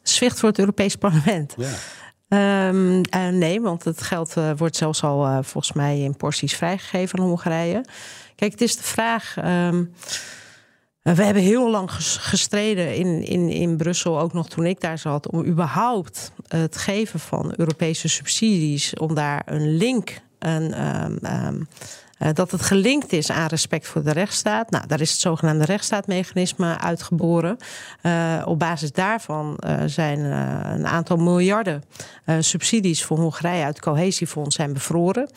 Zwicht 0.02 0.39
voor 0.39 0.50
het 0.50 0.60
Europees 0.60 0.96
Parlement. 0.96 1.56
Ja. 1.58 2.68
Um, 2.70 3.02
uh, 3.16 3.28
nee, 3.28 3.62
want 3.62 3.84
het 3.84 4.02
geld 4.02 4.34
wordt 4.58 4.76
zelfs 4.76 5.04
al 5.04 5.43
volgens 5.43 5.74
mij 5.74 6.00
in 6.00 6.18
porties 6.18 6.56
vrijgegeven 6.56 7.20
aan 7.20 7.26
Hongarije. 7.26 7.86
Kijk, 8.36 8.52
het 8.52 8.62
is 8.62 8.76
de 8.76 8.84
vraag. 8.84 9.36
Um, 9.38 9.93
we 11.14 11.24
hebben 11.24 11.43
heel 11.43 11.70
lang 11.72 11.91
gestreden 12.20 12.95
in, 12.95 13.24
in, 13.24 13.49
in 13.49 13.78
Brussel, 13.78 14.20
ook 14.20 14.34
nog 14.34 14.49
toen 14.49 14.66
ik 14.66 14.82
daar 14.82 14.97
zat, 14.97 15.30
om 15.30 15.45
überhaupt 15.45 16.32
het 16.47 16.78
geven 16.78 17.20
van 17.20 17.53
Europese 17.56 18.08
subsidies, 18.08 18.93
om 18.93 19.14
daar 19.14 19.41
een 19.45 19.78
link, 19.78 20.22
een, 20.39 20.84
um, 21.45 21.68
dat 22.34 22.51
het 22.51 22.61
gelinkt 22.61 23.11
is 23.11 23.32
aan 23.32 23.47
respect 23.47 23.88
voor 23.88 24.03
de 24.03 24.11
rechtsstaat. 24.11 24.69
Nou, 24.69 24.88
daar 24.88 25.01
is 25.01 25.11
het 25.11 25.19
zogenaamde 25.19 25.65
rechtsstaatmechanisme 25.65 26.78
uitgeboren. 26.78 27.57
Uh, 28.03 28.41
op 28.45 28.59
basis 28.59 28.91
daarvan 28.91 29.57
uh, 29.59 29.82
zijn 29.86 30.19
een 30.19 30.88
aantal 30.88 31.17
miljarden 31.17 31.84
subsidies 32.39 33.03
voor 33.03 33.17
Hongarije 33.17 33.63
uit 33.63 33.76
het 33.76 33.86
cohesiefonds 33.86 34.55
zijn 34.55 34.73
bevroren. 34.73 35.30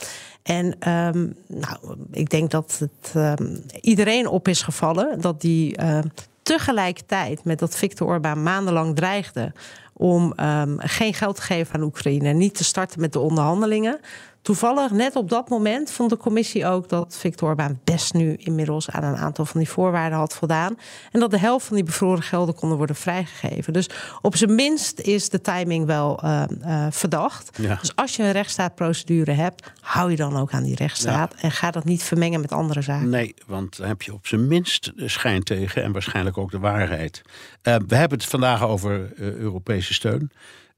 En 0.42 0.64
um, 0.92 1.34
nou, 1.46 1.96
ik 2.10 2.30
denk 2.30 2.50
dat 2.50 2.80
het 2.80 3.14
um, 3.40 3.64
iedereen 3.80 4.28
op 4.28 4.48
is 4.48 4.62
gevallen 4.62 5.20
dat 5.20 5.40
die 5.40 5.80
uh, 5.80 5.98
tegelijkertijd 6.42 7.44
met 7.44 7.58
dat 7.58 7.76
Viktor 7.76 8.08
Orbán 8.08 8.42
maandenlang 8.42 8.96
dreigde 8.96 9.52
om 9.92 10.32
geen 10.78 11.14
geld 11.14 11.36
te 11.36 11.42
geven 11.42 11.74
aan 11.74 11.82
Oekraïne 11.82 12.32
niet 12.32 12.54
te 12.54 12.64
starten 12.64 13.00
met 13.00 13.12
de 13.12 13.18
onderhandelingen, 13.18 14.00
Toevallig, 14.42 14.90
net 14.90 15.16
op 15.16 15.28
dat 15.28 15.48
moment, 15.48 15.90
vond 15.90 16.10
de 16.10 16.16
commissie 16.16 16.66
ook 16.66 16.88
dat 16.88 17.16
Victor 17.18 17.48
Orbán 17.48 17.80
best 17.84 18.14
nu 18.14 18.34
inmiddels 18.34 18.90
aan 18.90 19.04
een 19.04 19.16
aantal 19.16 19.44
van 19.44 19.60
die 19.60 19.68
voorwaarden 19.68 20.18
had 20.18 20.34
voldaan. 20.34 20.78
En 21.10 21.20
dat 21.20 21.30
de 21.30 21.38
helft 21.38 21.66
van 21.66 21.76
die 21.76 21.84
bevroren 21.84 22.22
gelden 22.22 22.54
konden 22.54 22.76
worden 22.78 22.96
vrijgegeven. 22.96 23.72
Dus 23.72 23.90
op 24.20 24.36
zijn 24.36 24.54
minst 24.54 25.00
is 25.00 25.28
de 25.28 25.40
timing 25.40 25.86
wel 25.86 26.24
uh, 26.24 26.42
uh, 26.60 26.86
verdacht. 26.90 27.58
Ja. 27.58 27.78
Dus 27.80 27.96
als 27.96 28.16
je 28.16 28.22
een 28.22 28.32
rechtsstaatprocedure 28.32 29.32
hebt, 29.32 29.72
hou 29.80 30.10
je 30.10 30.16
dan 30.16 30.36
ook 30.36 30.52
aan 30.52 30.62
die 30.62 30.74
rechtsstaat. 30.74 31.32
Ja. 31.36 31.42
En 31.42 31.50
ga 31.50 31.70
dat 31.70 31.84
niet 31.84 32.02
vermengen 32.02 32.40
met 32.40 32.52
andere 32.52 32.82
zaken. 32.82 33.08
Nee, 33.08 33.34
want 33.46 33.76
dan 33.76 33.86
heb 33.86 34.02
je 34.02 34.12
op 34.12 34.26
zijn 34.26 34.48
minst 34.48 34.92
de 34.96 35.08
schijn 35.08 35.42
tegen 35.42 35.82
en 35.82 35.92
waarschijnlijk 35.92 36.38
ook 36.38 36.50
de 36.50 36.58
waarheid. 36.58 37.22
Uh, 37.62 37.76
we 37.86 37.96
hebben 37.96 38.18
het 38.18 38.26
vandaag 38.26 38.62
over 38.62 39.12
Europese 39.16 39.94
steun. 39.94 40.30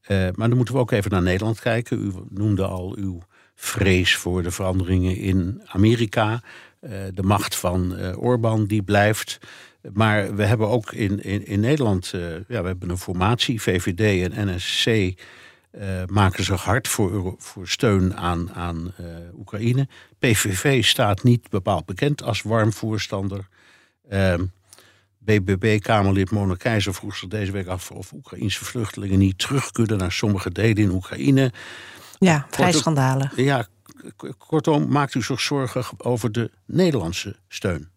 maar 0.08 0.48
dan 0.48 0.56
moeten 0.56 0.74
we 0.74 0.80
ook 0.80 0.90
even 0.90 1.11
naar 1.11 1.22
Nederland 1.22 1.61
kijken. 1.61 1.98
U 1.98 2.12
noemde 2.28 2.66
al 2.66 2.96
uw 2.96 3.20
vrees 3.61 4.16
voor 4.16 4.42
de 4.42 4.50
veranderingen 4.50 5.16
in 5.16 5.62
Amerika. 5.66 6.42
Uh, 6.80 6.90
de 7.14 7.22
macht 7.22 7.56
van 7.56 7.98
uh, 7.98 8.22
Orbán 8.22 8.66
die 8.66 8.82
blijft. 8.82 9.38
Maar 9.92 10.34
we 10.34 10.44
hebben 10.44 10.68
ook 10.68 10.92
in, 10.92 11.22
in, 11.22 11.46
in 11.46 11.61
Nederland 11.61 12.12
uh, 12.14 12.22
ja, 12.48 12.61
we 12.61 12.66
hebben 12.66 12.90
een 12.90 12.98
formatie, 12.98 13.62
VVD 13.62 14.32
en 14.32 14.54
NSC. 14.54 15.14
maken 16.06 16.44
zich 16.44 16.62
hard 16.62 16.88
voor, 16.88 17.34
voor 17.38 17.68
steun 17.68 18.16
aan, 18.16 18.52
aan 18.52 18.94
Oekraïne. 19.38 19.88
PVV 20.18 20.84
staat 20.84 21.22
niet 21.22 21.50
bepaald 21.50 21.86
bekend 21.86 22.22
als 22.22 22.42
warm 22.42 22.72
voorstander. 22.72 23.48
BBB-Kamerlid 25.18 26.30
Mona 26.30 26.54
Keizer 26.54 26.94
vroeg 26.94 27.16
zich 27.16 27.28
deze 27.28 27.52
week 27.52 27.66
af 27.66 27.90
of 27.90 28.12
Oekraïnse 28.12 28.64
vluchtelingen 28.64 29.18
niet 29.18 29.38
terug 29.38 29.70
kunnen 29.70 29.98
naar 29.98 30.12
sommige 30.12 30.50
delen 30.50 30.82
in 30.82 30.90
Oekraïne. 30.90 31.52
Ja, 32.21 32.47
vrij 32.51 32.73
schandalen. 32.73 33.31
Ja, 33.37 33.66
kortom, 34.39 34.89
maakt 34.89 35.14
u 35.14 35.23
zich 35.23 35.41
zorgen 35.41 35.85
over 35.99 36.33
de 36.33 36.51
Nederlandse 36.66 37.37
steun? 37.49 37.89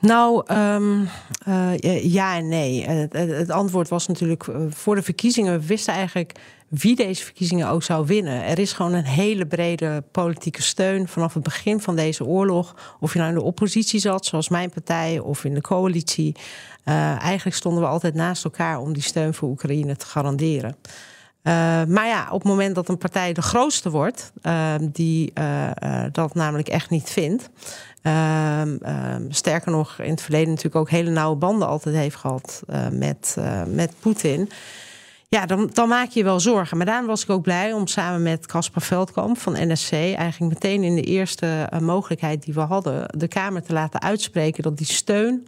Nou, 0.00 0.54
um, 0.54 1.08
uh, 1.48 2.02
ja 2.02 2.36
en 2.36 2.48
nee. 2.48 2.86
Het, 2.86 3.12
het, 3.12 3.50
antwoord 3.50 3.88
was 3.88 4.06
natuurlijk 4.06 4.46
eh, 4.46 4.60
voor 4.68 4.94
de 4.94 5.02
verkiezingen. 5.02 5.60
We 5.60 5.66
wisten 5.66 5.94
eigenlijk 5.94 6.38
wie 6.68 6.96
deze 6.96 7.24
verkiezingen 7.24 7.68
ook 7.68 7.82
zou 7.82 8.06
winnen. 8.06 8.44
Er 8.44 8.58
is 8.58 8.72
gewoon 8.72 8.92
een 8.92 9.04
hele 9.04 9.46
brede 9.46 10.04
politieke 10.12 10.62
steun 10.62 11.08
vanaf 11.08 11.34
het 11.34 11.42
begin 11.42 11.80
van 11.80 11.96
deze 11.96 12.24
oorlog. 12.24 12.96
Of 13.00 13.12
je 13.12 13.18
nou 13.18 13.30
in 13.30 13.38
de 13.38 13.44
oppositie 13.44 14.00
zat, 14.00 14.26
zoals 14.26 14.48
mijn 14.48 14.70
partij, 14.70 15.18
of 15.18 15.44
in 15.44 15.54
de 15.54 15.60
coalitie. 15.60 16.36
Uh, 16.84 17.22
eigenlijk 17.22 17.56
stonden 17.56 17.82
we 17.82 17.88
altijd 17.88 18.14
naast 18.14 18.44
elkaar 18.44 18.80
om 18.80 18.92
die 18.92 19.02
steun 19.02 19.34
voor 19.34 19.48
Oekraïne 19.48 19.96
te 19.96 20.06
garanderen. 20.06 20.76
Uh, 21.42 21.84
maar 21.84 22.06
ja, 22.06 22.26
op 22.30 22.40
het 22.40 22.48
moment 22.48 22.74
dat 22.74 22.88
een 22.88 22.98
partij 22.98 23.32
de 23.32 23.42
grootste 23.42 23.90
wordt, 23.90 24.32
uh, 24.42 24.74
die 24.80 25.32
uh, 25.38 25.70
dat 26.12 26.34
namelijk 26.34 26.68
echt 26.68 26.90
niet 26.90 27.10
vindt. 27.10 27.50
Ehm, 28.02 28.76
ehm, 28.82 29.24
sterker 29.28 29.72
nog, 29.72 29.98
in 29.98 30.10
het 30.10 30.22
verleden 30.22 30.48
natuurlijk 30.48 30.76
ook 30.76 30.90
hele 30.90 31.10
nauwe 31.10 31.36
banden 31.36 31.68
altijd 31.68 31.94
heeft 31.94 32.16
gehad 32.16 32.62
met, 32.92 33.36
met 33.66 33.92
Poetin. 34.00 34.50
Ja, 35.28 35.46
dan, 35.46 35.70
dan 35.72 35.88
maak 35.88 36.08
je 36.08 36.18
je 36.18 36.24
wel 36.24 36.40
zorgen. 36.40 36.76
Maar 36.76 36.86
daarom 36.86 37.06
was 37.06 37.22
ik 37.22 37.30
ook 37.30 37.42
blij 37.42 37.72
om 37.72 37.86
samen 37.86 38.22
met 38.22 38.46
Caspar 38.46 38.82
Veldkamp 38.82 39.38
van 39.38 39.52
NSC... 39.52 39.92
eigenlijk 39.92 40.52
meteen 40.52 40.82
in 40.82 40.94
de 40.94 41.02
eerste 41.02 41.68
mogelijkheid 41.80 42.42
die 42.42 42.54
we 42.54 42.60
hadden... 42.60 43.18
de 43.18 43.28
Kamer 43.28 43.62
te 43.62 43.72
laten 43.72 44.02
uitspreken 44.02 44.62
dat 44.62 44.78
die 44.78 44.86
steun 44.86 45.46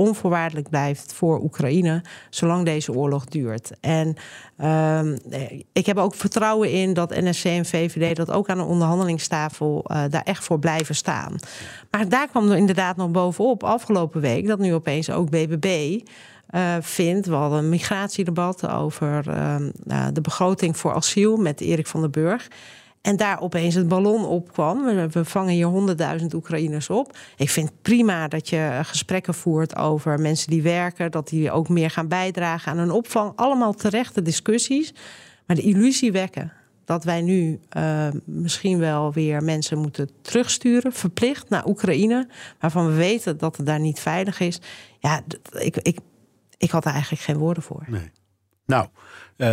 onvoorwaardelijk 0.00 0.68
blijft 0.68 1.12
voor 1.12 1.40
Oekraïne, 1.40 2.02
zolang 2.30 2.64
deze 2.64 2.92
oorlog 2.92 3.24
duurt. 3.24 3.70
En 3.80 4.14
uh, 4.60 5.00
ik 5.72 5.86
heb 5.86 5.96
ook 5.96 6.14
vertrouwen 6.14 6.70
in 6.70 6.94
dat 6.94 7.10
NSC 7.10 7.44
en 7.44 7.64
VVD 7.64 8.16
dat 8.16 8.30
ook 8.30 8.48
aan 8.48 8.58
de 8.58 8.64
onderhandelingstafel 8.64 9.84
uh, 9.86 10.02
daar 10.10 10.22
echt 10.22 10.44
voor 10.44 10.58
blijven 10.58 10.94
staan. 10.94 11.36
Maar 11.90 12.08
daar 12.08 12.28
kwam 12.28 12.50
er 12.50 12.56
inderdaad 12.56 12.96
nog 12.96 13.10
bovenop 13.10 13.62
afgelopen 13.64 14.20
week 14.20 14.46
dat 14.46 14.58
nu 14.58 14.74
opeens 14.74 15.10
ook 15.10 15.30
BBB. 15.30 16.00
Uh, 16.54 16.76
vindt. 16.80 17.26
We 17.26 17.34
hadden 17.34 17.58
een 17.58 17.68
migratiedebat 17.68 18.68
over 18.68 19.24
uh, 19.28 20.06
de 20.12 20.20
begroting 20.20 20.76
voor 20.76 20.94
asiel 20.94 21.36
met 21.36 21.60
Erik 21.60 21.86
van 21.86 22.00
der 22.00 22.10
Burg. 22.10 22.48
En 23.00 23.16
daar 23.16 23.40
opeens 23.40 23.74
het 23.74 23.88
ballon 23.88 24.24
opkwam. 24.26 24.84
We, 24.84 25.08
we 25.08 25.24
vangen 25.24 25.52
hier 25.52 25.66
honderdduizend 25.66 26.34
Oekraïners 26.34 26.90
op. 26.90 27.16
Ik 27.36 27.50
vind 27.50 27.82
prima 27.82 28.28
dat 28.28 28.48
je 28.48 28.80
gesprekken 28.82 29.34
voert 29.34 29.76
over 29.76 30.18
mensen 30.18 30.50
die 30.50 30.62
werken, 30.62 31.10
dat 31.10 31.28
die 31.28 31.50
ook 31.50 31.68
meer 31.68 31.90
gaan 31.90 32.08
bijdragen 32.08 32.72
aan 32.72 32.78
een 32.78 32.90
opvang. 32.90 33.32
Allemaal 33.36 33.72
terechte 33.72 34.22
discussies. 34.22 34.94
Maar 35.46 35.56
de 35.56 35.62
illusie 35.62 36.12
wekken 36.12 36.52
dat 36.90 37.04
wij 37.04 37.22
nu 37.22 37.60
uh, 37.76 38.08
misschien 38.24 38.78
wel 38.78 39.12
weer 39.12 39.42
mensen 39.42 39.78
moeten 39.78 40.10
terugsturen, 40.20 40.92
verplicht 40.92 41.48
naar 41.48 41.66
Oekraïne, 41.66 42.28
waarvan 42.58 42.86
we 42.86 42.92
weten 42.92 43.38
dat 43.38 43.56
het 43.56 43.66
daar 43.66 43.80
niet 43.80 44.00
veilig 44.00 44.40
is. 44.40 44.60
Ja, 44.98 45.22
ik, 45.52 45.76
ik, 45.76 45.98
ik 46.56 46.70
had 46.70 46.84
er 46.84 46.92
eigenlijk 46.92 47.22
geen 47.22 47.36
woorden 47.36 47.62
voor. 47.62 47.84
Nee. 47.88 48.10
Nou, 48.66 48.88
uh, 49.36 49.52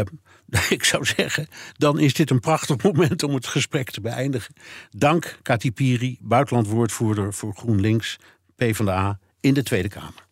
ik 0.69 0.83
zou 0.83 1.05
zeggen, 1.05 1.47
dan 1.77 1.99
is 1.99 2.13
dit 2.13 2.29
een 2.29 2.39
prachtig 2.39 2.83
moment 2.83 3.23
om 3.23 3.33
het 3.33 3.47
gesprek 3.47 3.89
te 3.89 4.01
beëindigen. 4.01 4.53
Dank 4.89 5.39
Kati 5.41 5.71
Piri, 5.71 6.17
buitenlandwoordvoerder 6.21 7.33
voor 7.33 7.53
GroenLinks, 7.55 8.17
PvdA, 8.55 9.19
in 9.39 9.53
de 9.53 9.63
Tweede 9.63 9.89
Kamer. 9.89 10.25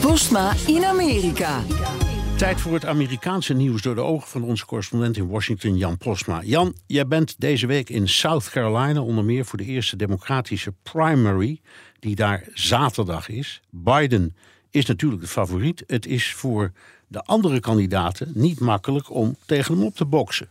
Postma 0.00 0.54
in 0.66 0.84
Amerika. 0.84 1.62
Tijd 2.36 2.60
voor 2.60 2.72
het 2.72 2.84
Amerikaanse 2.84 3.54
nieuws 3.54 3.82
door 3.82 3.94
de 3.94 4.00
ogen 4.00 4.28
van 4.28 4.42
onze 4.42 4.66
correspondent 4.66 5.16
in 5.16 5.28
Washington, 5.28 5.76
Jan 5.76 5.98
Postma. 5.98 6.42
Jan, 6.42 6.74
jij 6.86 7.06
bent 7.06 7.34
deze 7.40 7.66
week 7.66 7.90
in 7.90 8.08
South 8.08 8.50
Carolina, 8.50 9.00
onder 9.00 9.24
meer 9.24 9.44
voor 9.44 9.58
de 9.58 9.64
eerste 9.64 9.96
democratische 9.96 10.74
primary, 10.82 11.60
die 11.98 12.14
daar 12.14 12.44
zaterdag 12.54 13.28
is. 13.28 13.60
Biden 13.70 14.36
is 14.70 14.86
natuurlijk 14.86 15.22
de 15.22 15.28
favoriet. 15.28 15.84
Het 15.86 16.06
is 16.06 16.34
voor 16.34 16.72
de 17.08 17.22
andere 17.24 17.60
kandidaten 17.60 18.30
niet 18.34 18.60
makkelijk 18.60 19.14
om 19.14 19.36
tegen 19.46 19.74
hem 19.74 19.84
op 19.84 19.94
te 19.94 20.04
boksen. 20.04 20.48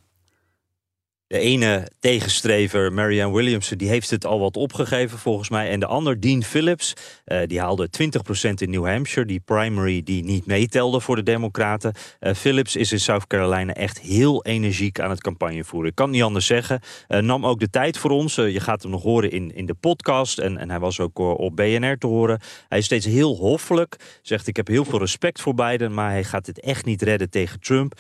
De 1.28 1.40
ene 1.40 1.88
tegenstrever, 2.00 2.94
Marianne 2.94 3.36
Williamson, 3.36 3.78
die 3.78 3.90
heeft 3.90 4.10
het 4.10 4.26
al 4.26 4.40
wat 4.40 4.58
opgegeven 4.58 5.18
volgens 5.18 5.50
mij. 5.50 5.70
En 5.70 5.80
de 5.80 5.86
ander, 5.86 6.20
Dean 6.20 6.44
Phillips, 6.44 6.94
uh, 7.26 7.40
die 7.46 7.60
haalde 7.60 7.90
20% 7.90 8.54
in 8.54 8.70
New 8.70 8.86
Hampshire. 8.86 9.28
Die 9.28 9.40
primary 9.40 10.04
die 10.04 10.24
niet 10.24 10.46
meetelde 10.46 11.00
voor 11.00 11.16
de 11.16 11.24
Democraten. 11.24 11.94
Uh, 12.20 12.34
Phillips 12.34 12.76
is 12.76 12.92
in 12.92 13.00
South 13.00 13.28
Carolina 13.28 13.74
echt 13.74 14.00
heel 14.00 14.44
energiek 14.46 15.00
aan 15.00 15.10
het 15.10 15.22
campagne 15.22 15.64
voeren. 15.64 15.90
Ik 15.90 15.96
kan 15.96 16.10
niet 16.10 16.24
anders 16.24 16.46
zeggen. 16.46 16.80
Uh, 17.08 17.20
nam 17.20 17.46
ook 17.46 17.60
de 17.60 17.70
tijd 17.70 17.98
voor 17.98 18.12
ons. 18.12 18.36
je 18.36 18.60
gaat 18.60 18.82
hem 18.82 18.92
nog 18.92 19.04
horen 19.04 19.32
in, 19.32 19.56
in 19.56 19.66
de 19.66 19.74
podcast. 19.74 20.38
En, 20.38 20.58
en 20.58 20.70
hij 20.70 20.80
was 20.80 21.00
ook 21.00 21.20
op 21.20 21.56
BNR 21.56 21.98
te 21.98 22.08
horen. 22.08 22.40
Hij 22.68 22.78
is 22.78 22.86
steeds 22.86 23.06
heel 23.06 23.36
hoffelijk. 23.36 24.20
Zegt 24.22 24.48
ik 24.48 24.56
heb 24.56 24.68
heel 24.68 24.86
veel 24.86 25.00
respect 25.00 25.42
voor 25.42 25.54
Biden. 25.54 25.94
Maar 25.94 26.12
hij 26.12 26.24
gaat 26.24 26.46
dit 26.46 26.60
echt 26.60 26.86
niet 26.86 27.02
redden 27.02 27.30
tegen 27.30 27.60
Trump. 27.60 28.00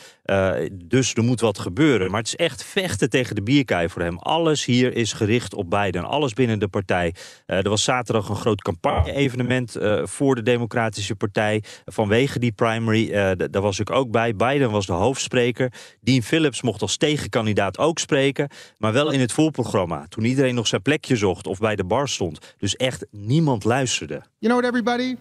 dus 0.73 1.13
er 1.13 1.23
moet 1.23 1.39
wat 1.39 1.59
gebeuren. 1.59 2.11
Maar 2.11 2.19
het 2.19 2.27
is 2.27 2.35
echt 2.35 2.63
vechten 2.63 3.09
de 3.25 3.41
bierkaai 3.41 3.89
voor 3.89 4.01
hem. 4.01 4.17
Alles 4.17 4.65
hier 4.65 4.95
is 4.95 5.13
gericht 5.13 5.53
op 5.53 5.69
Biden. 5.69 6.03
Alles 6.03 6.33
binnen 6.33 6.59
de 6.59 6.67
partij. 6.67 7.13
Uh, 7.47 7.57
er 7.57 7.69
was 7.69 7.83
zaterdag 7.83 8.29
een 8.29 8.35
groot 8.35 8.61
campagne-evenement 8.61 9.77
uh, 9.77 10.05
voor 10.05 10.35
de 10.35 10.43
Democratische 10.43 11.15
Partij. 11.15 11.63
Vanwege 11.85 12.39
die 12.39 12.51
primary. 12.51 13.09
Uh, 13.09 13.31
daar 13.51 13.61
was 13.61 13.79
ik 13.79 13.89
ook 13.89 14.11
bij. 14.11 14.35
Biden 14.35 14.71
was 14.71 14.85
de 14.85 14.93
hoofdspreker. 14.93 15.71
Dean 16.01 16.21
Phillips 16.21 16.61
mocht 16.61 16.81
als 16.81 16.97
tegenkandidaat 16.97 17.77
ook 17.77 17.99
spreken. 17.99 18.49
Maar 18.77 18.93
wel 18.93 19.11
in 19.11 19.19
het 19.19 19.31
voorprogramma. 19.31 20.05
Toen 20.09 20.23
iedereen 20.23 20.55
nog 20.55 20.67
zijn 20.67 20.81
plekje 20.81 21.15
zocht 21.15 21.47
of 21.47 21.59
bij 21.59 21.75
de 21.75 21.83
bar 21.83 22.09
stond. 22.09 22.55
Dus 22.57 22.75
echt 22.75 23.05
niemand 23.11 23.63
luisterde. 23.63 24.13
You 24.13 24.53
know 24.53 24.59
what, 24.59 24.63
everybody? 24.63 25.15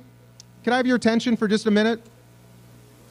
Can 0.62 0.72
I 0.72 0.76
have 0.76 0.86
your 0.86 0.96
attention 0.96 1.36
for 1.36 1.48
just 1.48 1.66
a 1.66 1.70
minute? 1.70 1.98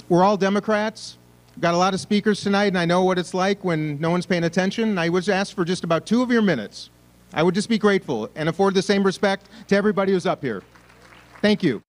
We're 0.08 0.24
all 0.24 0.38
Democrats. 0.38 1.18
Got 1.60 1.74
a 1.74 1.78
lot 1.78 1.94
of 1.94 2.02
speakers 2.02 2.42
tonight, 2.42 2.68
and 2.68 2.78
I 2.78 2.84
know 2.84 3.04
what 3.04 3.18
it's 3.18 3.34
like 3.34 3.64
when 3.64 3.98
no 4.02 4.10
one's 4.10 4.26
paying 4.26 4.44
attention. 4.44 4.98
I 4.98 5.08
would 5.08 5.28
ask 5.30 5.56
for 5.56 5.64
just 5.64 5.86
about 5.86 6.06
two 6.06 6.22
of 6.22 6.30
your 6.30 6.42
minutes. 6.42 6.90
I 7.34 7.44
would 7.44 7.56
just 7.56 7.70
be 7.70 7.78
grateful 7.78 8.30
and 8.36 8.50
afford 8.50 8.74
the 8.74 8.82
same 8.82 9.04
respect 9.04 9.48
to 9.68 9.76
everybody 9.76 10.12
who's 10.12 10.26
up 10.26 10.42
here. 10.42 10.64
Thank 11.42 11.64
you. 11.64 11.82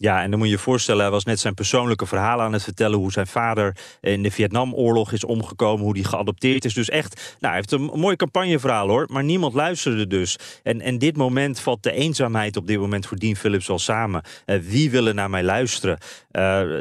Ja, 0.00 0.22
en 0.22 0.30
dan 0.30 0.38
moet 0.38 0.48
je 0.48 0.54
je 0.54 0.60
voorstellen, 0.60 1.02
hij 1.02 1.10
was 1.10 1.24
net 1.24 1.40
zijn 1.40 1.54
persoonlijke 1.54 2.06
verhalen 2.06 2.44
aan 2.44 2.52
het 2.52 2.62
vertellen. 2.62 2.98
Hoe 2.98 3.12
zijn 3.12 3.26
vader 3.26 3.76
in 4.00 4.22
de 4.22 4.30
Vietnamoorlog 4.30 5.12
is 5.12 5.24
omgekomen, 5.24 5.84
hoe 5.84 5.94
die 5.94 6.04
geadopteerd 6.04 6.64
is. 6.64 6.74
Dus 6.74 6.88
echt, 6.88 7.14
nou, 7.14 7.34
hij 7.40 7.54
heeft 7.54 7.72
een 7.72 8.00
mooi 8.00 8.16
campagneverhaal 8.16 8.88
hoor. 8.88 9.06
Maar 9.10 9.24
niemand 9.24 9.54
luisterde 9.54 10.06
dus. 10.06 10.38
En, 10.62 10.80
en 10.80 10.98
dit 10.98 11.16
moment 11.16 11.60
valt 11.60 11.82
de 11.82 11.92
eenzaamheid 11.92 12.56
op 12.56 12.66
dit 12.66 12.78
moment 12.78 13.06
voor 13.06 13.16
Dean 13.16 13.36
Phillips 13.36 13.66
wel 13.66 13.78
samen. 13.78 14.22
Uh, 14.46 14.56
wie 14.58 14.90
willen 14.90 15.14
naar 15.14 15.30
mij 15.30 15.42
luisteren? 15.42 15.98
Uh, 16.32 16.80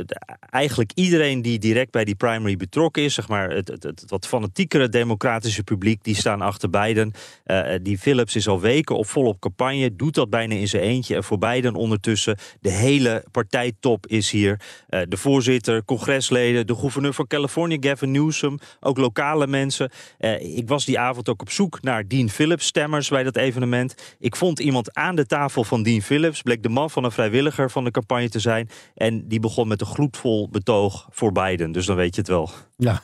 eigenlijk 0.50 0.92
iedereen 0.96 1.42
die 1.42 1.60
direct 1.60 1.92
bij 1.92 2.06
die 2.06 2.16
primary 2.16 2.58
betrokken 2.58 3.04
is, 3.04 3.14
zeg 3.14 3.28
maar 3.28 3.50
het, 3.50 3.68
het, 3.68 3.84
het 3.84 4.04
wat 4.08 4.28
fanatiekere 4.28 4.90
democratische 4.90 5.64
publiek, 5.64 6.04
die 6.04 6.16
staan 6.16 6.42
achter 6.42 6.70
Biden. 6.70 7.14
Uh, 7.46 7.62
die 7.82 7.98
Phillips 7.98 8.36
is 8.36 8.48
al 8.48 8.60
weken 8.60 8.98
op 8.98 9.08
volop 9.08 9.40
campagne, 9.40 9.96
doet 9.96 10.16
dat 10.16 10.30
bijna 10.30 10.56
in 10.56 10.68
zijn 10.68 10.84
eentje. 10.84 11.16
En 11.16 11.24
voor 11.24 11.38
Biden 11.38 11.76
ondertussen 11.76 12.38
de 12.62 12.72
hele 12.72 13.09
partijtop 13.32 14.08
is 14.08 14.32
hier. 14.32 14.62
Uh, 14.90 15.02
de 15.08 15.18
voorzitter, 15.18 15.86
congresleden, 15.86 16.68
de 16.68 16.76
gouverneur 16.76 17.14
van 17.14 17.28
Californië, 17.28 17.78
Gavin 17.80 18.12
Newsom, 18.12 18.60
ook 18.80 18.98
lokale 18.98 19.48
mensen. 19.48 19.92
Uh, 20.20 20.58
ik 20.58 20.68
was 20.68 20.86
die 20.86 21.00
avond 21.00 21.30
ook 21.30 21.42
op 21.42 21.52
zoek 21.52 21.82
naar 21.82 22.08
Dean 22.08 22.30
Phillips 22.30 22.66
stemmers 22.66 23.10
bij 23.10 23.24
dat 23.24 23.36
evenement. 23.36 23.96
Ik 24.20 24.36
vond 24.36 24.60
iemand 24.60 24.94
aan 24.94 25.16
de 25.16 25.26
tafel 25.26 25.64
van 25.64 25.84
Dean 25.84 26.02
Phillips, 26.02 26.42
bleek 26.42 26.64
de 26.64 26.70
man 26.70 26.90
van 26.90 27.04
een 27.04 27.12
vrijwilliger 27.12 27.72
van 27.72 27.84
de 27.84 27.92
campagne 27.92 28.30
te 28.30 28.40
zijn. 28.40 28.70
En 28.96 29.28
die 29.28 29.40
begon 29.40 29.68
met 29.68 29.82
een 29.82 29.88
gloedvol 29.88 30.50
betoog 30.50 31.08
voor 31.12 31.32
Biden. 31.32 31.72
Dus 31.72 31.86
dan 31.86 31.96
weet 31.96 32.16
je 32.16 32.22
het 32.22 32.30
wel. 32.30 32.50
Ja. 32.78 33.02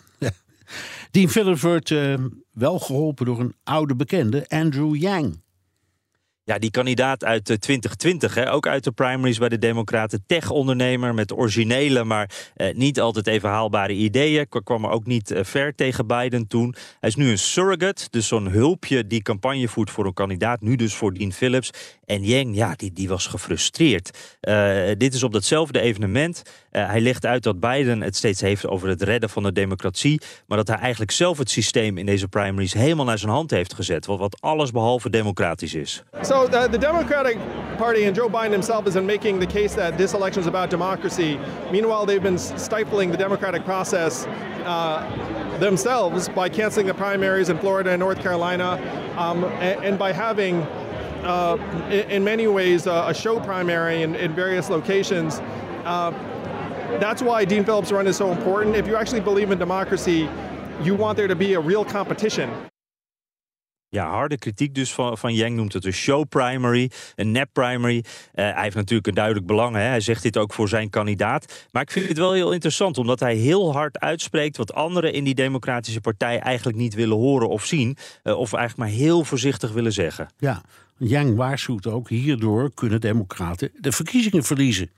Dean 1.12 1.30
Phillips 1.30 1.62
wordt 1.62 1.90
uh, 1.90 2.14
wel 2.52 2.80
geholpen 2.80 3.26
door 3.26 3.40
een 3.40 3.56
oude 3.64 3.96
bekende, 3.96 4.46
Andrew 4.48 4.96
Yang. 4.96 5.44
Ja, 6.48 6.60
die 6.60 6.72
kandidaat 6.72 7.24
uit 7.24 7.44
2020, 7.46 8.36
hè, 8.36 8.52
ook 8.52 8.68
uit 8.68 8.84
de 8.84 8.92
primaries 8.92 9.38
bij 9.38 9.50
de 9.50 9.58
Democraten. 9.58 10.24
Tech-ondernemer 10.28 11.14
met 11.14 11.34
originele, 11.34 12.04
maar 12.04 12.52
eh, 12.56 12.76
niet 12.76 13.00
altijd 13.00 13.28
even 13.28 13.50
haalbare 13.50 13.94
ideeën. 13.94 14.48
Kwam 14.64 14.84
er 14.84 14.90
ook 14.90 15.06
niet 15.06 15.32
eh, 15.32 15.44
ver 15.44 15.76
tegen 15.76 16.08
Biden 16.08 16.48
toen. 16.48 16.76
Hij 17.00 17.10
is 17.10 17.16
nu 17.16 17.30
een 17.30 17.38
surrogate, 17.38 18.08
dus 18.10 18.28
zo'n 18.28 18.48
hulpje 18.48 19.08
die 19.08 19.22
campagne 19.22 19.68
voert 19.68 19.90
voor 19.90 20.06
een 20.06 20.14
kandidaat. 20.14 20.62
Nu 20.62 20.76
dus 20.76 20.94
voor 20.94 21.14
Dean 21.14 21.32
Phillips. 21.32 21.70
En 22.06 22.24
Yang, 22.24 22.56
ja, 22.56 22.74
die, 22.76 22.94
die 22.94 23.08
was 23.08 23.28
gefrustreerd. 23.28 24.38
Uh, 24.42 24.88
dit 24.98 25.14
is 25.14 25.24
op 25.24 25.32
datzelfde 25.32 25.80
evenement. 25.80 26.44
Uh, 26.76 26.88
hij 26.88 27.02
legt 27.02 27.26
uit 27.26 27.44
dat 27.44 27.60
Biden 27.60 28.02
het 28.02 28.16
steeds 28.16 28.42
heeft 28.42 28.68
over 28.68 28.88
het 28.88 29.02
redden 29.02 29.30
van 29.30 29.44
de 29.44 29.52
democratie. 29.52 30.22
Maar 30.48 30.58
dat 30.58 30.68
hij 30.68 30.78
eigenlijk 30.78 31.12
zelf 31.12 31.38
het 31.38 31.50
systeem 31.50 31.98
in 31.98 32.06
deze 32.06 32.28
primaries 32.28 32.74
helemaal 32.74 33.06
naar 33.06 33.18
zijn 33.18 33.32
hand 33.32 33.52
heeft 33.52 33.74
gezet. 33.74 34.06
Wat, 34.06 34.38
alles 34.40 34.72
behalve 34.72 35.10
democratisch 35.10 35.74
is. 35.74 36.04
So 36.22 36.48
the, 36.48 36.78
Democratic 36.78 37.38
Party 37.78 38.06
and 38.08 38.16
Joe 38.16 38.30
Biden 38.30 38.52
himself 38.52 38.86
is 38.86 38.94
making 38.94 39.40
the 39.40 39.60
case 39.60 39.76
that 39.76 39.98
this 39.98 40.14
election 40.14 40.42
is 40.42 40.48
about 40.48 40.70
democracy. 40.70 41.38
Meanwhile, 41.72 42.06
they've 42.06 42.22
been 42.22 42.40
stifling 42.40 43.12
the 43.12 43.18
democratic 43.18 43.64
process 43.64 44.26
uh, 44.66 45.02
themselves 45.60 46.30
by 46.30 46.50
canceling 46.50 46.88
the 46.88 46.94
primaries 46.94 47.50
in 47.50 47.58
Florida 47.58 47.90
and 47.90 48.00
North 48.00 48.20
Carolina, 48.22 48.80
um, 49.18 49.44
and, 49.62 49.98
by 49.98 50.14
having, 50.14 50.62
uh, 51.24 51.58
in, 51.90 52.10
in, 52.10 52.24
many 52.24 52.48
ways, 52.48 52.88
a 52.88 53.14
show 53.14 53.40
primary 53.40 54.02
in, 54.02 54.16
in 54.16 54.36
various 54.36 54.70
locations. 54.70 55.42
Uh, 55.86 56.12
that's 57.00 57.22
why 57.22 57.46
Dean 57.46 57.64
Phillips' 57.64 57.92
run 57.92 58.08
is 58.08 58.16
so 58.16 58.32
important. 58.32 58.76
If 58.76 58.86
you 58.86 58.96
actually 58.96 59.24
believe 59.24 59.52
in 59.52 59.58
democracy, 59.58 60.28
you 60.84 60.98
want 60.98 61.18
there 61.18 61.28
to 61.28 61.36
be 61.36 61.56
a 61.56 61.62
real 61.62 61.86
competition. 61.86 62.50
Ja, 63.90 64.10
harde 64.10 64.38
kritiek 64.38 64.76
dus 64.76 64.94
van, 64.94 65.18
van 65.18 65.34
Yang 65.34 65.56
noemt 65.56 65.74
het 65.74 65.86
een 65.86 65.94
show 65.94 66.28
primary, 66.30 66.92
een 67.16 67.32
nep 67.32 67.50
primary. 67.54 67.96
Uh, 67.96 68.04
hij 68.34 68.64
heeft 68.64 68.76
natuurlijk 68.76 69.08
een 69.08 69.14
duidelijk 69.14 69.46
belang. 69.46 69.76
Hè? 69.76 69.82
Hij 69.82 70.00
zegt 70.00 70.24
dit 70.24 70.38
ook 70.38 70.54
voor 70.54 70.70
zijn 70.70 70.90
kandidaat. 70.90 71.68
Maar 71.72 71.82
ik 71.82 71.92
vind 71.92 72.08
het 72.08 72.18
wel 72.18 72.34
heel 72.34 72.52
interessant, 72.52 72.98
omdat 72.98 73.20
hij 73.20 73.36
heel 73.36 73.74
hard 73.74 74.00
uitspreekt 74.00 74.58
wat 74.58 74.74
anderen 74.74 75.14
in 75.14 75.24
die 75.24 75.36
Democratische 75.36 76.02
Partij 76.02 76.40
eigenlijk 76.40 76.78
niet 76.78 76.94
willen 76.94 77.18
horen 77.18 77.50
of 77.50 77.66
zien. 77.66 77.98
Uh, 78.24 78.38
of 78.38 78.54
eigenlijk 78.54 78.90
maar 78.90 79.00
heel 79.00 79.24
voorzichtig 79.24 79.72
willen 79.72 79.94
zeggen. 79.94 80.28
Ja, 80.38 80.62
Yang 80.98 81.36
waarschuwt 81.36 81.88
ook, 81.88 82.10
hierdoor 82.10 82.72
kunnen 82.74 83.02
Democraten 83.02 83.72
de 83.80 83.92
verkiezingen 83.92 84.44
verliezen. 84.44 84.90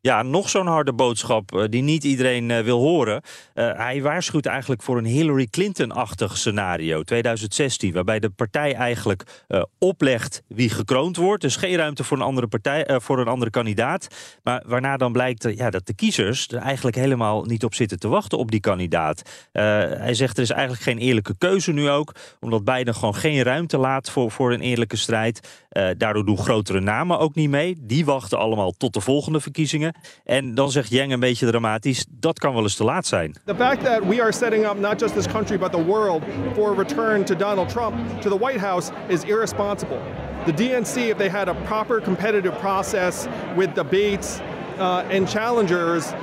Ja, 0.00 0.22
nog 0.22 0.48
zo'n 0.48 0.66
harde 0.66 0.92
boodschap 0.92 1.52
uh, 1.52 1.64
die 1.68 1.82
niet 1.82 2.04
iedereen 2.04 2.50
uh, 2.50 2.58
wil 2.58 2.80
horen. 2.80 3.22
Uh, 3.54 3.72
hij 3.72 4.02
waarschuwt 4.02 4.46
eigenlijk 4.46 4.82
voor 4.82 4.98
een 4.98 5.04
Hillary 5.04 5.46
Clinton-achtig 5.46 6.36
scenario, 6.36 7.02
2016, 7.02 7.92
waarbij 7.92 8.20
de 8.20 8.30
partij 8.30 8.74
eigenlijk 8.74 9.44
oplegt 9.78 10.42
wie 10.48 10.70
gekroond 10.70 11.16
wordt. 11.16 11.42
Dus 11.42 11.56
geen 11.56 11.76
ruimte 11.76 12.04
voor 12.04 12.16
een 12.16 12.22
andere, 12.22 12.46
partij, 12.46 13.00
voor 13.00 13.18
een 13.18 13.28
andere 13.28 13.50
kandidaat. 13.50 14.06
Maar 14.42 14.62
waarna 14.66 14.96
dan 14.96 15.12
blijkt 15.12 15.48
ja, 15.56 15.70
dat 15.70 15.86
de 15.86 15.94
kiezers 15.94 16.48
er 16.48 16.58
eigenlijk 16.58 16.96
helemaal 16.96 17.44
niet 17.44 17.64
op 17.64 17.74
zitten 17.74 17.98
te 17.98 18.08
wachten 18.08 18.38
op 18.38 18.50
die 18.50 18.60
kandidaat. 18.60 19.22
hij 19.52 20.14
zegt 20.14 20.36
er 20.36 20.42
is 20.42 20.50
eigenlijk 20.50 20.82
geen 20.82 20.98
eerlijke 20.98 21.34
keuze 21.38 21.72
nu 21.72 21.90
ook, 21.90 22.14
omdat 22.40 22.64
Biden 22.64 22.94
gewoon 22.94 23.14
geen 23.14 23.42
ruimte 23.42 23.78
laat 23.78 24.10
voor, 24.10 24.30
voor 24.30 24.52
een 24.52 24.60
eerlijke 24.60 24.96
strijd. 24.96 25.66
daardoor 25.96 26.24
doen 26.24 26.38
grotere 26.38 26.80
namen 26.80 27.18
ook 27.18 27.34
niet 27.34 27.50
mee. 27.50 27.76
Die 27.80 28.04
wachten 28.04 28.38
allemaal 28.38 28.72
tot 28.72 28.92
de 28.92 29.00
volgende 29.00 29.40
verkiezingen. 29.40 29.95
En 30.24 30.54
dan 30.54 30.70
zegt 30.70 30.92
een 30.92 31.20
beetje 31.20 31.46
dramatisch, 31.46 32.04
dat 32.10 32.38
kan 32.38 32.54
wel 32.54 32.62
eens 32.62 32.74
te 32.74 32.84
laat 32.84 33.06
zijn. 33.06 33.36
The 33.44 33.54
fact 33.54 33.84
that 33.84 34.04
we 34.04 34.20
are 34.20 34.32
setting 34.32 34.66
up 34.66 34.78
not 34.78 35.00
just 35.00 35.14
this 35.14 35.26
country 35.26 35.58
but 35.58 35.72
the 35.72 35.84
world 35.84 36.22
for 36.54 36.72
a 36.72 36.74
return 36.74 37.24
to 37.24 37.34
Donald 37.34 37.68
Trump 37.68 38.20
to 38.20 38.30
the 38.30 38.38
White 38.38 38.60
House 38.60 38.90
is 39.08 39.24
irresponsible. 39.24 40.00
The 40.44 40.52
DNC, 40.52 41.10
if 41.10 41.16
they 41.16 41.28
had 41.28 41.48
a 41.48 41.54
proper 41.54 42.00
competitive 42.00 42.54
process 42.60 43.28
with 43.56 43.74
debates 43.74 44.40
uh, 44.78 45.14
and 45.14 45.28
challengers, 45.28 46.14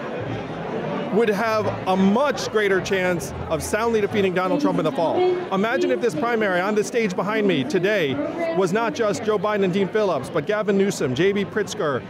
would 1.14 1.30
have 1.30 1.68
a 1.88 1.96
much 1.96 2.50
greater 2.52 2.82
chance 2.82 3.34
of 3.50 3.62
soundly 3.62 4.02
defeating 4.02 4.34
Donald 4.34 4.62
Trump 4.62 4.80
in 4.80 4.86
the 4.86 4.92
fall. 4.92 5.18
Imagine 5.54 5.92
if 5.92 6.02
this 6.02 6.16
primary 6.16 6.60
on 6.60 6.74
the 6.74 6.84
stage 6.84 7.16
behind 7.16 7.48
me 7.48 7.64
today 7.64 8.16
was 8.58 8.74
not 8.74 8.96
just 8.96 9.24
Joe 9.24 9.38
Biden 9.38 9.64
and 9.64 9.74
Dean 9.74 9.88
Phillips, 9.88 10.30
but 10.30 10.48
Gavin 10.48 10.78
Newsom, 10.78 11.14
J.B. 11.14 11.46
Pritzker, 11.46 12.04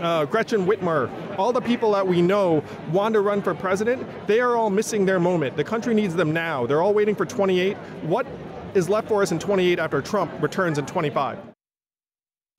uh, 0.00 0.24
Gretchen 0.24 0.66
Whitmer, 0.66 1.10
all 1.38 1.52
the 1.52 1.60
people 1.60 1.92
that 1.92 2.06
we 2.06 2.22
know 2.22 2.62
want 2.90 3.14
to 3.14 3.20
run 3.20 3.42
for 3.42 3.54
president, 3.54 4.06
they 4.26 4.40
are 4.40 4.56
all 4.56 4.70
missing 4.70 5.04
their 5.04 5.20
moment. 5.20 5.56
The 5.56 5.64
country 5.64 5.94
needs 5.94 6.14
them 6.14 6.32
now. 6.32 6.66
They're 6.66 6.82
all 6.82 6.94
waiting 6.94 7.14
for 7.14 7.26
28. 7.26 7.76
What 8.02 8.26
is 8.74 8.88
left 8.88 9.08
for 9.08 9.22
us 9.22 9.32
in 9.32 9.38
28 9.38 9.78
after 9.78 10.00
Trump 10.00 10.30
returns 10.40 10.78
in 10.78 10.86
25? 10.86 11.49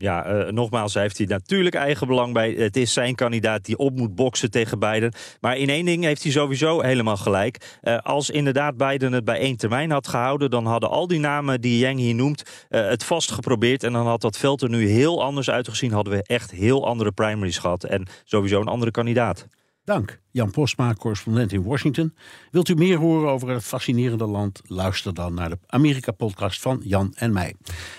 Ja, 0.02 0.34
uh, 0.34 0.52
nogmaals, 0.52 0.94
hij 0.94 1.04
heeft 1.04 1.18
hij 1.18 1.28
natuurlijk 1.28 1.76
eigen 1.76 2.08
belang 2.08 2.34
bij. 2.34 2.52
Het 2.52 2.78
is 2.78 2.94
zijn 2.94 3.16
kandidaat 3.16 3.66
die 3.66 3.78
op 3.78 3.96
moet 3.98 4.16
boksen 4.16 4.52
tegen 4.52 4.80
Biden. 4.80 5.14
Maar 5.40 5.58
in 5.58 5.70
één 5.70 5.86
ding 5.86 6.04
heeft 6.04 6.24
hij 6.24 6.32
sowieso 6.32 6.82
helemaal 6.82 7.18
gelijk. 7.18 7.78
Uh, 7.84 7.98
als 7.98 8.30
inderdaad 8.30 8.78
Biden 8.78 9.14
het 9.14 9.24
bij 9.24 9.40
één 9.40 9.58
termijn 9.58 9.92
had 9.92 10.08
gehouden... 10.08 10.50
dan 10.50 10.66
hadden 10.66 10.90
al 10.90 11.08
die 11.08 11.20
namen 11.20 11.62
die 11.62 11.78
Yang 11.78 12.00
hier 12.00 12.16
noemt 12.16 12.44
uh, 12.70 12.88
het 12.88 13.04
vast 13.04 13.32
geprobeerd... 13.32 13.84
en 13.84 13.94
dan 13.94 14.08
had 14.08 14.22
dat 14.22 14.38
veld 14.38 14.62
er 14.62 14.70
nu 14.70 14.88
heel 14.88 15.24
anders 15.24 15.50
uitgezien. 15.50 15.92
Hadden 15.92 16.14
we 16.14 16.24
echt 16.24 16.52
heel 16.52 16.86
andere 16.88 17.12
primaries 17.12 17.58
gehad. 17.58 17.84
En 17.84 18.08
sowieso 18.24 18.62
een 18.62 18.68
andere 18.68 18.92
kandidaat. 18.92 19.48
Dank, 19.84 20.20
Jan 20.32 20.52
Postma, 20.52 20.94
correspondent 20.94 21.52
in 21.52 21.64
Washington. 21.64 22.14
Wilt 22.52 22.70
u 22.70 22.76
meer 22.76 22.98
horen 22.98 23.30
over 23.30 23.50
het 23.50 23.64
fascinerende 23.64 24.26
land? 24.26 24.62
Luister 24.68 25.14
dan 25.14 25.34
naar 25.34 25.50
de 25.50 25.58
Amerika-podcast 25.68 26.62
van 26.62 26.82
Jan 26.84 27.14
en 27.16 27.34
mij. 27.34 27.56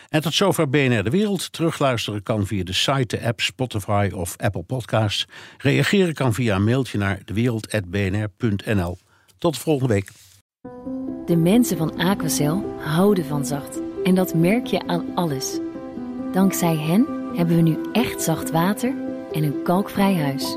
En 0.09 0.23
tot 0.23 0.35
zover 0.35 0.69
BNR 0.69 1.03
De 1.03 1.11
Wereld. 1.11 1.53
Terugluisteren 1.53 2.23
kan 2.23 2.47
via 2.47 2.65
de 2.65 2.73
site, 2.73 3.17
de 3.17 3.27
app, 3.27 3.41
Spotify 3.41 4.11
of 4.15 4.37
Apple 4.37 4.63
Podcasts. 4.63 5.27
Reageren 5.59 6.15
kan 6.15 6.35
via 6.35 6.57
een 6.57 6.65
mailtje 6.65 6.99
naar 6.99 7.21
dewereld.bnr.nl. 7.25 8.99
Tot 9.39 9.59
volgende 9.59 9.95
week. 9.95 10.11
De 11.27 11.37
mensen 11.37 11.77
van 11.77 11.97
Aquacel 11.97 12.75
houden 12.79 13.25
van 13.25 13.47
zacht. 13.47 13.81
En 14.05 14.15
dat 14.15 14.35
merk 14.35 14.67
je 14.67 14.87
aan 14.87 15.15
alles. 15.15 15.59
Dankzij 16.33 16.77
hen 16.77 17.07
hebben 17.37 17.57
we 17.57 17.63
nu 17.63 17.79
echt 17.93 18.23
zacht 18.23 18.51
water 18.51 18.95
en 19.33 19.43
een 19.43 19.63
kalkvrij 19.63 20.15
huis. 20.15 20.57